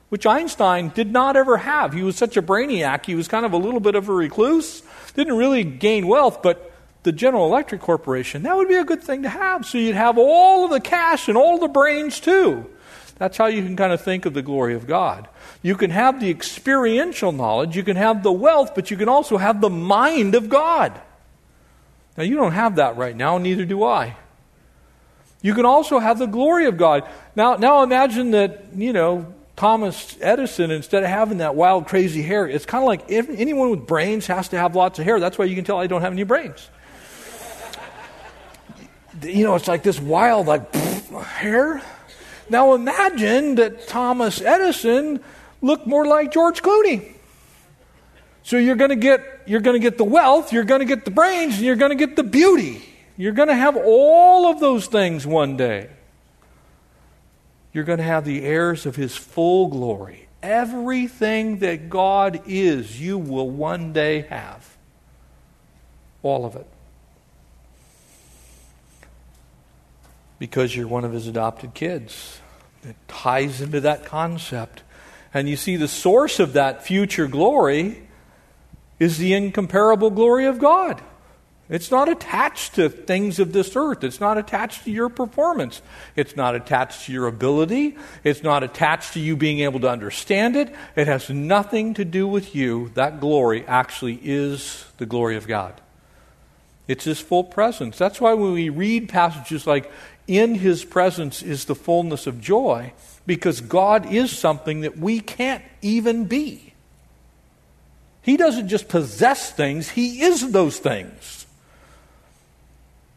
which 0.10 0.26
Einstein 0.26 0.90
did 0.90 1.12
not 1.12 1.36
ever 1.36 1.58
have, 1.58 1.94
he 1.94 2.02
was 2.02 2.16
such 2.16 2.38
a 2.38 2.42
brainiac, 2.42 3.06
he 3.06 3.14
was 3.14 3.28
kind 3.28 3.46
of 3.46 3.54
a 3.54 3.58
little 3.58 3.80
bit 3.80 3.94
of 3.94 4.10
a 4.10 4.14
recluse, 4.14 4.82
didn't 5.14 5.38
really 5.38 5.64
gain 5.64 6.08
wealth, 6.08 6.42
but 6.42 6.74
the 7.04 7.12
General 7.12 7.46
Electric 7.46 7.82
Corporation, 7.82 8.42
that 8.42 8.58
would 8.58 8.68
be 8.68 8.78
a 8.78 8.84
good 8.84 9.04
thing 9.04 9.22
to 9.22 9.30
have. 9.30 9.64
So 9.64 9.78
you'd 9.78 9.94
have 9.94 10.18
all 10.18 10.66
of 10.66 10.72
the 10.72 10.80
cash 10.80 11.28
and 11.28 11.38
all 11.38 11.60
the 11.60 11.68
brains 11.68 12.20
too. 12.20 12.68
That's 13.20 13.38
how 13.38 13.46
you 13.46 13.64
can 13.64 13.76
kind 13.76 13.94
of 13.94 14.02
think 14.02 14.26
of 14.26 14.34
the 14.34 14.42
glory 14.42 14.74
of 14.74 14.88
God. 14.88 15.28
You 15.62 15.76
can 15.76 15.92
have 15.92 16.20
the 16.20 16.30
experiential 16.30 17.32
knowledge, 17.32 17.76
you 17.76 17.84
can 17.84 17.98
have 17.98 18.24
the 18.24 18.32
wealth, 18.32 18.74
but 18.74 18.90
you 18.90 18.98
can 18.98 19.10
also 19.10 19.38
have 19.38 19.62
the 19.62 19.70
mind 19.70 20.34
of 20.34 20.50
God. 20.50 21.00
Now, 22.18 22.24
you 22.24 22.36
don't 22.36 22.54
have 22.54 22.78
that 22.78 22.98
right 22.98 23.16
now, 23.16 23.38
neither 23.38 23.66
do 23.66 23.84
I. 23.84 24.16
You 25.42 25.54
can 25.54 25.66
also 25.66 26.00
have 26.00 26.20
the 26.20 26.26
glory 26.26 26.66
of 26.66 26.78
God. 26.78 27.08
Now, 27.36 27.56
now 27.56 27.84
imagine 27.84 28.32
that, 28.32 28.66
you 28.76 28.92
know, 28.92 29.34
Thomas 29.56 30.18
Edison, 30.20 30.72
instead 30.72 31.04
of 31.04 31.10
having 31.10 31.38
that 31.38 31.56
wild, 31.56 31.88
crazy 31.88 32.22
hair, 32.22 32.48
it's 32.48 32.66
kind 32.66 32.84
of 32.84 32.88
like 32.88 33.10
if 33.10 33.30
anyone 33.30 33.70
with 33.70 33.86
brains 33.86 34.28
has 34.28 34.50
to 34.50 34.58
have 34.58 34.76
lots 34.76 35.00
of 35.00 35.06
hair. 35.06 35.20
That's 35.20 35.38
why 35.38 35.46
you 35.46 35.56
can 35.56 35.66
tell 35.66 35.78
I 35.78 35.88
don't 35.88 36.02
have 36.02 36.14
any 36.14 36.24
brains 36.24 36.70
you 39.24 39.44
know, 39.44 39.56
it's 39.56 39.68
like 39.68 39.84
this 39.84 40.00
wild, 40.00 40.48
like 40.48 40.74
hair. 40.74 41.82
Now 42.50 42.74
imagine 42.74 43.56
that 43.56 43.88
Thomas 43.88 44.42
Edison 44.42 45.20
looked 45.62 45.88
more 45.88 46.06
like 46.06 46.32
George 46.32 46.62
Clooney. 46.62 47.14
So 48.44 48.58
you're 48.58 48.76
going 48.76 48.90
to 48.90 48.96
get 48.96 49.42
you're 49.46 49.62
going 49.62 49.76
to 49.76 49.80
get 49.80 49.98
the 49.98 50.04
wealth, 50.04 50.54
you're 50.54 50.64
going 50.64 50.80
to 50.80 50.86
get 50.86 51.06
the 51.06 51.12
brains, 51.12 51.56
and 51.56 51.64
you're 51.64 51.76
going 51.76 51.90
to 51.90 51.96
get 51.96 52.16
the 52.16 52.24
beauty. 52.24 52.84
You're 53.18 53.34
going 53.34 53.50
to 53.50 53.56
have 53.56 53.76
all 53.76 54.46
of 54.46 54.60
those 54.60 54.88
things 54.88 55.28
one 55.28 55.58
day. 55.58 55.90
You're 57.74 57.84
going 57.84 57.98
to 57.98 58.04
have 58.04 58.26
the 58.26 58.44
heirs 58.44 58.86
of 58.86 58.96
his 58.96 59.16
full 59.16 59.68
glory. 59.68 60.28
Everything 60.42 61.60
that 61.60 61.90
God 61.90 62.42
is, 62.48 63.00
you 63.00 63.18
will 63.18 63.50
one 63.50 63.92
day 63.92 64.22
have. 64.22 64.78
All 66.24 66.46
of 66.46 66.56
it. 66.56 66.66
Because 70.40 70.76
you're 70.76 70.88
one 70.88 71.06
of 71.06 71.12
his 71.12 71.28
adopted 71.28 71.74
kids. 71.74 72.40
It 72.84 72.96
ties 73.08 73.62
into 73.62 73.82
that 73.82 74.06
concept. 74.06 74.84
And 75.34 75.48
you 75.48 75.56
see, 75.56 75.76
the 75.76 75.88
source 75.88 76.40
of 76.40 76.54
that 76.54 76.86
future 76.86 77.28
glory 77.28 78.08
is 79.00 79.18
the 79.18 79.34
incomparable 79.34 80.10
glory 80.10 80.46
of 80.46 80.60
God. 80.60 81.02
It's 81.70 81.92
not 81.92 82.10
attached 82.10 82.76
to 82.76 82.90
things 82.90 83.38
of 83.38 83.54
this 83.54 83.76
earth. 83.76 84.04
It's 84.04 84.20
not 84.20 84.40
attached 84.40 84.86
to 84.86 84.92
your 84.92 85.08
performance. 85.08 85.84
It's 86.16 86.36
not 86.36 86.56
attached 86.56 87.06
to 87.06 87.14
your 87.14 87.28
ability. 87.28 87.96
It's 88.24 88.42
not 88.42 88.64
attached 88.64 89.14
to 89.14 89.20
you 89.20 89.38
being 89.38 89.60
able 89.60 89.80
to 89.82 89.90
understand 89.90 90.56
it. 90.56 90.74
It 90.96 91.06
has 91.06 91.30
nothing 91.30 91.94
to 91.94 92.06
do 92.06 92.28
with 92.28 92.56
you. 92.56 92.90
That 92.96 93.20
glory 93.20 93.68
actually 93.68 94.20
is 94.24 94.84
the 94.98 95.06
glory 95.06 95.38
of 95.38 95.48
God. 95.48 95.80
It's 96.88 97.04
His 97.04 97.20
full 97.20 97.44
presence. 97.44 98.00
That's 98.00 98.20
why 98.20 98.34
when 98.34 98.54
we 98.54 98.70
read 98.70 99.08
passages 99.08 99.68
like, 99.68 99.92
In 100.30 100.56
His 100.56 100.86
presence 100.86 101.42
is 101.42 101.66
the 101.66 101.76
fullness 101.76 102.28
of 102.28 102.40
joy, 102.40 102.94
because 103.26 103.62
God 103.62 104.14
is 104.14 104.38
something 104.38 104.82
that 104.82 104.98
we 104.98 105.20
can't 105.20 105.64
even 105.82 106.26
be. 106.26 106.74
He 108.22 108.38
doesn't 108.38 108.68
just 108.68 108.88
possess 108.88 109.52
things, 109.52 109.90
He 109.90 110.22
is 110.22 110.52
those 110.52 110.78
things. 110.78 111.48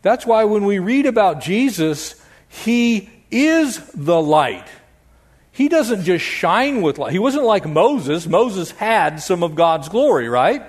That's 0.02 0.26
why 0.26 0.44
when 0.44 0.64
we 0.64 0.80
read 0.80 1.06
about 1.06 1.40
Jesus, 1.40 2.20
he 2.48 3.08
is 3.30 3.78
the 3.94 4.20
light. 4.20 4.66
He 5.52 5.68
doesn't 5.68 6.04
just 6.04 6.24
shine 6.24 6.82
with 6.82 6.98
light. 6.98 7.12
He 7.12 7.18
wasn't 7.18 7.44
like 7.44 7.66
Moses. 7.66 8.26
Moses 8.26 8.72
had 8.72 9.20
some 9.20 9.42
of 9.42 9.54
God's 9.54 9.88
glory, 9.88 10.28
right? 10.28 10.62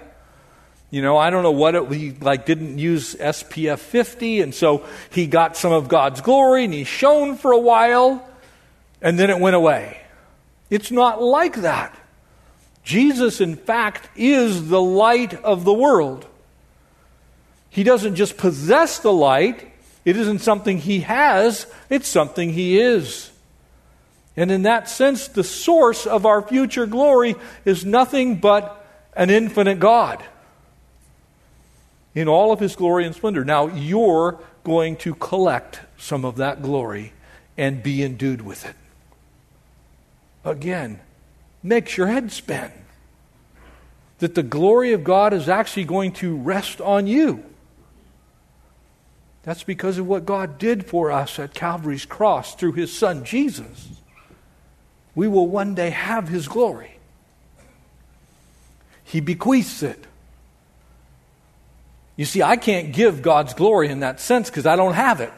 You 0.93 1.01
know, 1.01 1.17
I 1.17 1.31
don't 1.31 1.41
know 1.41 1.49
what 1.49 1.73
it 1.73 1.91
he 1.91 2.11
like 2.11 2.45
didn't 2.45 2.77
use 2.77 3.15
SPF 3.15 3.79
50 3.79 4.41
and 4.41 4.53
so 4.53 4.85
he 5.09 5.25
got 5.25 5.57
some 5.57 5.71
of 5.71 5.87
God's 5.87 6.21
glory 6.21 6.65
and 6.65 6.71
he 6.71 6.83
shone 6.83 7.35
for 7.35 7.51
a 7.51 7.57
while 7.57 8.23
and 9.01 9.17
then 9.17 9.31
it 9.31 9.39
went 9.39 9.55
away. 9.55 9.99
It's 10.69 10.91
not 10.91 11.19
like 11.19 11.55
that. 11.61 11.97
Jesus 12.83 13.41
in 13.41 13.55
fact 13.55 14.07
is 14.15 14.69
the 14.69 14.79
light 14.79 15.33
of 15.33 15.63
the 15.63 15.73
world. 15.73 16.27
He 17.71 17.81
doesn't 17.81 18.13
just 18.13 18.37
possess 18.37 18.99
the 18.99 19.11
light, 19.11 19.73
it 20.05 20.15
isn't 20.15 20.41
something 20.41 20.77
he 20.77 20.99
has, 20.99 21.65
it's 21.89 22.07
something 22.07 22.51
he 22.51 22.79
is. 22.79 23.31
And 24.37 24.51
in 24.51 24.61
that 24.61 24.87
sense, 24.87 25.27
the 25.27 25.43
source 25.43 26.05
of 26.05 26.27
our 26.27 26.43
future 26.43 26.85
glory 26.85 27.33
is 27.65 27.83
nothing 27.83 28.35
but 28.35 28.85
an 29.15 29.31
infinite 29.31 29.79
God 29.79 30.23
in 32.15 32.27
all 32.27 32.51
of 32.51 32.59
his 32.59 32.75
glory 32.75 33.05
and 33.05 33.15
splendor. 33.15 33.43
Now, 33.43 33.67
you're 33.67 34.39
going 34.63 34.95
to 34.97 35.15
collect 35.15 35.81
some 35.97 36.25
of 36.25 36.37
that 36.37 36.61
glory 36.61 37.13
and 37.57 37.83
be 37.83 38.03
endued 38.03 38.41
with 38.41 38.65
it. 38.65 38.75
Again, 40.45 40.99
makes 41.61 41.97
your 41.97 42.07
head 42.07 42.31
spin. 42.31 42.71
That 44.19 44.35
the 44.35 44.43
glory 44.43 44.93
of 44.93 45.03
God 45.03 45.33
is 45.33 45.49
actually 45.49 45.85
going 45.85 46.13
to 46.13 46.35
rest 46.35 46.79
on 46.79 47.07
you. 47.07 47.43
That's 49.43 49.63
because 49.63 49.97
of 49.97 50.07
what 50.07 50.25
God 50.25 50.57
did 50.57 50.85
for 50.85 51.11
us 51.11 51.37
at 51.37 51.53
Calvary's 51.53 52.05
cross 52.05 52.55
through 52.55 52.73
his 52.73 52.97
son 52.97 53.25
Jesus. 53.25 53.89
We 55.15 55.27
will 55.27 55.47
one 55.47 55.75
day 55.75 55.89
have 55.89 56.29
his 56.29 56.47
glory. 56.47 56.97
He 59.03 59.19
bequeaths 59.19 59.83
it. 59.83 60.05
You 62.15 62.25
see, 62.25 62.41
I 62.41 62.57
can't 62.57 62.93
give 62.93 63.21
God's 63.21 63.53
glory 63.53 63.89
in 63.89 64.01
that 64.01 64.19
sense 64.19 64.49
because 64.49 64.65
I 64.65 64.75
don't 64.75 64.93
have 64.93 65.19
it. 65.19 65.33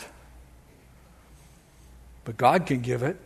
But 2.26 2.38
God 2.38 2.66
can 2.66 2.82
give 2.82 3.04
it, 3.04 3.18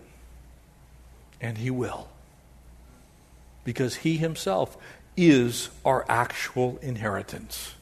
and 1.42 1.58
He 1.58 1.72
will. 1.72 2.08
Because 3.64 3.96
He 3.96 4.18
Himself 4.18 4.78
is 5.18 5.70
our 5.84 6.06
actual 6.08 6.78
inheritance. 6.82 7.74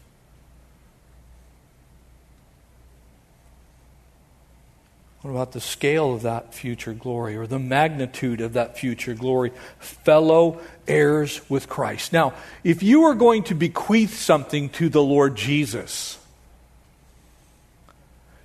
What 5.22 5.32
about 5.32 5.52
the 5.52 5.60
scale 5.60 6.14
of 6.14 6.22
that 6.22 6.54
future 6.54 6.94
glory 6.94 7.36
or 7.36 7.48
the 7.48 7.60
magnitude 7.60 8.40
of 8.40 8.54
that 8.54 8.78
future 8.78 9.16
glory? 9.16 9.52
Fellow 9.80 10.62
heirs 10.88 11.42
with 11.50 11.68
Christ. 11.68 12.14
Now, 12.14 12.34
if 12.64 12.84
you 12.84 13.06
are 13.06 13.16
going 13.16 13.44
to 13.46 13.56
bequeath 13.56 14.16
something 14.16 14.70
to 14.70 14.90
the 14.90 15.02
Lord 15.02 15.36
Jesus, 15.36 16.20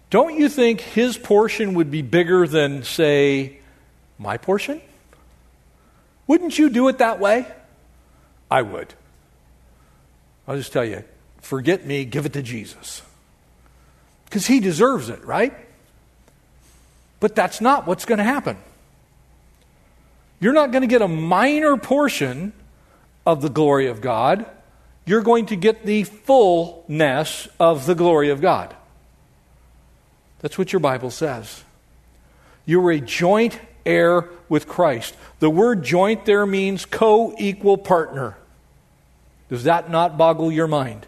don't 0.09 0.39
you 0.39 0.49
think 0.49 0.81
his 0.81 1.17
portion 1.19 1.75
would 1.75 1.91
be 1.91 2.03
bigger 2.03 2.47
than, 2.47 2.83
say, 2.83 3.59
my 4.19 4.39
portion? 4.39 4.81
Wouldn't 6.27 6.59
you 6.59 6.71
do 6.71 6.89
it 6.89 6.99
that 6.99 7.21
way? 7.21 7.47
I 8.51 8.63
would. 8.63 8.93
I'll 10.49 10.57
just 10.57 10.73
tell 10.73 10.85
you 10.85 11.05
forget 11.41 11.85
me, 11.85 12.05
give 12.05 12.25
it 12.25 12.33
to 12.33 12.43
Jesus. 12.43 13.03
Because 14.25 14.47
he 14.47 14.61
deserves 14.61 15.09
it, 15.09 15.25
right? 15.25 15.55
But 17.23 17.37
that's 17.37 17.61
not 17.61 17.87
what's 17.87 18.05
going 18.05 18.19
to 18.19 18.25
happen. 18.25 18.57
You're 20.41 20.53
not 20.53 20.73
going 20.73 20.83
to 20.83 20.89
get 20.89 21.03
a 21.03 21.09
minor 21.09 21.77
portion 21.77 22.53
of 23.25 23.43
the 23.43 23.49
glory 23.49 23.87
of 23.87 24.01
God. 24.01 24.45
You're 25.07 25.23
going 25.23 25.47
to 25.47 25.57
get 25.57 25.87
the 25.87 26.03
fullness 26.03 27.47
of 27.61 27.87
the 27.87 27.95
glory 27.95 28.31
of 28.31 28.41
God. 28.41 28.75
That's 30.41 30.59
what 30.59 30.73
your 30.73 30.81
Bible 30.81 31.13
says. 31.13 31.63
You're 32.67 32.91
a 32.91 33.01
joint 33.01 33.57
heir 33.87 34.29
with 34.49 34.67
Christ. 34.67 35.15
The 35.39 35.49
word 35.49 35.85
joint 35.85 36.25
there 36.25 36.45
means 36.45 36.85
co 36.85 37.37
equal 37.39 37.79
partner. 37.79 38.37
Does 39.49 39.63
that 39.63 39.89
not 39.89 40.19
boggle 40.19 40.51
your 40.51 40.67
mind? 40.67 41.07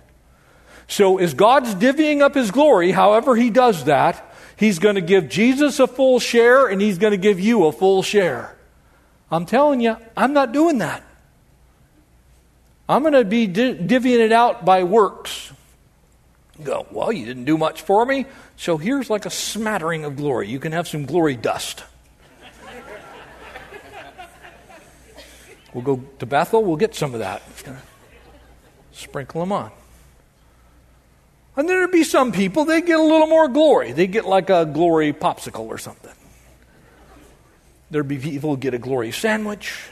So, 0.86 1.18
as 1.18 1.34
God's 1.34 1.74
divvying 1.74 2.20
up 2.20 2.36
his 2.36 2.52
glory, 2.52 2.92
however 2.92 3.34
he 3.34 3.50
does 3.50 3.86
that, 3.86 4.30
He's 4.56 4.78
going 4.78 4.94
to 4.94 5.00
give 5.00 5.28
Jesus 5.28 5.80
a 5.80 5.86
full 5.86 6.20
share 6.20 6.66
and 6.66 6.80
he's 6.80 6.98
going 6.98 7.10
to 7.10 7.16
give 7.16 7.40
you 7.40 7.66
a 7.66 7.72
full 7.72 8.02
share. 8.02 8.56
I'm 9.30 9.46
telling 9.46 9.80
you, 9.80 9.96
I'm 10.16 10.32
not 10.32 10.52
doing 10.52 10.78
that. 10.78 11.02
I'm 12.88 13.02
going 13.02 13.14
to 13.14 13.24
be 13.24 13.48
divvying 13.48 14.20
it 14.20 14.32
out 14.32 14.64
by 14.64 14.84
works. 14.84 15.52
You 16.58 16.64
go, 16.66 16.86
well, 16.90 17.10
you 17.12 17.24
didn't 17.24 17.46
do 17.46 17.58
much 17.58 17.82
for 17.82 18.06
me, 18.06 18.26
so 18.56 18.76
here's 18.76 19.10
like 19.10 19.26
a 19.26 19.30
smattering 19.30 20.04
of 20.04 20.16
glory. 20.16 20.48
You 20.48 20.60
can 20.60 20.72
have 20.72 20.86
some 20.86 21.04
glory 21.04 21.34
dust. 21.34 21.82
we'll 25.72 25.82
go 25.82 26.04
to 26.20 26.26
Bethel, 26.26 26.62
we'll 26.62 26.76
get 26.76 26.94
some 26.94 27.14
of 27.14 27.20
that. 27.20 27.42
Sprinkle 28.92 29.40
them 29.40 29.50
on. 29.50 29.72
And 31.56 31.68
there'd 31.68 31.92
be 31.92 32.02
some 32.02 32.32
people, 32.32 32.64
they'd 32.64 32.84
get 32.84 32.98
a 32.98 33.02
little 33.02 33.28
more 33.28 33.48
glory. 33.48 33.92
They'd 33.92 34.10
get 34.10 34.24
like 34.24 34.50
a 34.50 34.66
glory 34.66 35.12
popsicle 35.12 35.66
or 35.66 35.78
something. 35.78 36.12
There'd 37.90 38.08
be 38.08 38.18
people 38.18 38.50
who 38.50 38.56
get 38.56 38.74
a 38.74 38.78
glory 38.78 39.12
sandwich. 39.12 39.88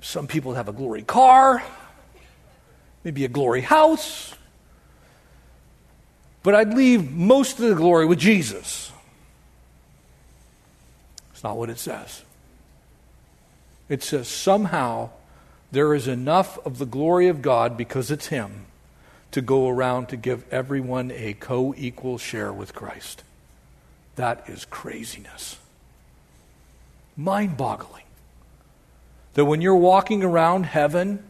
Some 0.00 0.26
people 0.26 0.54
have 0.54 0.68
a 0.68 0.72
glory 0.72 1.02
car, 1.02 1.62
maybe 3.04 3.24
a 3.24 3.28
glory 3.28 3.60
house. 3.60 4.34
But 6.42 6.54
I'd 6.54 6.74
leave 6.74 7.10
most 7.10 7.58
of 7.58 7.68
the 7.68 7.74
glory 7.74 8.06
with 8.06 8.18
Jesus. 8.18 8.92
It's 11.32 11.42
not 11.42 11.56
what 11.56 11.68
it 11.68 11.78
says. 11.78 12.22
It 13.88 14.02
says 14.02 14.28
somehow 14.28 15.10
there 15.70 15.94
is 15.94 16.08
enough 16.08 16.58
of 16.66 16.78
the 16.78 16.86
glory 16.86 17.28
of 17.28 17.42
God 17.42 17.76
because 17.76 18.10
it's 18.10 18.28
Him 18.28 18.66
to 19.34 19.42
go 19.42 19.68
around 19.68 20.08
to 20.10 20.16
give 20.16 20.44
everyone 20.52 21.10
a 21.10 21.34
co 21.34 21.74
equal 21.76 22.18
share 22.18 22.52
with 22.52 22.72
Christ. 22.72 23.24
That 24.14 24.48
is 24.48 24.64
craziness. 24.64 25.58
Mind 27.16 27.56
boggling. 27.56 28.04
That 29.34 29.46
when 29.46 29.60
you're 29.60 29.74
walking 29.74 30.22
around 30.22 30.66
heaven, 30.66 31.24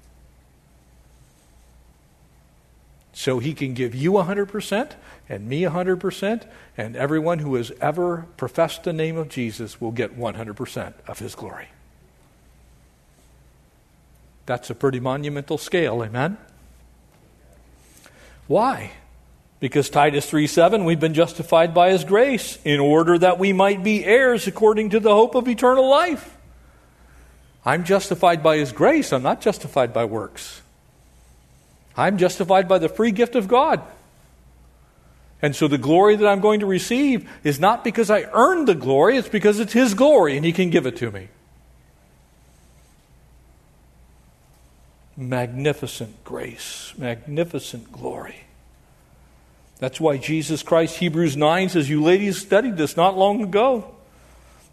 So 3.13 3.39
He 3.39 3.53
can 3.53 3.73
give 3.73 3.95
you 3.95 4.11
100% 4.13 4.91
and 5.29 5.47
me 5.47 5.61
100%, 5.61 6.47
and 6.77 6.95
everyone 6.95 7.39
who 7.39 7.55
has 7.55 7.71
ever 7.79 8.25
professed 8.35 8.83
the 8.83 8.93
name 8.93 9.17
of 9.17 9.29
Jesus 9.29 9.79
will 9.79 9.91
get 9.91 10.17
100% 10.17 10.93
of 11.07 11.19
His 11.19 11.35
glory. 11.35 11.67
That's 14.45 14.69
a 14.69 14.75
pretty 14.75 14.99
monumental 14.99 15.57
scale, 15.57 16.03
amen? 16.03 16.37
Why? 18.47 18.91
Because 19.59 19.89
Titus 19.89 20.29
3 20.29 20.47
7, 20.47 20.83
we've 20.83 20.99
been 20.99 21.13
justified 21.13 21.73
by 21.73 21.91
his 21.91 22.03
grace 22.03 22.59
in 22.65 22.81
order 22.81 23.17
that 23.17 23.39
we 23.39 23.53
might 23.53 23.83
be 23.83 24.03
heirs 24.03 24.47
according 24.47 24.89
to 24.89 24.99
the 24.99 25.13
hope 25.13 25.35
of 25.35 25.47
eternal 25.47 25.89
life. 25.89 26.35
I'm 27.65 27.85
justified 27.85 28.43
by 28.43 28.57
his 28.57 28.73
grace, 28.73 29.13
I'm 29.13 29.23
not 29.23 29.39
justified 29.39 29.93
by 29.93 30.03
works. 30.03 30.62
I'm 31.95 32.17
justified 32.17 32.67
by 32.67 32.79
the 32.79 32.89
free 32.89 33.11
gift 33.11 33.35
of 33.35 33.47
God. 33.47 33.81
And 35.41 35.55
so 35.55 35.67
the 35.67 35.77
glory 35.77 36.15
that 36.15 36.27
I'm 36.27 36.39
going 36.39 36.61
to 36.61 36.65
receive 36.65 37.29
is 37.43 37.59
not 37.59 37.83
because 37.83 38.09
I 38.09 38.23
earned 38.33 38.67
the 38.67 38.75
glory, 38.75 39.17
it's 39.17 39.27
because 39.27 39.59
it's 39.59 39.73
his 39.73 39.93
glory 39.93 40.37
and 40.37 40.45
he 40.45 40.53
can 40.53 40.69
give 40.69 40.85
it 40.85 40.95
to 40.97 41.11
me. 41.11 41.27
magnificent 45.15 46.23
grace, 46.23 46.93
magnificent 46.97 47.91
glory. 47.91 48.43
That's 49.79 49.99
why 49.99 50.17
Jesus 50.17 50.63
Christ, 50.63 50.97
Hebrews 50.97 51.35
9 51.35 51.69
says, 51.69 51.89
You 51.89 52.01
ladies 52.01 52.39
studied 52.39 52.77
this 52.77 52.95
not 52.95 53.17
long 53.17 53.41
ago. 53.41 53.95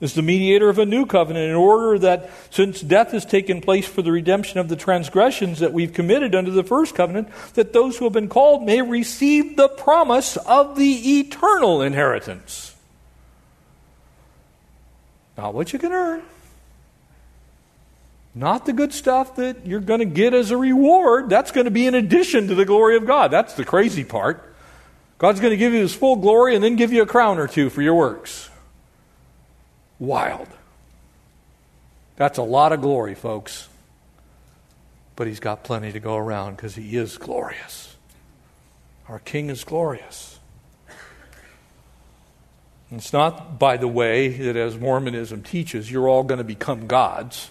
Is 0.00 0.14
the 0.14 0.22
mediator 0.22 0.70
of 0.70 0.78
a 0.78 0.86
new 0.86 1.04
covenant 1.04 1.50
in 1.50 1.56
order 1.56 1.98
that 1.98 2.30
since 2.48 2.80
death 2.80 3.12
has 3.12 3.26
taken 3.26 3.60
place 3.60 3.86
for 3.86 4.00
the 4.00 4.10
redemption 4.10 4.58
of 4.58 4.68
the 4.68 4.76
transgressions 4.76 5.58
that 5.58 5.74
we've 5.74 5.92
committed 5.92 6.34
under 6.34 6.50
the 6.50 6.64
first 6.64 6.94
covenant, 6.94 7.28
that 7.52 7.74
those 7.74 7.98
who 7.98 8.04
have 8.04 8.14
been 8.14 8.28
called 8.28 8.64
may 8.64 8.80
receive 8.80 9.56
the 9.56 9.68
promise 9.68 10.38
of 10.38 10.76
the 10.76 11.18
eternal 11.18 11.82
inheritance. 11.82 12.74
Not 15.36 15.54
what 15.54 15.72
you 15.72 15.78
can 15.78 15.92
earn. 15.92 16.22
Not 18.34 18.64
the 18.64 18.72
good 18.72 18.92
stuff 18.92 19.36
that 19.36 19.66
you're 19.66 19.80
going 19.80 20.00
to 20.00 20.06
get 20.06 20.34
as 20.34 20.50
a 20.50 20.56
reward. 20.56 21.28
That's 21.28 21.50
going 21.50 21.64
to 21.64 21.70
be 21.70 21.86
in 21.86 21.94
addition 21.94 22.48
to 22.48 22.54
the 22.54 22.64
glory 22.64 22.96
of 22.96 23.06
God. 23.06 23.30
That's 23.30 23.54
the 23.54 23.64
crazy 23.64 24.04
part. 24.04 24.54
God's 25.18 25.40
going 25.40 25.50
to 25.50 25.56
give 25.56 25.72
you 25.72 25.80
his 25.80 25.94
full 25.94 26.16
glory 26.16 26.54
and 26.54 26.62
then 26.62 26.76
give 26.76 26.92
you 26.92 27.02
a 27.02 27.06
crown 27.06 27.38
or 27.38 27.46
two 27.46 27.70
for 27.70 27.82
your 27.82 27.94
works. 27.94 28.49
Wild. 30.00 30.48
That's 32.16 32.38
a 32.38 32.42
lot 32.42 32.72
of 32.72 32.80
glory, 32.80 33.14
folks. 33.14 33.68
But 35.14 35.28
he's 35.28 35.40
got 35.40 35.62
plenty 35.62 35.92
to 35.92 36.00
go 36.00 36.16
around 36.16 36.56
because 36.56 36.74
he 36.74 36.96
is 36.96 37.18
glorious. 37.18 37.96
Our 39.08 39.20
King 39.20 39.50
is 39.50 39.62
glorious. 39.62 40.38
It's 42.90 43.12
not, 43.12 43.58
by 43.58 43.76
the 43.76 43.86
way, 43.86 44.28
that 44.28 44.56
as 44.56 44.76
Mormonism 44.76 45.42
teaches, 45.42 45.90
you're 45.90 46.08
all 46.08 46.24
going 46.24 46.38
to 46.38 46.44
become 46.44 46.88
gods. 46.88 47.48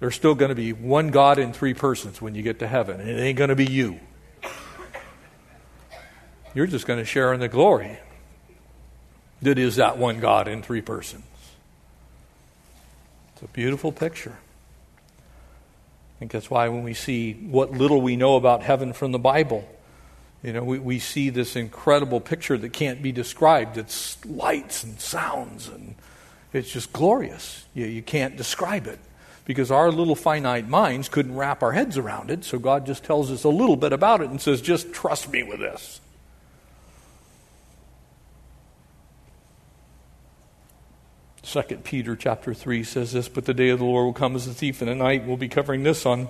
There's 0.00 0.14
still 0.14 0.34
going 0.34 0.50
to 0.50 0.54
be 0.54 0.72
one 0.72 1.08
God 1.08 1.38
in 1.38 1.52
three 1.52 1.72
persons 1.72 2.20
when 2.20 2.34
you 2.34 2.42
get 2.42 2.58
to 2.58 2.66
heaven, 2.66 3.00
and 3.00 3.08
it 3.08 3.22
ain't 3.22 3.38
going 3.38 3.48
to 3.48 3.56
be 3.56 3.64
you. 3.64 4.00
You're 6.54 6.66
just 6.66 6.86
going 6.86 6.98
to 6.98 7.04
share 7.04 7.32
in 7.32 7.40
the 7.40 7.48
glory 7.48 7.98
that 9.42 9.58
is 9.58 9.76
that 9.76 9.98
one 9.98 10.20
God 10.20 10.48
in 10.48 10.62
three 10.62 10.80
persons. 10.80 11.24
A 13.44 13.48
beautiful 13.48 13.92
picture. 13.92 14.38
I 14.38 16.18
think 16.18 16.32
that's 16.32 16.50
why 16.50 16.68
when 16.68 16.82
we 16.82 16.94
see 16.94 17.34
what 17.34 17.72
little 17.72 18.00
we 18.00 18.16
know 18.16 18.36
about 18.36 18.62
heaven 18.62 18.92
from 18.92 19.12
the 19.12 19.18
Bible, 19.18 19.68
you 20.42 20.52
know, 20.52 20.64
we, 20.64 20.78
we 20.78 20.98
see 20.98 21.30
this 21.30 21.54
incredible 21.54 22.20
picture 22.20 22.56
that 22.56 22.72
can't 22.72 23.02
be 23.02 23.12
described. 23.12 23.76
It's 23.76 24.24
lights 24.24 24.82
and 24.84 24.98
sounds, 24.98 25.68
and 25.68 25.94
it's 26.52 26.70
just 26.70 26.92
glorious. 26.92 27.66
You, 27.74 27.86
you 27.86 28.02
can't 28.02 28.36
describe 28.36 28.86
it 28.86 28.98
because 29.44 29.70
our 29.70 29.90
little 29.92 30.14
finite 30.14 30.68
minds 30.68 31.08
couldn't 31.08 31.34
wrap 31.36 31.62
our 31.62 31.72
heads 31.72 31.98
around 31.98 32.30
it. 32.30 32.44
So 32.44 32.58
God 32.58 32.86
just 32.86 33.04
tells 33.04 33.30
us 33.30 33.44
a 33.44 33.48
little 33.50 33.76
bit 33.76 33.92
about 33.92 34.22
it 34.22 34.30
and 34.30 34.40
says, 34.40 34.62
just 34.62 34.92
trust 34.92 35.30
me 35.30 35.42
with 35.42 35.60
this. 35.60 36.00
Second 41.44 41.84
Peter 41.84 42.16
chapter 42.16 42.54
3 42.54 42.82
says 42.84 43.12
this, 43.12 43.28
but 43.28 43.44
the 43.44 43.54
day 43.54 43.68
of 43.68 43.78
the 43.78 43.84
Lord 43.84 44.06
will 44.06 44.12
come 44.14 44.34
as 44.34 44.46
a 44.46 44.54
thief 44.54 44.80
in 44.80 44.88
the 44.88 44.94
night. 44.94 45.26
We'll 45.26 45.36
be 45.36 45.48
covering 45.48 45.82
this 45.82 46.06
on 46.06 46.28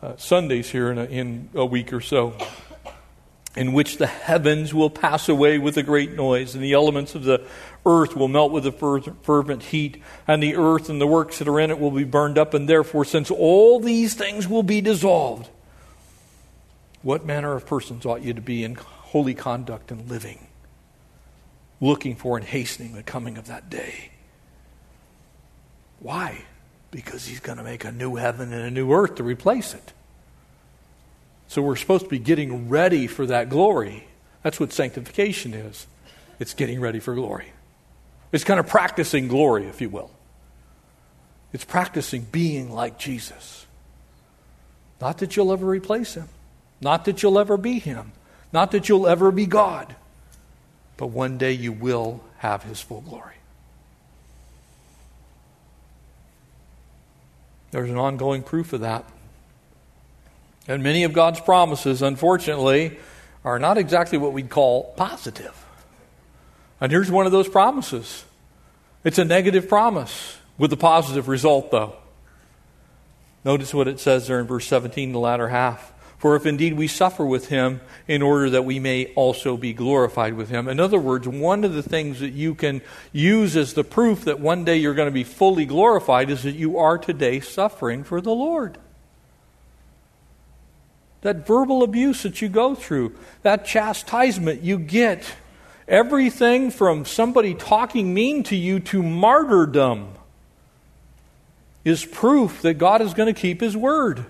uh, 0.00 0.16
Sundays 0.16 0.70
here 0.70 0.90
in 0.92 0.98
a, 0.98 1.04
in 1.04 1.50
a 1.54 1.66
week 1.66 1.92
or 1.92 2.00
so 2.00 2.36
in 3.56 3.72
which 3.72 3.98
the 3.98 4.06
heavens 4.06 4.74
will 4.74 4.90
pass 4.90 5.28
away 5.28 5.58
with 5.58 5.76
a 5.76 5.82
great 5.82 6.12
noise, 6.12 6.54
and 6.54 6.64
the 6.64 6.72
elements 6.72 7.14
of 7.14 7.24
the 7.24 7.44
earth 7.86 8.16
will 8.16 8.28
melt 8.28 8.50
with 8.50 8.66
a 8.66 8.72
fervent 9.22 9.62
heat, 9.64 10.02
and 10.26 10.42
the 10.42 10.56
earth 10.56 10.88
and 10.88 11.00
the 11.00 11.06
works 11.06 11.38
that 11.38 11.48
are 11.48 11.60
in 11.60 11.70
it 11.70 11.78
will 11.78 11.90
be 11.90 12.04
burned 12.04 12.36
up. 12.36 12.52
And 12.52 12.68
therefore, 12.68 13.04
since 13.04 13.30
all 13.30 13.78
these 13.78 14.14
things 14.14 14.48
will 14.48 14.64
be 14.64 14.80
dissolved, 14.80 15.48
what 17.02 17.24
manner 17.24 17.54
of 17.54 17.66
persons 17.66 18.04
ought 18.04 18.22
you 18.22 18.34
to 18.34 18.40
be 18.40 18.64
in 18.64 18.74
holy 18.74 19.34
conduct 19.34 19.92
and 19.92 20.10
living, 20.10 20.48
looking 21.80 22.16
for 22.16 22.36
and 22.36 22.46
hastening 22.46 22.94
the 22.94 23.02
coming 23.02 23.38
of 23.38 23.46
that 23.46 23.70
day? 23.70 24.10
Why? 26.04 26.44
Because 26.90 27.24
he's 27.24 27.40
going 27.40 27.56
to 27.56 27.64
make 27.64 27.82
a 27.82 27.90
new 27.90 28.16
heaven 28.16 28.52
and 28.52 28.62
a 28.62 28.70
new 28.70 28.92
earth 28.92 29.14
to 29.14 29.22
replace 29.22 29.72
it. 29.72 29.94
So 31.48 31.62
we're 31.62 31.76
supposed 31.76 32.04
to 32.04 32.10
be 32.10 32.18
getting 32.18 32.68
ready 32.68 33.06
for 33.06 33.24
that 33.24 33.48
glory. 33.48 34.06
That's 34.42 34.60
what 34.60 34.70
sanctification 34.70 35.54
is. 35.54 35.86
It's 36.38 36.52
getting 36.52 36.78
ready 36.78 37.00
for 37.00 37.14
glory. 37.14 37.46
It's 38.32 38.44
kind 38.44 38.60
of 38.60 38.66
practicing 38.66 39.28
glory, 39.28 39.64
if 39.64 39.80
you 39.80 39.88
will. 39.88 40.10
It's 41.54 41.64
practicing 41.64 42.26
being 42.30 42.70
like 42.70 42.98
Jesus. 42.98 43.64
Not 45.00 45.16
that 45.18 45.36
you'll 45.36 45.52
ever 45.54 45.64
replace 45.64 46.12
him, 46.12 46.28
not 46.82 47.06
that 47.06 47.22
you'll 47.22 47.38
ever 47.38 47.56
be 47.56 47.78
him, 47.78 48.12
not 48.52 48.72
that 48.72 48.90
you'll 48.90 49.06
ever 49.06 49.30
be 49.30 49.46
God, 49.46 49.96
but 50.98 51.06
one 51.06 51.38
day 51.38 51.52
you 51.52 51.72
will 51.72 52.22
have 52.38 52.64
his 52.64 52.82
full 52.82 53.00
glory. 53.00 53.36
There's 57.74 57.90
an 57.90 57.98
ongoing 57.98 58.44
proof 58.44 58.72
of 58.72 58.82
that. 58.82 59.04
And 60.68 60.84
many 60.84 61.02
of 61.02 61.12
God's 61.12 61.40
promises, 61.40 62.02
unfortunately, 62.02 63.00
are 63.44 63.58
not 63.58 63.78
exactly 63.78 64.16
what 64.16 64.32
we'd 64.32 64.48
call 64.48 64.94
positive. 64.96 65.66
And 66.80 66.92
here's 66.92 67.10
one 67.10 67.26
of 67.26 67.32
those 67.32 67.48
promises 67.48 68.26
it's 69.02 69.18
a 69.18 69.24
negative 69.24 69.68
promise 69.68 70.38
with 70.56 70.72
a 70.72 70.76
positive 70.76 71.26
result, 71.26 71.72
though. 71.72 71.96
Notice 73.44 73.74
what 73.74 73.88
it 73.88 73.98
says 73.98 74.28
there 74.28 74.38
in 74.38 74.46
verse 74.46 74.68
17, 74.68 75.10
the 75.10 75.18
latter 75.18 75.48
half. 75.48 75.92
For 76.24 76.36
if 76.36 76.46
indeed 76.46 76.72
we 76.72 76.88
suffer 76.88 77.26
with 77.26 77.48
him, 77.48 77.82
in 78.08 78.22
order 78.22 78.48
that 78.48 78.64
we 78.64 78.78
may 78.78 79.12
also 79.12 79.58
be 79.58 79.74
glorified 79.74 80.32
with 80.32 80.48
him. 80.48 80.68
In 80.68 80.80
other 80.80 80.98
words, 80.98 81.28
one 81.28 81.64
of 81.64 81.74
the 81.74 81.82
things 81.82 82.20
that 82.20 82.32
you 82.32 82.54
can 82.54 82.80
use 83.12 83.58
as 83.58 83.74
the 83.74 83.84
proof 83.84 84.24
that 84.24 84.40
one 84.40 84.64
day 84.64 84.78
you're 84.78 84.94
going 84.94 85.08
to 85.08 85.12
be 85.12 85.22
fully 85.22 85.66
glorified 85.66 86.30
is 86.30 86.44
that 86.44 86.54
you 86.54 86.78
are 86.78 86.96
today 86.96 87.40
suffering 87.40 88.04
for 88.04 88.22
the 88.22 88.34
Lord. 88.34 88.78
That 91.20 91.46
verbal 91.46 91.82
abuse 91.82 92.22
that 92.22 92.40
you 92.40 92.48
go 92.48 92.74
through, 92.74 93.14
that 93.42 93.66
chastisement 93.66 94.62
you 94.62 94.78
get, 94.78 95.30
everything 95.86 96.70
from 96.70 97.04
somebody 97.04 97.52
talking 97.52 98.14
mean 98.14 98.44
to 98.44 98.56
you 98.56 98.80
to 98.80 99.02
martyrdom 99.02 100.14
is 101.84 102.02
proof 102.02 102.62
that 102.62 102.78
God 102.78 103.02
is 103.02 103.12
going 103.12 103.34
to 103.34 103.38
keep 103.38 103.60
his 103.60 103.76
word 103.76 104.24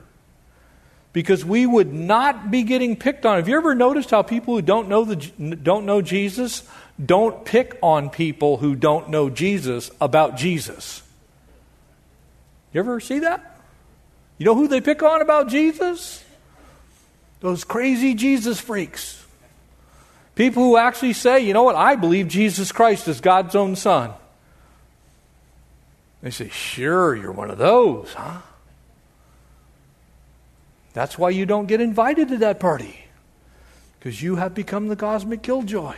because 1.14 1.44
we 1.44 1.64
would 1.64 1.94
not 1.94 2.50
be 2.50 2.64
getting 2.64 2.96
picked 2.96 3.24
on. 3.24 3.36
Have 3.36 3.48
you 3.48 3.56
ever 3.56 3.74
noticed 3.74 4.10
how 4.10 4.22
people 4.22 4.56
who 4.56 4.60
don't 4.60 4.88
know, 4.88 5.04
the, 5.04 5.16
don't 5.16 5.86
know 5.86 6.02
Jesus 6.02 6.68
don't 7.02 7.44
pick 7.44 7.78
on 7.82 8.10
people 8.10 8.58
who 8.58 8.74
don't 8.74 9.08
know 9.08 9.30
Jesus 9.30 9.90
about 10.00 10.36
Jesus? 10.36 11.02
You 12.72 12.80
ever 12.80 13.00
see 13.00 13.20
that? 13.20 13.58
You 14.38 14.44
know 14.44 14.54
who 14.54 14.68
they 14.68 14.80
pick 14.80 15.02
on 15.02 15.22
about 15.22 15.48
Jesus? 15.48 16.22
Those 17.40 17.62
crazy 17.62 18.14
Jesus 18.14 18.60
freaks. 18.60 19.24
People 20.34 20.64
who 20.64 20.76
actually 20.76 21.12
say, 21.12 21.40
you 21.40 21.52
know 21.52 21.62
what, 21.62 21.76
I 21.76 21.94
believe 21.94 22.26
Jesus 22.26 22.72
Christ 22.72 23.06
is 23.06 23.20
God's 23.20 23.54
own 23.54 23.76
son. 23.76 24.12
They 26.22 26.30
say, 26.30 26.48
sure, 26.48 27.14
you're 27.14 27.30
one 27.30 27.50
of 27.50 27.58
those, 27.58 28.12
huh? 28.14 28.40
That's 30.94 31.18
why 31.18 31.30
you 31.30 31.44
don't 31.44 31.66
get 31.66 31.80
invited 31.80 32.28
to 32.28 32.38
that 32.38 32.60
party, 32.60 33.04
because 33.98 34.22
you 34.22 34.36
have 34.36 34.54
become 34.54 34.88
the 34.88 34.96
cosmic 34.96 35.42
killjoy. 35.42 35.96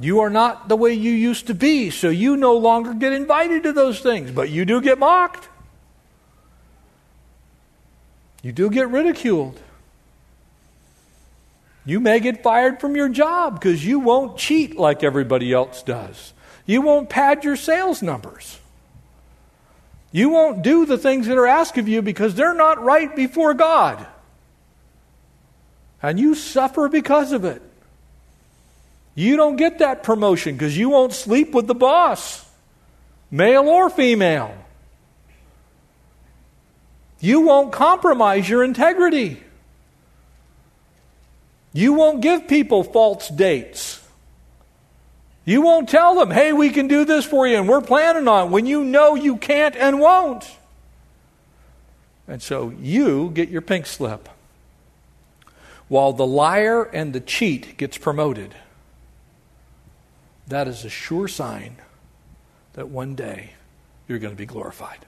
You 0.00 0.20
are 0.20 0.30
not 0.30 0.68
the 0.68 0.76
way 0.76 0.94
you 0.94 1.12
used 1.12 1.48
to 1.48 1.54
be, 1.54 1.90
so 1.90 2.08
you 2.08 2.36
no 2.36 2.56
longer 2.56 2.94
get 2.94 3.12
invited 3.12 3.64
to 3.64 3.72
those 3.72 4.00
things, 4.00 4.30
but 4.30 4.48
you 4.48 4.64
do 4.64 4.80
get 4.80 4.98
mocked. 4.98 5.48
You 8.42 8.52
do 8.52 8.70
get 8.70 8.88
ridiculed. 8.88 9.60
You 11.84 11.98
may 11.98 12.20
get 12.20 12.42
fired 12.42 12.80
from 12.80 12.94
your 12.94 13.08
job 13.08 13.60
because 13.60 13.84
you 13.84 13.98
won't 13.98 14.38
cheat 14.38 14.76
like 14.76 15.02
everybody 15.02 15.52
else 15.52 15.82
does. 15.82 16.32
You 16.64 16.80
won't 16.80 17.08
pad 17.08 17.42
your 17.42 17.56
sales 17.56 18.02
numbers. 18.02 18.60
You 20.12 20.28
won't 20.28 20.62
do 20.62 20.84
the 20.84 20.98
things 20.98 21.26
that 21.26 21.38
are 21.38 21.46
asked 21.46 21.78
of 21.78 21.88
you 21.88 22.02
because 22.02 22.34
they're 22.34 22.54
not 22.54 22.82
right 22.82 23.14
before 23.16 23.54
God. 23.54 24.06
And 26.02 26.20
you 26.20 26.34
suffer 26.34 26.88
because 26.88 27.32
of 27.32 27.44
it. 27.44 27.62
You 29.14 29.36
don't 29.36 29.56
get 29.56 29.78
that 29.78 30.02
promotion 30.02 30.54
because 30.54 30.76
you 30.76 30.90
won't 30.90 31.12
sleep 31.12 31.52
with 31.52 31.66
the 31.66 31.74
boss, 31.74 32.44
male 33.30 33.68
or 33.68 33.88
female. 33.88 34.54
You 37.20 37.40
won't 37.40 37.72
compromise 37.72 38.48
your 38.48 38.64
integrity. 38.64 39.42
You 41.72 41.94
won't 41.94 42.20
give 42.20 42.48
people 42.48 42.84
false 42.84 43.28
dates. 43.28 44.01
You 45.44 45.62
won't 45.62 45.88
tell 45.88 46.14
them, 46.14 46.30
hey, 46.30 46.52
we 46.52 46.70
can 46.70 46.86
do 46.86 47.04
this 47.04 47.24
for 47.24 47.46
you 47.46 47.56
and 47.56 47.68
we're 47.68 47.80
planning 47.80 48.28
on 48.28 48.46
it 48.46 48.50
when 48.50 48.66
you 48.66 48.84
know 48.84 49.14
you 49.14 49.36
can't 49.36 49.74
and 49.74 49.98
won't. 49.98 50.48
And 52.28 52.40
so 52.40 52.72
you 52.80 53.30
get 53.30 53.48
your 53.48 53.60
pink 53.60 53.86
slip 53.86 54.28
while 55.88 56.12
the 56.12 56.26
liar 56.26 56.84
and 56.84 57.12
the 57.12 57.20
cheat 57.20 57.76
gets 57.76 57.98
promoted. 57.98 58.54
That 60.46 60.68
is 60.68 60.84
a 60.84 60.88
sure 60.88 61.28
sign 61.28 61.76
that 62.74 62.88
one 62.88 63.14
day 63.14 63.54
you're 64.06 64.20
going 64.20 64.32
to 64.32 64.38
be 64.38 64.46
glorified. 64.46 65.04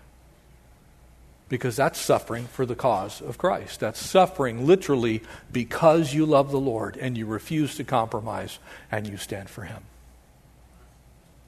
Because 1.49 1.76
that's 1.76 2.01
suffering 2.01 2.47
for 2.47 2.66
the 2.66 2.74
cause 2.74 3.20
of 3.20 3.39
Christ. 3.39 3.80
That's 3.80 4.01
suffering 4.01 4.66
literally 4.66 5.22
because 5.53 6.12
you 6.12 6.26
love 6.26 6.51
the 6.51 6.61
Lord 6.61 6.97
and 6.97 7.16
you 7.16 7.26
refuse 7.26 7.76
to 7.76 7.85
compromise 7.85 8.59
and 8.91 9.07
you 9.07 9.16
stand 9.16 9.49
for 9.49 9.62
Him. 9.62 9.82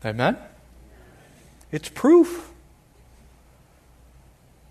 Amen? 0.07 0.37
It's 1.73 1.89
proof. 1.89 2.51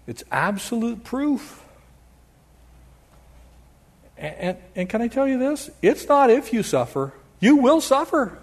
It's 0.07 0.23
absolute 0.31 1.03
proof. 1.03 1.63
And, 4.17 4.35
and, 4.35 4.57
and, 4.75 4.89
can 4.89 5.01
I 5.01 5.09
tell 5.09 5.27
you 5.27 5.37
this? 5.37 5.69
It's 5.81 6.07
not 6.07 6.29
if 6.29 6.53
you 6.53 6.63
suffer, 6.63 7.11
you 7.41 7.57
will 7.57 7.81
suffer. 7.81 8.39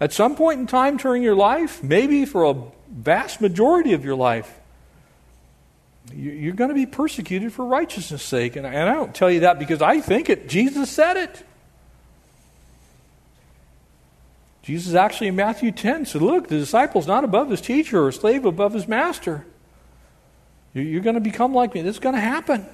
At 0.00 0.12
some 0.12 0.36
point 0.36 0.60
in 0.60 0.68
time 0.68 0.96
during 0.96 1.24
your 1.24 1.34
life, 1.34 1.82
maybe 1.82 2.24
for 2.24 2.44
a 2.44 2.54
vast 2.88 3.40
majority 3.40 3.94
of 3.94 4.04
your 4.04 4.14
life, 4.14 4.54
you're 6.14 6.54
going 6.54 6.68
to 6.68 6.74
be 6.74 6.86
persecuted 6.86 7.52
for 7.52 7.64
righteousness' 7.64 8.22
sake. 8.22 8.54
And 8.54 8.64
I 8.64 8.84
don't 8.94 9.12
tell 9.12 9.30
you 9.30 9.40
that 9.40 9.58
because 9.58 9.82
I 9.82 10.00
think 10.00 10.30
it. 10.30 10.48
Jesus 10.48 10.88
said 10.88 11.16
it. 11.16 11.44
Jesus 14.68 14.92
actually 14.92 15.28
in 15.28 15.36
Matthew 15.36 15.72
10 15.72 16.04
said, 16.04 16.20
Look, 16.20 16.48
the 16.48 16.58
disciple's 16.58 17.06
not 17.06 17.24
above 17.24 17.48
his 17.48 17.62
teacher 17.62 18.04
or 18.04 18.12
slave 18.12 18.44
above 18.44 18.74
his 18.74 18.86
master. 18.86 19.46
You're 20.74 21.00
going 21.00 21.14
to 21.14 21.22
become 21.22 21.54
like 21.54 21.72
me. 21.72 21.80
This 21.80 21.96
is 21.96 22.00
going 22.00 22.14
to 22.14 22.20
happen. 22.20 22.66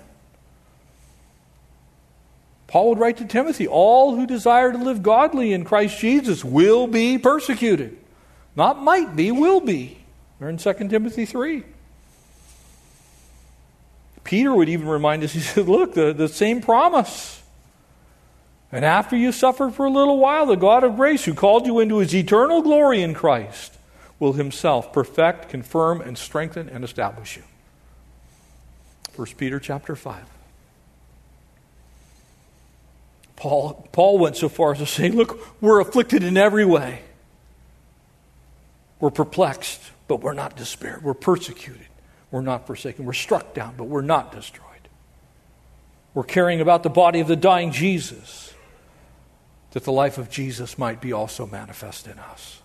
Paul 2.67 2.89
would 2.89 2.99
write 2.99 3.19
to 3.19 3.25
Timothy 3.25 3.69
All 3.69 4.17
who 4.17 4.27
desire 4.27 4.73
to 4.73 4.79
live 4.79 5.05
godly 5.05 5.53
in 5.53 5.65
Christ 5.65 6.01
Jesus 6.01 6.45
will 6.45 6.89
be 6.89 7.17
persecuted. 7.17 7.97
Not 8.57 8.83
might 8.83 9.15
be, 9.15 9.31
will 9.31 9.61
be. 9.61 9.99
We're 10.41 10.49
in 10.49 10.57
2 10.57 10.73
Timothy 10.89 11.27
3. 11.27 11.63
Peter 14.25 14.53
would 14.53 14.69
even 14.69 14.89
remind 14.89 15.23
us, 15.23 15.33
he 15.33 15.39
said, 15.39 15.69
Look, 15.69 15.95
the, 15.95 16.13
the 16.13 16.27
same 16.27 16.61
promise. 16.61 17.41
And 18.75 18.85
after 18.85 19.17
you 19.17 19.31
suffer 19.31 19.71
for 19.71 19.87
a 19.87 19.91
little 19.91 20.19
while, 20.19 20.47
the 20.47 20.57
God 20.57 20.83
of 20.83 20.97
grace, 20.97 21.25
who 21.25 21.33
called 21.33 21.65
you 21.65 21.79
into 21.79 21.99
his 21.99 22.13
eternal 22.13 22.61
glory 22.61 23.03
in 23.03 23.15
Christ, 23.15 23.79
will 24.19 24.33
himself 24.33 24.93
perfect, 24.93 25.49
confirm, 25.49 26.01
and 26.01 26.19
strengthen 26.19 26.69
and 26.69 26.83
establish 26.83 27.37
you. 27.37 27.45
1 29.15 29.29
Peter 29.37 29.61
chapter 29.61 29.95
5. 29.95 30.25
Paul, 33.37 33.89
Paul 33.93 34.19
went 34.19 34.37
so 34.37 34.49
far 34.49 34.73
as 34.73 34.79
to 34.79 34.87
say, 34.87 35.09
Look, 35.09 35.39
we're 35.61 35.79
afflicted 35.79 36.25
in 36.25 36.37
every 36.37 36.65
way. 36.65 37.03
We're 38.99 39.11
perplexed, 39.11 39.83
but 40.09 40.21
we're 40.21 40.33
not 40.33 40.57
despaired. 40.57 41.05
We're 41.05 41.15
persecuted. 41.15 41.87
We're 42.33 42.41
not 42.41 42.67
forsaken. 42.67 43.05
We're 43.05 43.13
struck 43.13 43.55
down, 43.55 43.75
but 43.77 43.85
we're 43.85 44.03
not 44.03 44.33
destroyed. 44.33 44.65
We're 46.13 46.25
carrying 46.25 46.61
about 46.61 46.83
the 46.83 46.91
body 46.91 47.21
of 47.21 47.29
the 47.29 47.37
dying 47.37 47.71
Jesus 47.71 48.54
that 49.75 49.83
the 49.83 49.93
life 49.93 50.19
of 50.19 50.31
Jesus 50.31 50.79
might 50.79 51.01
be 51.01 51.13
also 51.13 51.47
manifest 51.47 52.07
in 52.07 52.19
us. 52.19 52.63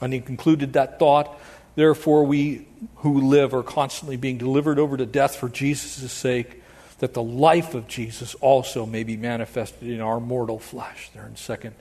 And 0.00 0.12
he 0.12 0.20
concluded 0.20 0.74
that 0.74 1.00
thought. 1.00 1.36
Therefore, 1.74 2.24
we 2.24 2.66
who 2.96 3.20
live 3.20 3.52
are 3.52 3.64
constantly 3.64 4.16
being 4.16 4.38
delivered 4.38 4.78
over 4.78 4.96
to 4.96 5.04
death 5.04 5.34
for 5.34 5.48
Jesus' 5.48 6.12
sake, 6.12 6.62
that 7.00 7.12
the 7.12 7.22
life 7.22 7.74
of 7.74 7.88
Jesus 7.88 8.36
also 8.36 8.86
may 8.86 9.02
be 9.02 9.16
manifested 9.16 9.88
in 9.88 10.00
our 10.00 10.20
mortal 10.20 10.60
flesh. 10.60 11.10
There 11.12 11.26
in 11.26 11.34
2 11.34 11.72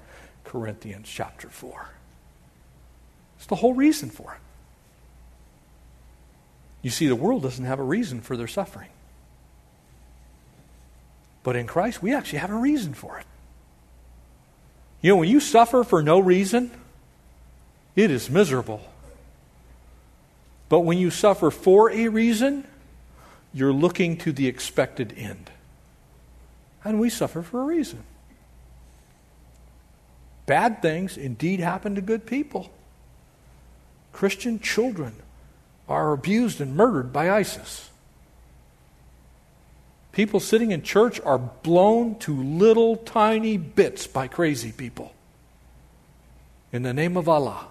Corinthians 0.44 1.08
chapter 1.08 1.48
4. 1.48 1.90
It's 3.38 3.46
the 3.46 3.56
whole 3.56 3.76
reason 3.76 4.10
for 4.10 4.34
it. 4.34 4.40
You 6.82 6.90
see, 6.90 7.08
the 7.08 7.16
world 7.16 7.44
doesn't 7.44 7.66
have 7.66 7.80
a 7.80 7.84
reason 7.84 8.22
for 8.22 8.36
their 8.36 8.48
suffering. 8.48 8.90
But 11.44 11.56
in 11.56 11.68
Christ, 11.68 12.02
we 12.02 12.12
actually 12.12 12.40
have 12.40 12.50
a 12.50 12.56
reason 12.56 12.96
for 12.96 13.20
it. 13.20 13.26
You 15.02 15.12
know, 15.12 15.18
when 15.18 15.30
you 15.30 15.40
suffer 15.40 15.84
for 15.84 16.02
no 16.02 16.20
reason, 16.20 16.72
it 17.96 18.12
is 18.12 18.30
miserable. 18.30 18.82
But 20.68 20.82
when 20.82 20.98
you 20.98 21.12
suffer 21.12 21.52
for 21.52 21.92
a 21.92 22.08
reason, 22.08 22.66
you're 23.54 23.74
looking 23.74 24.18
to 24.18 24.32
the 24.32 24.48
expected 24.48 25.14
end. 25.18 25.52
And 26.84 27.00
we 27.00 27.10
suffer 27.10 27.42
for 27.42 27.62
a 27.62 27.66
reason. 27.66 28.04
Bad 30.46 30.82
things 30.82 31.18
indeed 31.18 31.60
happen 31.60 31.96
to 31.96 32.02
good 32.02 32.26
people. 32.26 32.72
Christian 34.12 34.60
children 34.60 35.16
are 35.88 36.14
abused 36.14 36.62
and 36.62 36.76
murdered 36.76 37.12
by 37.12 37.30
ISIS 37.30 37.90
People 40.16 40.40
sitting 40.40 40.72
in 40.72 40.82
church 40.82 41.20
are 41.26 41.38
blown 41.38 42.18
to 42.20 42.34
little 42.42 42.96
tiny 42.96 43.58
bits 43.58 44.08
by 44.08 44.30
crazy 44.30 44.72
people. 44.72 45.14
In 46.72 46.84
the 46.84 46.94
name 46.94 47.18
of 47.18 47.28
Allah. 47.28 47.68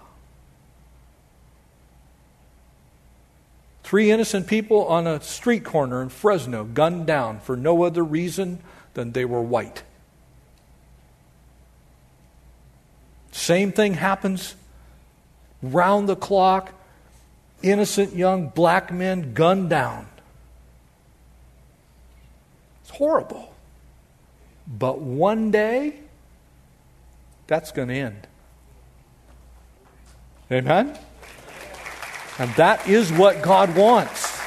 Three 3.81 4.11
innocent 4.11 4.45
people 4.45 4.85
on 4.85 5.07
a 5.07 5.21
street 5.21 5.63
corner 5.63 6.03
in 6.03 6.09
Fresno 6.09 6.63
gunned 6.65 7.07
down 7.07 7.39
for 7.39 7.57
no 7.57 7.83
other 7.83 8.03
reason 8.03 8.59
than 8.93 9.13
they 9.13 9.25
were 9.25 9.41
white. 9.41 9.81
Same 13.31 13.71
thing 13.71 13.95
happens 13.95 14.55
round 15.63 16.07
the 16.07 16.15
clock. 16.15 16.73
Innocent 17.63 18.15
young 18.15 18.49
black 18.49 18.93
men 18.93 19.33
gunned 19.33 19.71
down. 19.71 20.07
Horrible. 22.95 23.53
But 24.65 24.99
one 24.99 25.51
day, 25.51 25.95
that's 27.45 27.73
going 27.73 27.89
to 27.89 27.93
end. 27.93 28.27
Amen? 30.49 30.97
And 32.39 32.49
that 32.55 32.87
is 32.87 33.11
what 33.11 33.41
God 33.41 33.75
wants. 33.75 34.39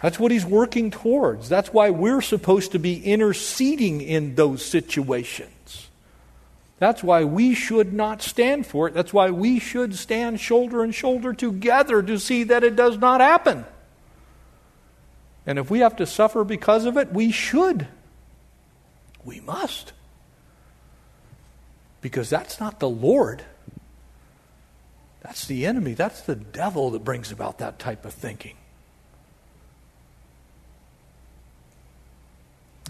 That's 0.00 0.20
what 0.20 0.30
He's 0.30 0.46
working 0.46 0.92
towards. 0.92 1.48
That's 1.48 1.72
why 1.72 1.90
we're 1.90 2.20
supposed 2.20 2.70
to 2.72 2.78
be 2.78 3.04
interceding 3.04 4.00
in 4.00 4.36
those 4.36 4.64
situations. 4.64 5.88
That's 6.78 7.02
why 7.02 7.24
we 7.24 7.54
should 7.54 7.92
not 7.92 8.22
stand 8.22 8.64
for 8.64 8.86
it. 8.86 8.94
That's 8.94 9.12
why 9.12 9.30
we 9.30 9.58
should 9.58 9.96
stand 9.96 10.38
shoulder 10.38 10.84
and 10.84 10.94
shoulder 10.94 11.32
together 11.32 12.00
to 12.00 12.20
see 12.20 12.44
that 12.44 12.62
it 12.62 12.76
does 12.76 12.96
not 12.96 13.20
happen. 13.20 13.64
And 15.46 15.58
if 15.58 15.70
we 15.70 15.78
have 15.78 15.96
to 15.96 16.06
suffer 16.06 16.42
because 16.42 16.84
of 16.84 16.96
it, 16.96 17.12
we 17.12 17.30
should. 17.30 17.86
We 19.24 19.40
must. 19.40 19.92
Because 22.00 22.28
that's 22.28 22.58
not 22.58 22.80
the 22.80 22.88
Lord. 22.88 23.44
That's 25.22 25.46
the 25.46 25.66
enemy. 25.66 25.94
That's 25.94 26.20
the 26.20 26.34
devil 26.34 26.90
that 26.90 27.04
brings 27.04 27.30
about 27.30 27.58
that 27.58 27.78
type 27.78 28.04
of 28.04 28.12
thinking. 28.12 28.56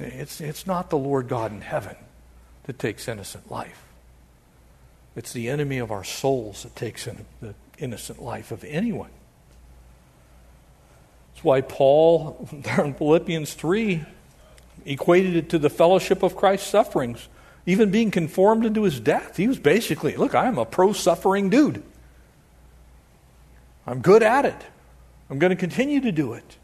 It's, 0.00 0.40
it's 0.40 0.66
not 0.66 0.90
the 0.90 0.98
Lord 0.98 1.28
God 1.28 1.52
in 1.52 1.62
heaven 1.62 1.96
that 2.64 2.78
takes 2.78 3.08
innocent 3.08 3.50
life. 3.50 3.82
It's 5.14 5.32
the 5.32 5.48
enemy 5.48 5.78
of 5.78 5.90
our 5.90 6.04
souls 6.04 6.64
that 6.64 6.76
takes 6.76 7.06
in 7.06 7.24
the 7.40 7.54
innocent 7.78 8.20
life 8.20 8.52
of 8.52 8.64
anyone. 8.64 9.10
That's 11.36 11.44
why 11.44 11.60
Paul, 11.60 12.48
there 12.50 12.82
in 12.82 12.94
Philippians 12.94 13.52
3, 13.52 14.02
equated 14.86 15.36
it 15.36 15.50
to 15.50 15.58
the 15.58 15.68
fellowship 15.68 16.22
of 16.22 16.34
Christ's 16.34 16.70
sufferings, 16.70 17.28
even 17.66 17.90
being 17.90 18.10
conformed 18.10 18.64
into 18.64 18.84
his 18.84 18.98
death. 18.98 19.36
He 19.36 19.46
was 19.46 19.58
basically, 19.58 20.16
look, 20.16 20.34
I'm 20.34 20.56
a 20.56 20.64
pro 20.64 20.94
suffering 20.94 21.50
dude. 21.50 21.82
I'm 23.86 24.00
good 24.00 24.22
at 24.22 24.46
it. 24.46 24.56
I'm 25.28 25.38
going 25.38 25.50
to 25.50 25.56
continue 25.56 26.00
to 26.00 26.10
do 26.10 26.32
it. 26.32 26.56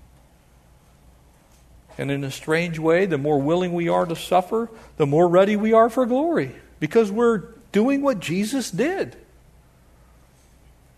And 1.99 2.11
in 2.11 2.25
a 2.25 2.31
strange 2.31 2.79
way, 2.79 3.05
the 3.05 3.19
more 3.19 3.39
willing 3.39 3.75
we 3.75 3.91
are 3.91 4.07
to 4.07 4.17
suffer, 4.17 4.71
the 4.97 5.07
more 5.07 5.29
ready 5.29 5.55
we 5.55 5.75
are 5.75 5.91
for 5.91 6.07
glory 6.07 6.57
because 6.81 7.13
we're 7.13 7.43
doing 7.73 8.01
what 8.01 8.21
Jesus 8.21 8.71
did. 8.71 9.19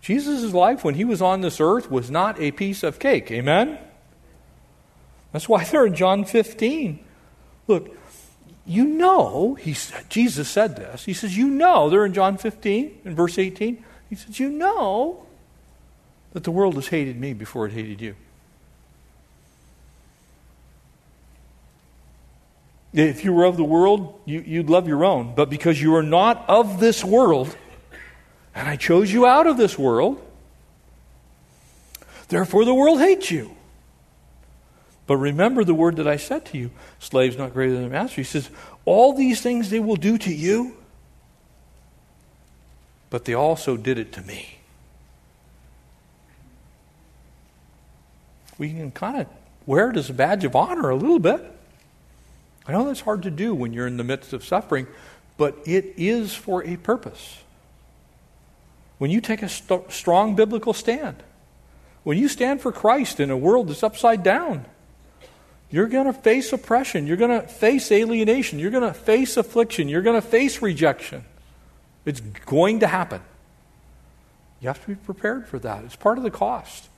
Jesus' 0.05 0.53
life 0.53 0.85
when 0.85 0.97
he 0.97 1.05
was 1.05 1.23
on 1.23 1.41
this 1.41 1.61
earth 1.61 1.91
was 1.91 2.11
not 2.11 2.39
a 2.39 2.51
piece 2.51 2.83
of 2.83 2.99
cake. 2.99 3.31
Amen? 3.31 3.79
That's 5.33 5.49
why 5.49 5.65
there 5.71 5.87
in 5.87 5.95
John 5.95 6.27
15. 6.27 7.03
Look, 7.67 7.97
you 8.67 8.85
know, 8.85 9.55
he 9.55 9.73
said, 9.73 10.11
Jesus 10.11 10.47
said 10.47 10.77
this. 10.77 11.07
He 11.07 11.15
says, 11.15 11.39
You 11.39 11.49
know, 11.49 11.89
there 11.89 12.05
in 12.05 12.13
John 12.13 12.37
15, 12.37 13.01
in 13.03 13.15
verse 13.15 13.39
18. 13.39 13.83
He 14.11 14.15
says, 14.15 14.39
You 14.39 14.51
know 14.51 15.25
that 16.35 16.45
the 16.45 16.51
world 16.51 16.75
has 16.75 16.89
hated 16.89 17.19
me 17.19 17.33
before 17.33 17.65
it 17.65 17.73
hated 17.73 18.03
you. 18.03 18.15
If 22.93 23.25
you 23.25 23.33
were 23.33 23.45
of 23.45 23.57
the 23.57 23.65
world, 23.65 24.21
you, 24.27 24.59
would 24.59 24.69
love 24.69 24.87
your 24.87 25.03
own. 25.03 25.35
But 25.35 25.49
because 25.49 25.81
you 25.81 25.95
are 25.97 26.03
not 26.03 26.45
of 26.47 26.79
this 26.79 27.03
world, 27.03 27.57
and 28.55 28.69
I 28.69 28.77
chose 28.77 29.13
you 29.13 29.27
out 29.27 29.47
of 29.47 29.57
this 29.57 29.79
world, 29.79 30.21
therefore 32.29 32.65
the 32.65 32.75
world 32.75 33.01
hates 33.01 33.31
you. 33.31 33.57
But 35.07 35.17
remember 35.17 35.65
the 35.65 35.75
word 35.75 35.97
that 35.97 36.09
I 36.09 36.17
said 36.17 36.47
to 36.47 36.59
you 36.59 36.71
slaves 36.99 37.37
not 37.37 37.53
greater 37.53 37.75
than 37.75 37.83
the 37.83 37.91
master. 37.91 38.17
He 38.17 38.25
says, 38.25 38.49
All 38.87 39.13
these 39.13 39.43
things 39.43 39.69
they 39.69 39.81
will 39.81 39.97
do 39.97 40.17
to 40.17 40.33
you, 40.33 40.77
but 43.11 43.27
they 43.27 43.35
also 43.35 43.77
did 43.77 43.99
it 43.99 44.13
to 44.13 44.23
me. 44.23 44.59
we 48.59 48.71
can 48.71 48.91
kind 48.91 49.21
of 49.21 49.27
wear 49.67 49.91
it 49.91 49.97
as 49.97 50.11
a 50.11 50.13
badge 50.13 50.45
of 50.45 50.55
honor 50.55 50.91
a 50.91 50.97
little 50.97 51.19
bit. 51.19 51.43
I 52.67 52.73
know 52.73 52.85
that's 52.87 53.01
hard 53.01 53.23
to 53.25 53.31
do 53.31 53.55
when 53.55 53.73
you're 53.73 53.87
in 53.87 53.97
the 53.97 54.05
midst 54.05 54.33
of 54.33 54.45
suffering, 54.45 54.87
but 55.37 55.57
it 55.67 55.95
is 55.97 56.35
for 56.35 56.65
a 56.65 56.77
purpose. 56.77 57.39
When 59.05 59.11
you 59.11 59.21
take 59.21 59.43
a 59.43 59.51
st- 59.51 59.93
strong 59.93 60.35
biblical 60.35 60.73
stand, 60.73 61.23
when 62.05 62.17
you 62.17 62.27
stand 62.27 62.63
for 62.63 62.73
Christ 62.73 63.21
in 63.21 63.31
a 63.31 63.37
world 63.37 63.69
that's 63.69 63.83
upside 63.83 64.23
down, 64.23 64.65
you're 65.71 65.89
going 65.89 66.07
to 66.07 66.15
face 66.15 66.55
oppression. 66.55 67.07
You're 67.07 67.19
going 67.19 67.39
to 67.39 67.47
face 67.47 67.93
alienation. 67.93 68.59
You're 68.59 68.71
going 68.71 68.91
to 68.91 68.95
face 68.95 69.37
affliction. 69.37 69.91
You're 69.91 70.01
going 70.01 70.19
to 70.19 70.27
face 70.27 70.63
rejection. 70.63 71.27
It's 72.07 72.21
going 72.21 72.81
to 72.81 72.87
happen. 72.87 73.21
You 74.63 74.69
have 74.69 74.81
to 74.81 74.89
be 74.89 74.95
prepared 74.95 75.49
for 75.49 75.59
that. 75.59 75.85
It's 75.85 75.97
part 75.97 76.17
of 76.17 76.25
the 76.25 76.31
cost. 76.31 76.89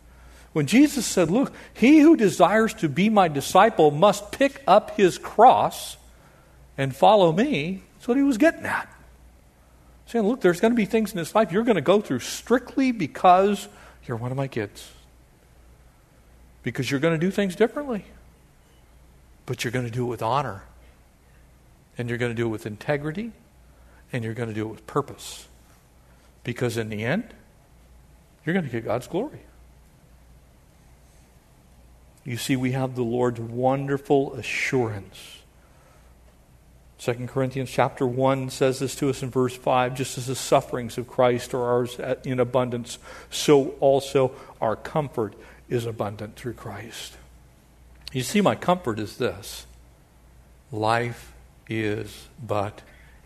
When 0.52 0.68
Jesus 0.68 1.04
said, 1.06 1.28
Look, 1.28 1.52
he 1.74 1.98
who 1.98 2.16
desires 2.16 2.72
to 2.74 2.88
be 2.88 3.08
my 3.08 3.26
disciple 3.26 3.90
must 3.90 4.30
pick 4.30 4.62
up 4.68 4.96
his 4.96 5.18
cross 5.18 5.96
and 6.78 6.94
follow 6.94 7.32
me, 7.32 7.82
that's 7.94 8.06
what 8.06 8.16
he 8.16 8.22
was 8.22 8.38
getting 8.38 8.64
at. 8.64 8.88
Saying, 10.06 10.26
Look, 10.26 10.40
there's 10.40 10.60
going 10.60 10.72
to 10.72 10.76
be 10.76 10.84
things 10.84 11.12
in 11.12 11.18
this 11.18 11.34
life 11.34 11.52
you're 11.52 11.64
going 11.64 11.76
to 11.76 11.80
go 11.80 12.00
through 12.00 12.20
strictly 12.20 12.92
because 12.92 13.68
you're 14.06 14.16
one 14.16 14.30
of 14.30 14.36
my 14.36 14.48
kids. 14.48 14.90
Because 16.62 16.90
you're 16.90 17.00
going 17.00 17.18
to 17.18 17.24
do 17.24 17.30
things 17.30 17.56
differently. 17.56 18.04
But 19.46 19.62
you're 19.62 19.72
going 19.72 19.84
to 19.84 19.90
do 19.90 20.04
it 20.04 20.08
with 20.08 20.22
honor. 20.22 20.62
And 21.98 22.08
you're 22.08 22.18
going 22.18 22.32
to 22.32 22.36
do 22.36 22.46
it 22.46 22.50
with 22.50 22.66
integrity. 22.66 23.32
And 24.12 24.24
you're 24.24 24.34
going 24.34 24.48
to 24.48 24.54
do 24.54 24.68
it 24.68 24.70
with 24.70 24.86
purpose. 24.86 25.48
Because 26.44 26.76
in 26.76 26.88
the 26.88 27.04
end, 27.04 27.24
you're 28.44 28.52
going 28.52 28.64
to 28.64 28.70
get 28.70 28.84
God's 28.84 29.06
glory. 29.06 29.40
You 32.24 32.36
see, 32.36 32.56
we 32.56 32.72
have 32.72 32.96
the 32.96 33.02
Lord's 33.02 33.40
wonderful 33.40 34.34
assurance. 34.34 35.38
2 36.98 37.26
Corinthians 37.26 37.70
chapter 37.70 38.06
1 38.06 38.48
says 38.50 38.78
this 38.78 38.94
to 38.96 39.10
us 39.10 39.22
in 39.22 39.30
verse 39.30 39.54
5 39.54 39.94
just 39.94 40.16
as 40.16 40.26
the 40.26 40.34
sufferings 40.34 40.96
of 40.96 41.06
Christ 41.06 41.52
are 41.52 41.62
ours 41.62 42.00
in 42.24 42.40
abundance, 42.40 42.98
so 43.30 43.70
also 43.80 44.32
our 44.60 44.76
comfort 44.76 45.34
is 45.68 45.84
abundant 45.84 46.36
through 46.36 46.54
Christ. 46.54 47.16
You 48.12 48.22
see, 48.22 48.40
my 48.40 48.54
comfort 48.54 48.98
is 48.98 49.18
this 49.18 49.66
life 50.72 51.32
is 51.68 52.28
but 52.44 52.82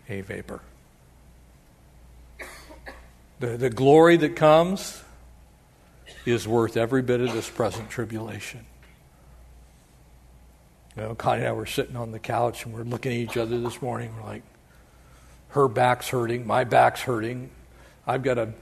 a 0.09 0.21
vapor. 0.21 0.61
The, 3.39 3.57
the 3.57 3.69
glory 3.69 4.17
that 4.17 4.35
comes 4.35 5.03
is 6.25 6.47
worth 6.47 6.77
every 6.77 7.01
bit 7.01 7.21
of 7.21 7.33
this 7.33 7.49
present 7.49 7.89
tribulation. 7.89 8.65
You 10.95 11.03
know, 11.03 11.15
Connie 11.15 11.41
and 11.41 11.49
I 11.49 11.51
were 11.53 11.65
sitting 11.65 11.95
on 11.95 12.11
the 12.11 12.19
couch 12.19 12.65
and 12.65 12.73
we're 12.73 12.83
looking 12.83 13.13
at 13.13 13.17
each 13.17 13.37
other 13.37 13.59
this 13.59 13.81
morning. 13.81 14.13
We're 14.15 14.27
like, 14.27 14.43
her 15.49 15.67
back's 15.67 16.09
hurting, 16.09 16.45
my 16.45 16.63
back's 16.63 17.01
hurting. 17.01 17.49
I've 18.05 18.23
got 18.23 18.37
a 18.37 18.53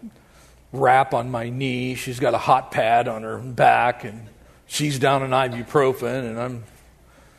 wrap 0.71 1.13
on 1.13 1.31
my 1.31 1.49
knee. 1.49 1.95
She's 1.95 2.19
got 2.19 2.33
a 2.33 2.37
hot 2.37 2.71
pad 2.71 3.07
on 3.07 3.23
her 3.23 3.37
back, 3.37 4.03
and 4.03 4.27
she's 4.67 4.99
down 4.99 5.23
an 5.23 5.31
ibuprofen, 5.31 6.29
and 6.29 6.39
I'm 6.39 6.63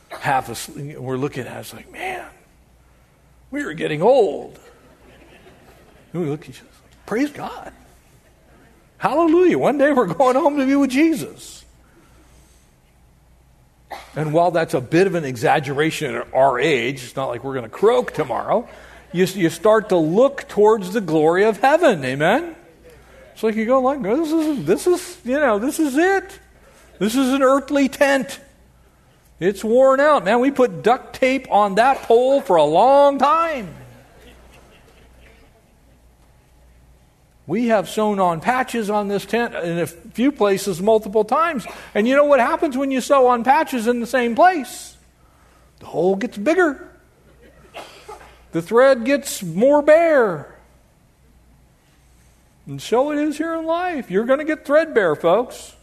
half 0.09 0.49
asleep. 0.49 0.97
And 0.97 1.05
we're 1.05 1.17
looking 1.17 1.47
at. 1.47 1.61
It's 1.61 1.75
like, 1.75 1.91
man, 1.93 2.27
we 3.51 3.63
are 3.63 3.73
getting 3.73 4.03
old. 4.03 4.59
And 6.13 6.23
we 6.23 6.29
look 6.29 6.43
at 6.43 6.51
each 6.51 6.61
other. 6.61 6.71
like, 6.83 7.07
Praise 7.07 7.31
God. 7.31 7.73
Hallelujah. 8.99 9.59
One 9.59 9.79
day 9.79 9.93
we're 9.93 10.07
going 10.07 10.37
home 10.37 10.59
to 10.59 10.67
be 10.67 10.75
with 10.75 10.91
Jesus. 10.91 11.60
And 14.15 14.33
while 14.33 14.51
that's 14.51 14.75
a 14.75 14.81
bit 14.81 15.07
of 15.07 15.15
an 15.15 15.25
exaggeration 15.25 16.15
at 16.15 16.33
our 16.35 16.59
age, 16.59 17.05
it's 17.05 17.17
not 17.17 17.29
like 17.29 17.45
we're 17.45 17.55
going 17.55 17.65
to 17.65 17.69
croak 17.69 18.13
tomorrow, 18.13 18.69
you, 19.13 19.25
you 19.25 19.51
start 19.51 19.89
to 19.89 19.97
look 19.97 20.49
towards 20.49 20.93
the 20.93 21.01
glory 21.01 21.45
of 21.45 21.59
heaven. 21.59 22.05
Amen? 22.05 22.55
It's 23.33 23.43
like 23.43 23.57
you 23.57 23.67
go 23.67 23.81
like, 23.81 24.03
this 24.03 24.31
is, 24.31 24.65
this 24.65 24.87
is, 24.87 25.21
you 25.25 25.39
know, 25.39 25.59
this 25.59 25.79
is 25.79 25.97
it. 25.97 26.39
This 26.99 27.17
is 27.17 27.33
an 27.33 27.43
earthly 27.43 27.89
tent. 27.89 28.41
It's 29.41 29.65
worn 29.65 30.01
out. 30.01 30.25
Man, 30.25 30.41
we 30.41 30.51
put 30.51 30.83
duct 30.83 31.15
tape 31.15 31.51
on 31.51 31.77
that 31.77 32.03
pole 32.03 32.43
for 32.43 32.57
a 32.57 32.65
long 32.65 33.19
time. 33.19 33.75
We 37.51 37.67
have 37.67 37.89
sewn 37.89 38.21
on 38.21 38.41
patches 38.41 38.91
on 38.91 39.09
this 39.09 39.27
tent 39.27 39.57
in 39.57 39.81
a 39.81 39.87
few 39.89 40.31
places 40.31 40.81
multiple 40.81 41.25
times. 41.25 41.67
And 41.97 42.07
you 42.07 42.15
know 42.15 42.27
what 42.27 42.39
happens 42.39 42.77
when 42.77 42.93
you 42.93 43.01
sew 43.01 43.27
on 43.27 43.43
patches 43.43 43.89
in 43.89 43.99
the 43.99 44.07
same 44.07 44.37
place? 44.37 44.97
The 45.81 45.87
hole 45.87 46.15
gets 46.15 46.39
bigger, 46.39 46.89
the 48.53 48.63
thread 48.63 49.05
gets 49.05 49.43
more 49.43 49.83
bare. 49.83 50.57
And 52.69 52.81
so 52.81 53.11
it 53.11 53.19
is 53.19 53.37
here 53.37 53.55
in 53.55 53.67
life. 53.67 54.13
You're 54.13 54.27
going 54.27 54.39
to 54.39 54.45
get 54.45 54.65
threadbare, 54.65 55.17
folks. 55.17 55.75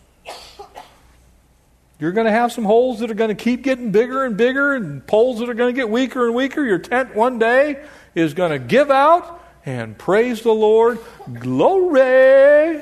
You're 1.99 2.13
going 2.13 2.27
to 2.27 2.31
have 2.31 2.53
some 2.53 2.63
holes 2.63 2.99
that 2.99 3.11
are 3.11 3.13
going 3.13 3.35
to 3.35 3.43
keep 3.43 3.63
getting 3.63 3.91
bigger 3.91 4.23
and 4.23 4.37
bigger, 4.37 4.73
and 4.73 5.05
poles 5.05 5.39
that 5.39 5.49
are 5.49 5.53
going 5.53 5.75
to 5.75 5.77
get 5.77 5.89
weaker 5.89 6.27
and 6.27 6.33
weaker. 6.33 6.63
Your 6.63 6.79
tent 6.79 7.13
one 7.13 7.39
day 7.39 7.83
is 8.15 8.33
going 8.33 8.51
to 8.51 8.59
give 8.59 8.89
out, 8.89 9.36
and 9.67 9.97
praise 9.97 10.43
the 10.43 10.53
Lord. 10.53 10.97
Glory. 11.33 12.81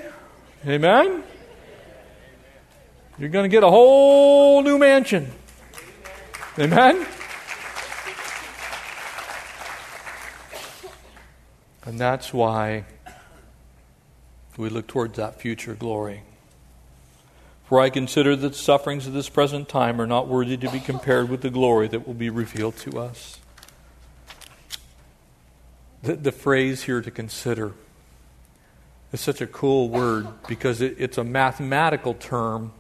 Amen. 0.68 1.24
You're 3.18 3.30
going 3.30 3.44
to 3.44 3.50
get 3.50 3.64
a 3.64 3.70
whole 3.70 4.62
new 4.62 4.78
mansion. 4.78 5.32
Amen. 6.60 7.08
And 11.86 12.00
that's 12.00 12.32
why 12.32 12.86
we 14.56 14.70
look 14.70 14.86
towards 14.86 15.18
that 15.18 15.42
future 15.42 15.74
glory. 15.74 16.22
For 17.68 17.80
I 17.80 17.90
consider 17.90 18.36
that 18.36 18.50
the 18.50 18.54
sufferings 18.54 19.08
of 19.08 19.14
this 19.14 19.28
present 19.28 19.68
time 19.68 20.00
are 20.00 20.06
not 20.06 20.28
worthy 20.28 20.56
to 20.58 20.70
be 20.70 20.80
compared 20.80 21.30
with 21.30 21.42
the 21.42 21.50
glory 21.50 21.88
that 21.88 22.06
will 22.06 22.14
be 22.14 22.30
revealed 22.30 22.78
to 22.78 23.00
us. 23.00 23.40
The, 26.06 26.16
the 26.16 26.32
phrase 26.32 26.84
here 26.84 27.02
to 27.02 27.10
consider 27.10 27.74
is 29.12 29.20
such 29.20 29.42
a 29.42 29.48
cool 29.48 29.90
word 29.90 30.28
because 30.48 30.80
it, 30.80 30.98
it's 31.00 31.18
a 31.18 31.24
mathematical 31.24 32.14
term 32.14 32.74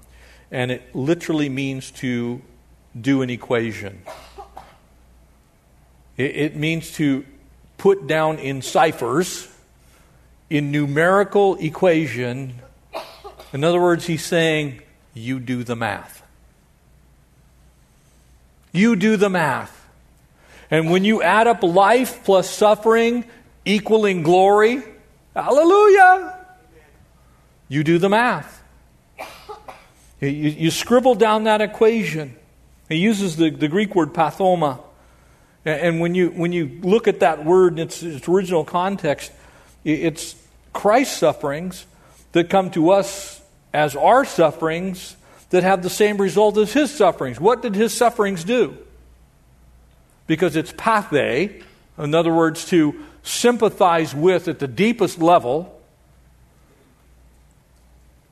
and 0.51 0.69
it 0.69 0.95
literally 0.95 1.49
means 1.49 1.89
to 1.91 2.43
do 2.99 3.23
an 3.23 3.31
equation. 3.31 4.03
It, 6.17 6.35
it 6.35 6.55
means 6.55 6.91
to 6.97 7.25
put 7.79 8.05
down 8.05 8.37
in 8.37 8.61
ciphers, 8.61 9.47
in 10.51 10.71
numerical 10.71 11.55
equation, 11.55 12.61
in 13.53 13.63
other 13.63 13.81
words, 13.81 14.05
he's 14.05 14.23
saying, 14.23 14.83
You 15.15 15.39
do 15.39 15.63
the 15.63 15.75
math. 15.75 16.21
You 18.71 18.95
do 18.95 19.17
the 19.17 19.29
math. 19.31 19.74
And 20.71 20.89
when 20.89 21.03
you 21.03 21.21
add 21.21 21.47
up 21.47 21.63
life 21.63 22.23
plus 22.23 22.49
suffering 22.49 23.25
equaling 23.65 24.23
glory, 24.23 24.83
hallelujah, 25.35 26.45
you 27.67 27.83
do 27.83 27.97
the 27.97 28.09
math. 28.09 28.63
You, 30.21 30.29
you 30.29 30.71
scribble 30.71 31.15
down 31.15 31.43
that 31.43 31.61
equation. 31.61 32.35
He 32.89 32.97
uses 32.97 33.35
the, 33.37 33.49
the 33.49 33.67
Greek 33.67 33.95
word 33.95 34.13
pathoma. 34.13 34.79
And 35.65 35.99
when 35.99 36.13
you, 36.13 36.29
when 36.29 36.51
you 36.51 36.79
look 36.83 37.07
at 37.07 37.21
that 37.21 37.43
word 37.43 37.73
in 37.73 37.79
its, 37.79 38.03
its 38.03 38.27
original 38.27 38.63
context, 38.63 39.31
it's 39.83 40.35
Christ's 40.73 41.17
sufferings 41.17 41.85
that 42.33 42.49
come 42.49 42.69
to 42.71 42.91
us 42.91 43.41
as 43.73 43.95
our 43.95 44.25
sufferings 44.25 45.15
that 45.49 45.63
have 45.63 45.81
the 45.81 45.89
same 45.89 46.17
result 46.17 46.57
as 46.57 46.73
his 46.73 46.91
sufferings. 46.91 47.39
What 47.39 47.61
did 47.61 47.75
his 47.75 47.93
sufferings 47.93 48.43
do? 48.43 48.77
Because 50.27 50.55
it's 50.55 50.73
pathe, 50.75 51.61
in 51.97 52.15
other 52.15 52.33
words, 52.33 52.65
to 52.65 52.99
sympathize 53.23 54.13
with 54.13 54.47
at 54.47 54.59
the 54.59 54.67
deepest 54.67 55.19
level 55.19 55.71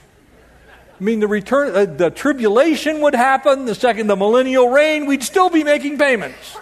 I 0.98 1.04
mean, 1.04 1.20
the 1.20 1.28
return, 1.28 1.76
uh, 1.76 1.84
the 1.84 2.10
tribulation 2.10 3.02
would 3.02 3.14
happen. 3.14 3.66
The 3.66 3.74
second 3.74 4.06
the 4.06 4.16
millennial 4.16 4.68
reign, 4.70 5.06
we'd 5.06 5.22
still 5.22 5.50
be 5.50 5.62
making 5.62 5.98
payments. 5.98 6.56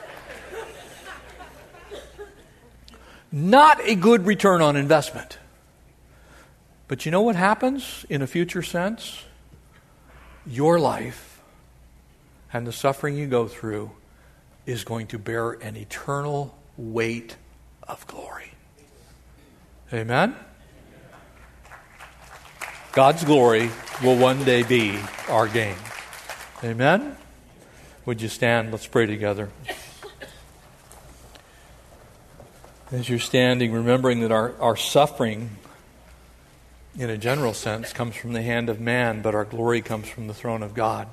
Not 3.31 3.81
a 3.85 3.95
good 3.95 4.27
return 4.27 4.61
on 4.61 4.77
investment. 4.77 5.39
But 6.89 7.05
you 7.05 7.13
know 7.13 7.23
what 7.23 7.37
happens 7.37 8.05
in 8.09 8.23
a 8.23 8.27
future 8.27 8.63
sense? 8.63 9.23
Your 10.47 10.79
life 10.79 11.41
and 12.53 12.67
the 12.67 12.73
suffering 12.73 13.17
you 13.17 13.27
go 13.27 13.49
through 13.49 13.91
is 14.67 14.85
going 14.85 15.07
to 15.09 15.19
bear 15.19 15.53
an 15.53 15.77
eternal 15.77 16.57
weight 16.77 17.37
of 17.83 18.07
glory. 18.07 18.53
Amen? 19.93 20.37
God's 22.95 23.25
glory 23.25 23.71
will 24.03 24.17
one 24.17 24.45
day 24.45 24.63
be 24.63 24.99
our 25.29 25.49
gain. 25.49 25.77
Amen? 26.63 27.17
Would 28.07 28.23
you 28.23 28.29
stand? 28.29 28.71
Let's 28.71 28.87
pray 28.87 29.07
together. 29.07 29.51
As 32.93 33.09
you're 33.09 33.19
standing, 33.19 33.73
remembering 33.73 34.21
that 34.21 34.31
our, 34.31 34.55
our 34.61 34.77
suffering 34.77 35.51
in 36.97 37.11
a 37.11 37.19
general 37.19 37.55
sense, 37.55 37.93
comes 37.93 38.15
from 38.15 38.33
the 38.33 38.43
hand 38.43 38.69
of 38.69 38.81
man, 38.81 39.21
but 39.21 39.35
our 39.35 39.45
glory 39.45 39.83
comes 39.83 40.09
from 40.09 40.29
the 40.29 40.35
throne 40.35 40.63
of 40.63 40.75
God. 40.75 41.09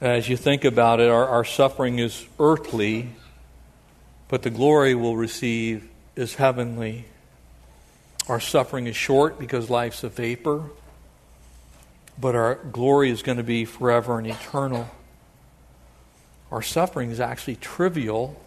As 0.00 0.28
you 0.28 0.36
think 0.36 0.64
about 0.64 1.00
it, 1.00 1.08
our, 1.08 1.26
our 1.26 1.44
suffering 1.44 1.98
is 1.98 2.26
earthly, 2.40 3.10
but 4.28 4.42
the 4.42 4.50
glory 4.50 4.94
we'll 4.94 5.16
receive 5.16 5.88
is 6.16 6.34
heavenly. 6.34 7.04
Our 8.28 8.40
suffering 8.40 8.86
is 8.86 8.94
short 8.96 9.38
because 9.38 9.70
life's 9.70 10.04
a 10.04 10.08
vapor. 10.08 10.64
but 12.20 12.34
our 12.34 12.56
glory 12.56 13.10
is 13.10 13.22
going 13.22 13.38
to 13.38 13.44
be 13.44 13.64
forever 13.64 14.18
and 14.18 14.26
eternal. 14.26 14.90
Our 16.50 16.62
suffering 16.62 17.10
is 17.10 17.20
actually 17.20 17.56
trivial 17.56 18.40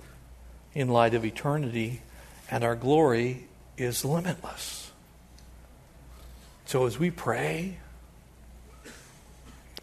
in 0.73 0.89
light 0.89 1.13
of 1.13 1.23
eternity, 1.23 2.01
and 2.49 2.63
our 2.63 2.75
glory 2.75 3.47
is 3.77 4.03
limitless. 4.03 4.91
So 6.65 6.85
as 6.85 6.99
we 6.99 7.11
pray, 7.11 7.77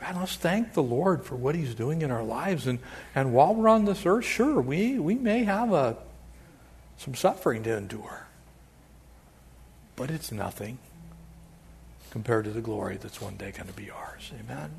man, 0.00 0.16
let's 0.16 0.36
thank 0.36 0.74
the 0.74 0.82
Lord 0.82 1.24
for 1.24 1.36
what 1.36 1.54
He's 1.54 1.74
doing 1.74 2.02
in 2.02 2.10
our 2.10 2.24
lives. 2.24 2.66
And, 2.66 2.78
and 3.14 3.32
while 3.32 3.54
we're 3.54 3.68
on 3.68 3.84
this 3.84 4.04
earth, 4.04 4.24
sure, 4.24 4.60
we, 4.60 4.98
we 4.98 5.14
may 5.14 5.44
have 5.44 5.72
a, 5.72 5.96
some 6.98 7.14
suffering 7.14 7.62
to 7.64 7.76
endure, 7.76 8.26
but 9.98 10.12
it's 10.12 10.30
nothing 10.30 10.78
compared 12.10 12.44
to 12.44 12.52
the 12.52 12.60
glory 12.60 12.96
that's 12.96 13.20
one 13.20 13.36
day 13.36 13.50
going 13.50 13.66
to 13.66 13.72
be 13.74 13.90
ours. 13.90 14.30
Amen. 14.40 14.70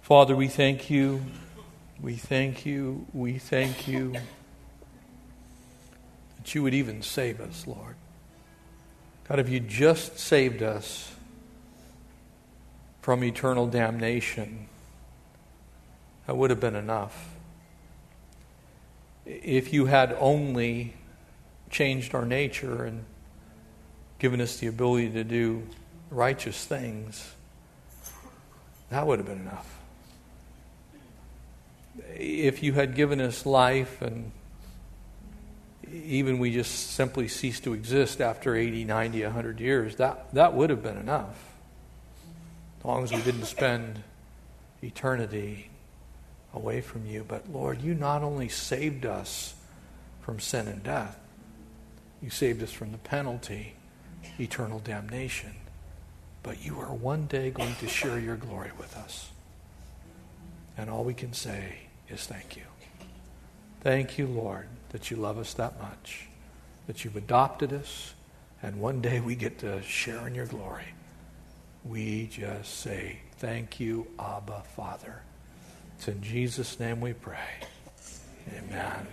Father, 0.00 0.36
we 0.36 0.46
thank 0.46 0.88
you. 0.88 1.22
We 2.00 2.14
thank 2.14 2.64
you. 2.64 3.04
We 3.12 3.38
thank 3.38 3.88
you 3.88 4.14
that 6.36 6.54
you 6.54 6.62
would 6.62 6.72
even 6.72 7.02
save 7.02 7.40
us, 7.40 7.66
Lord. 7.66 7.96
God, 9.28 9.40
if 9.40 9.48
you 9.48 9.58
just 9.58 10.20
saved 10.20 10.62
us 10.62 11.12
from 13.02 13.24
eternal 13.24 13.66
damnation, 13.66 14.68
that 16.26 16.36
would 16.36 16.50
have 16.50 16.60
been 16.60 16.76
enough. 16.76 17.34
If 19.26 19.72
you 19.72 19.86
had 19.86 20.16
only 20.20 20.94
changed 21.70 22.14
our 22.14 22.24
nature 22.24 22.84
and 22.84 23.04
given 24.18 24.40
us 24.40 24.58
the 24.58 24.66
ability 24.66 25.10
to 25.10 25.24
do 25.24 25.66
righteous 26.10 26.64
things, 26.64 27.32
that 28.90 29.06
would 29.06 29.18
have 29.18 29.26
been 29.26 29.40
enough. 29.40 29.78
If 32.16 32.62
you 32.62 32.72
had 32.72 32.94
given 32.94 33.20
us 33.20 33.46
life 33.46 34.02
and 34.02 34.30
even 35.92 36.38
we 36.38 36.52
just 36.52 36.92
simply 36.92 37.28
cease 37.28 37.60
to 37.60 37.72
exist 37.72 38.20
after 38.20 38.56
80, 38.56 38.84
90, 38.84 39.22
100 39.22 39.60
years, 39.60 39.96
that, 39.96 40.32
that 40.34 40.54
would 40.54 40.70
have 40.70 40.82
been 40.82 40.96
enough. 40.96 41.52
As 42.78 42.84
long 42.84 43.04
as 43.04 43.12
we 43.12 43.22
didn't 43.22 43.46
spend 43.46 44.02
eternity 44.82 45.70
away 46.52 46.80
from 46.80 47.06
you. 47.06 47.24
But 47.26 47.50
Lord, 47.50 47.82
you 47.82 47.94
not 47.94 48.22
only 48.22 48.48
saved 48.48 49.06
us 49.06 49.54
from 50.20 50.40
sin 50.40 50.68
and 50.68 50.82
death, 50.82 51.18
you 52.22 52.30
saved 52.30 52.62
us 52.62 52.72
from 52.72 52.92
the 52.92 52.98
penalty, 52.98 53.74
eternal 54.38 54.80
damnation. 54.80 55.52
But 56.42 56.64
you 56.64 56.78
are 56.80 56.92
one 56.92 57.26
day 57.26 57.50
going 57.50 57.74
to 57.76 57.88
share 57.88 58.18
your 58.18 58.36
glory 58.36 58.70
with 58.78 58.96
us. 58.96 59.30
And 60.76 60.90
all 60.90 61.04
we 61.04 61.14
can 61.14 61.32
say 61.32 61.78
is 62.08 62.26
thank 62.26 62.56
you. 62.56 62.64
Thank 63.80 64.18
you, 64.18 64.26
Lord, 64.26 64.66
that 64.90 65.10
you 65.10 65.16
love 65.16 65.38
us 65.38 65.54
that 65.54 65.80
much, 65.80 66.26
that 66.86 67.04
you've 67.04 67.16
adopted 67.16 67.72
us, 67.72 68.14
and 68.62 68.80
one 68.80 69.00
day 69.00 69.20
we 69.20 69.34
get 69.34 69.58
to 69.58 69.82
share 69.82 70.26
in 70.26 70.34
your 70.34 70.46
glory. 70.46 70.94
We 71.84 72.28
just 72.28 72.80
say, 72.80 73.20
Thank 73.38 73.78
you, 73.78 74.06
Abba, 74.18 74.62
Father. 74.74 75.20
It's 75.98 76.08
in 76.08 76.22
Jesus' 76.22 76.80
name 76.80 77.00
we 77.00 77.12
pray. 77.12 77.36
Amen. 78.56 79.06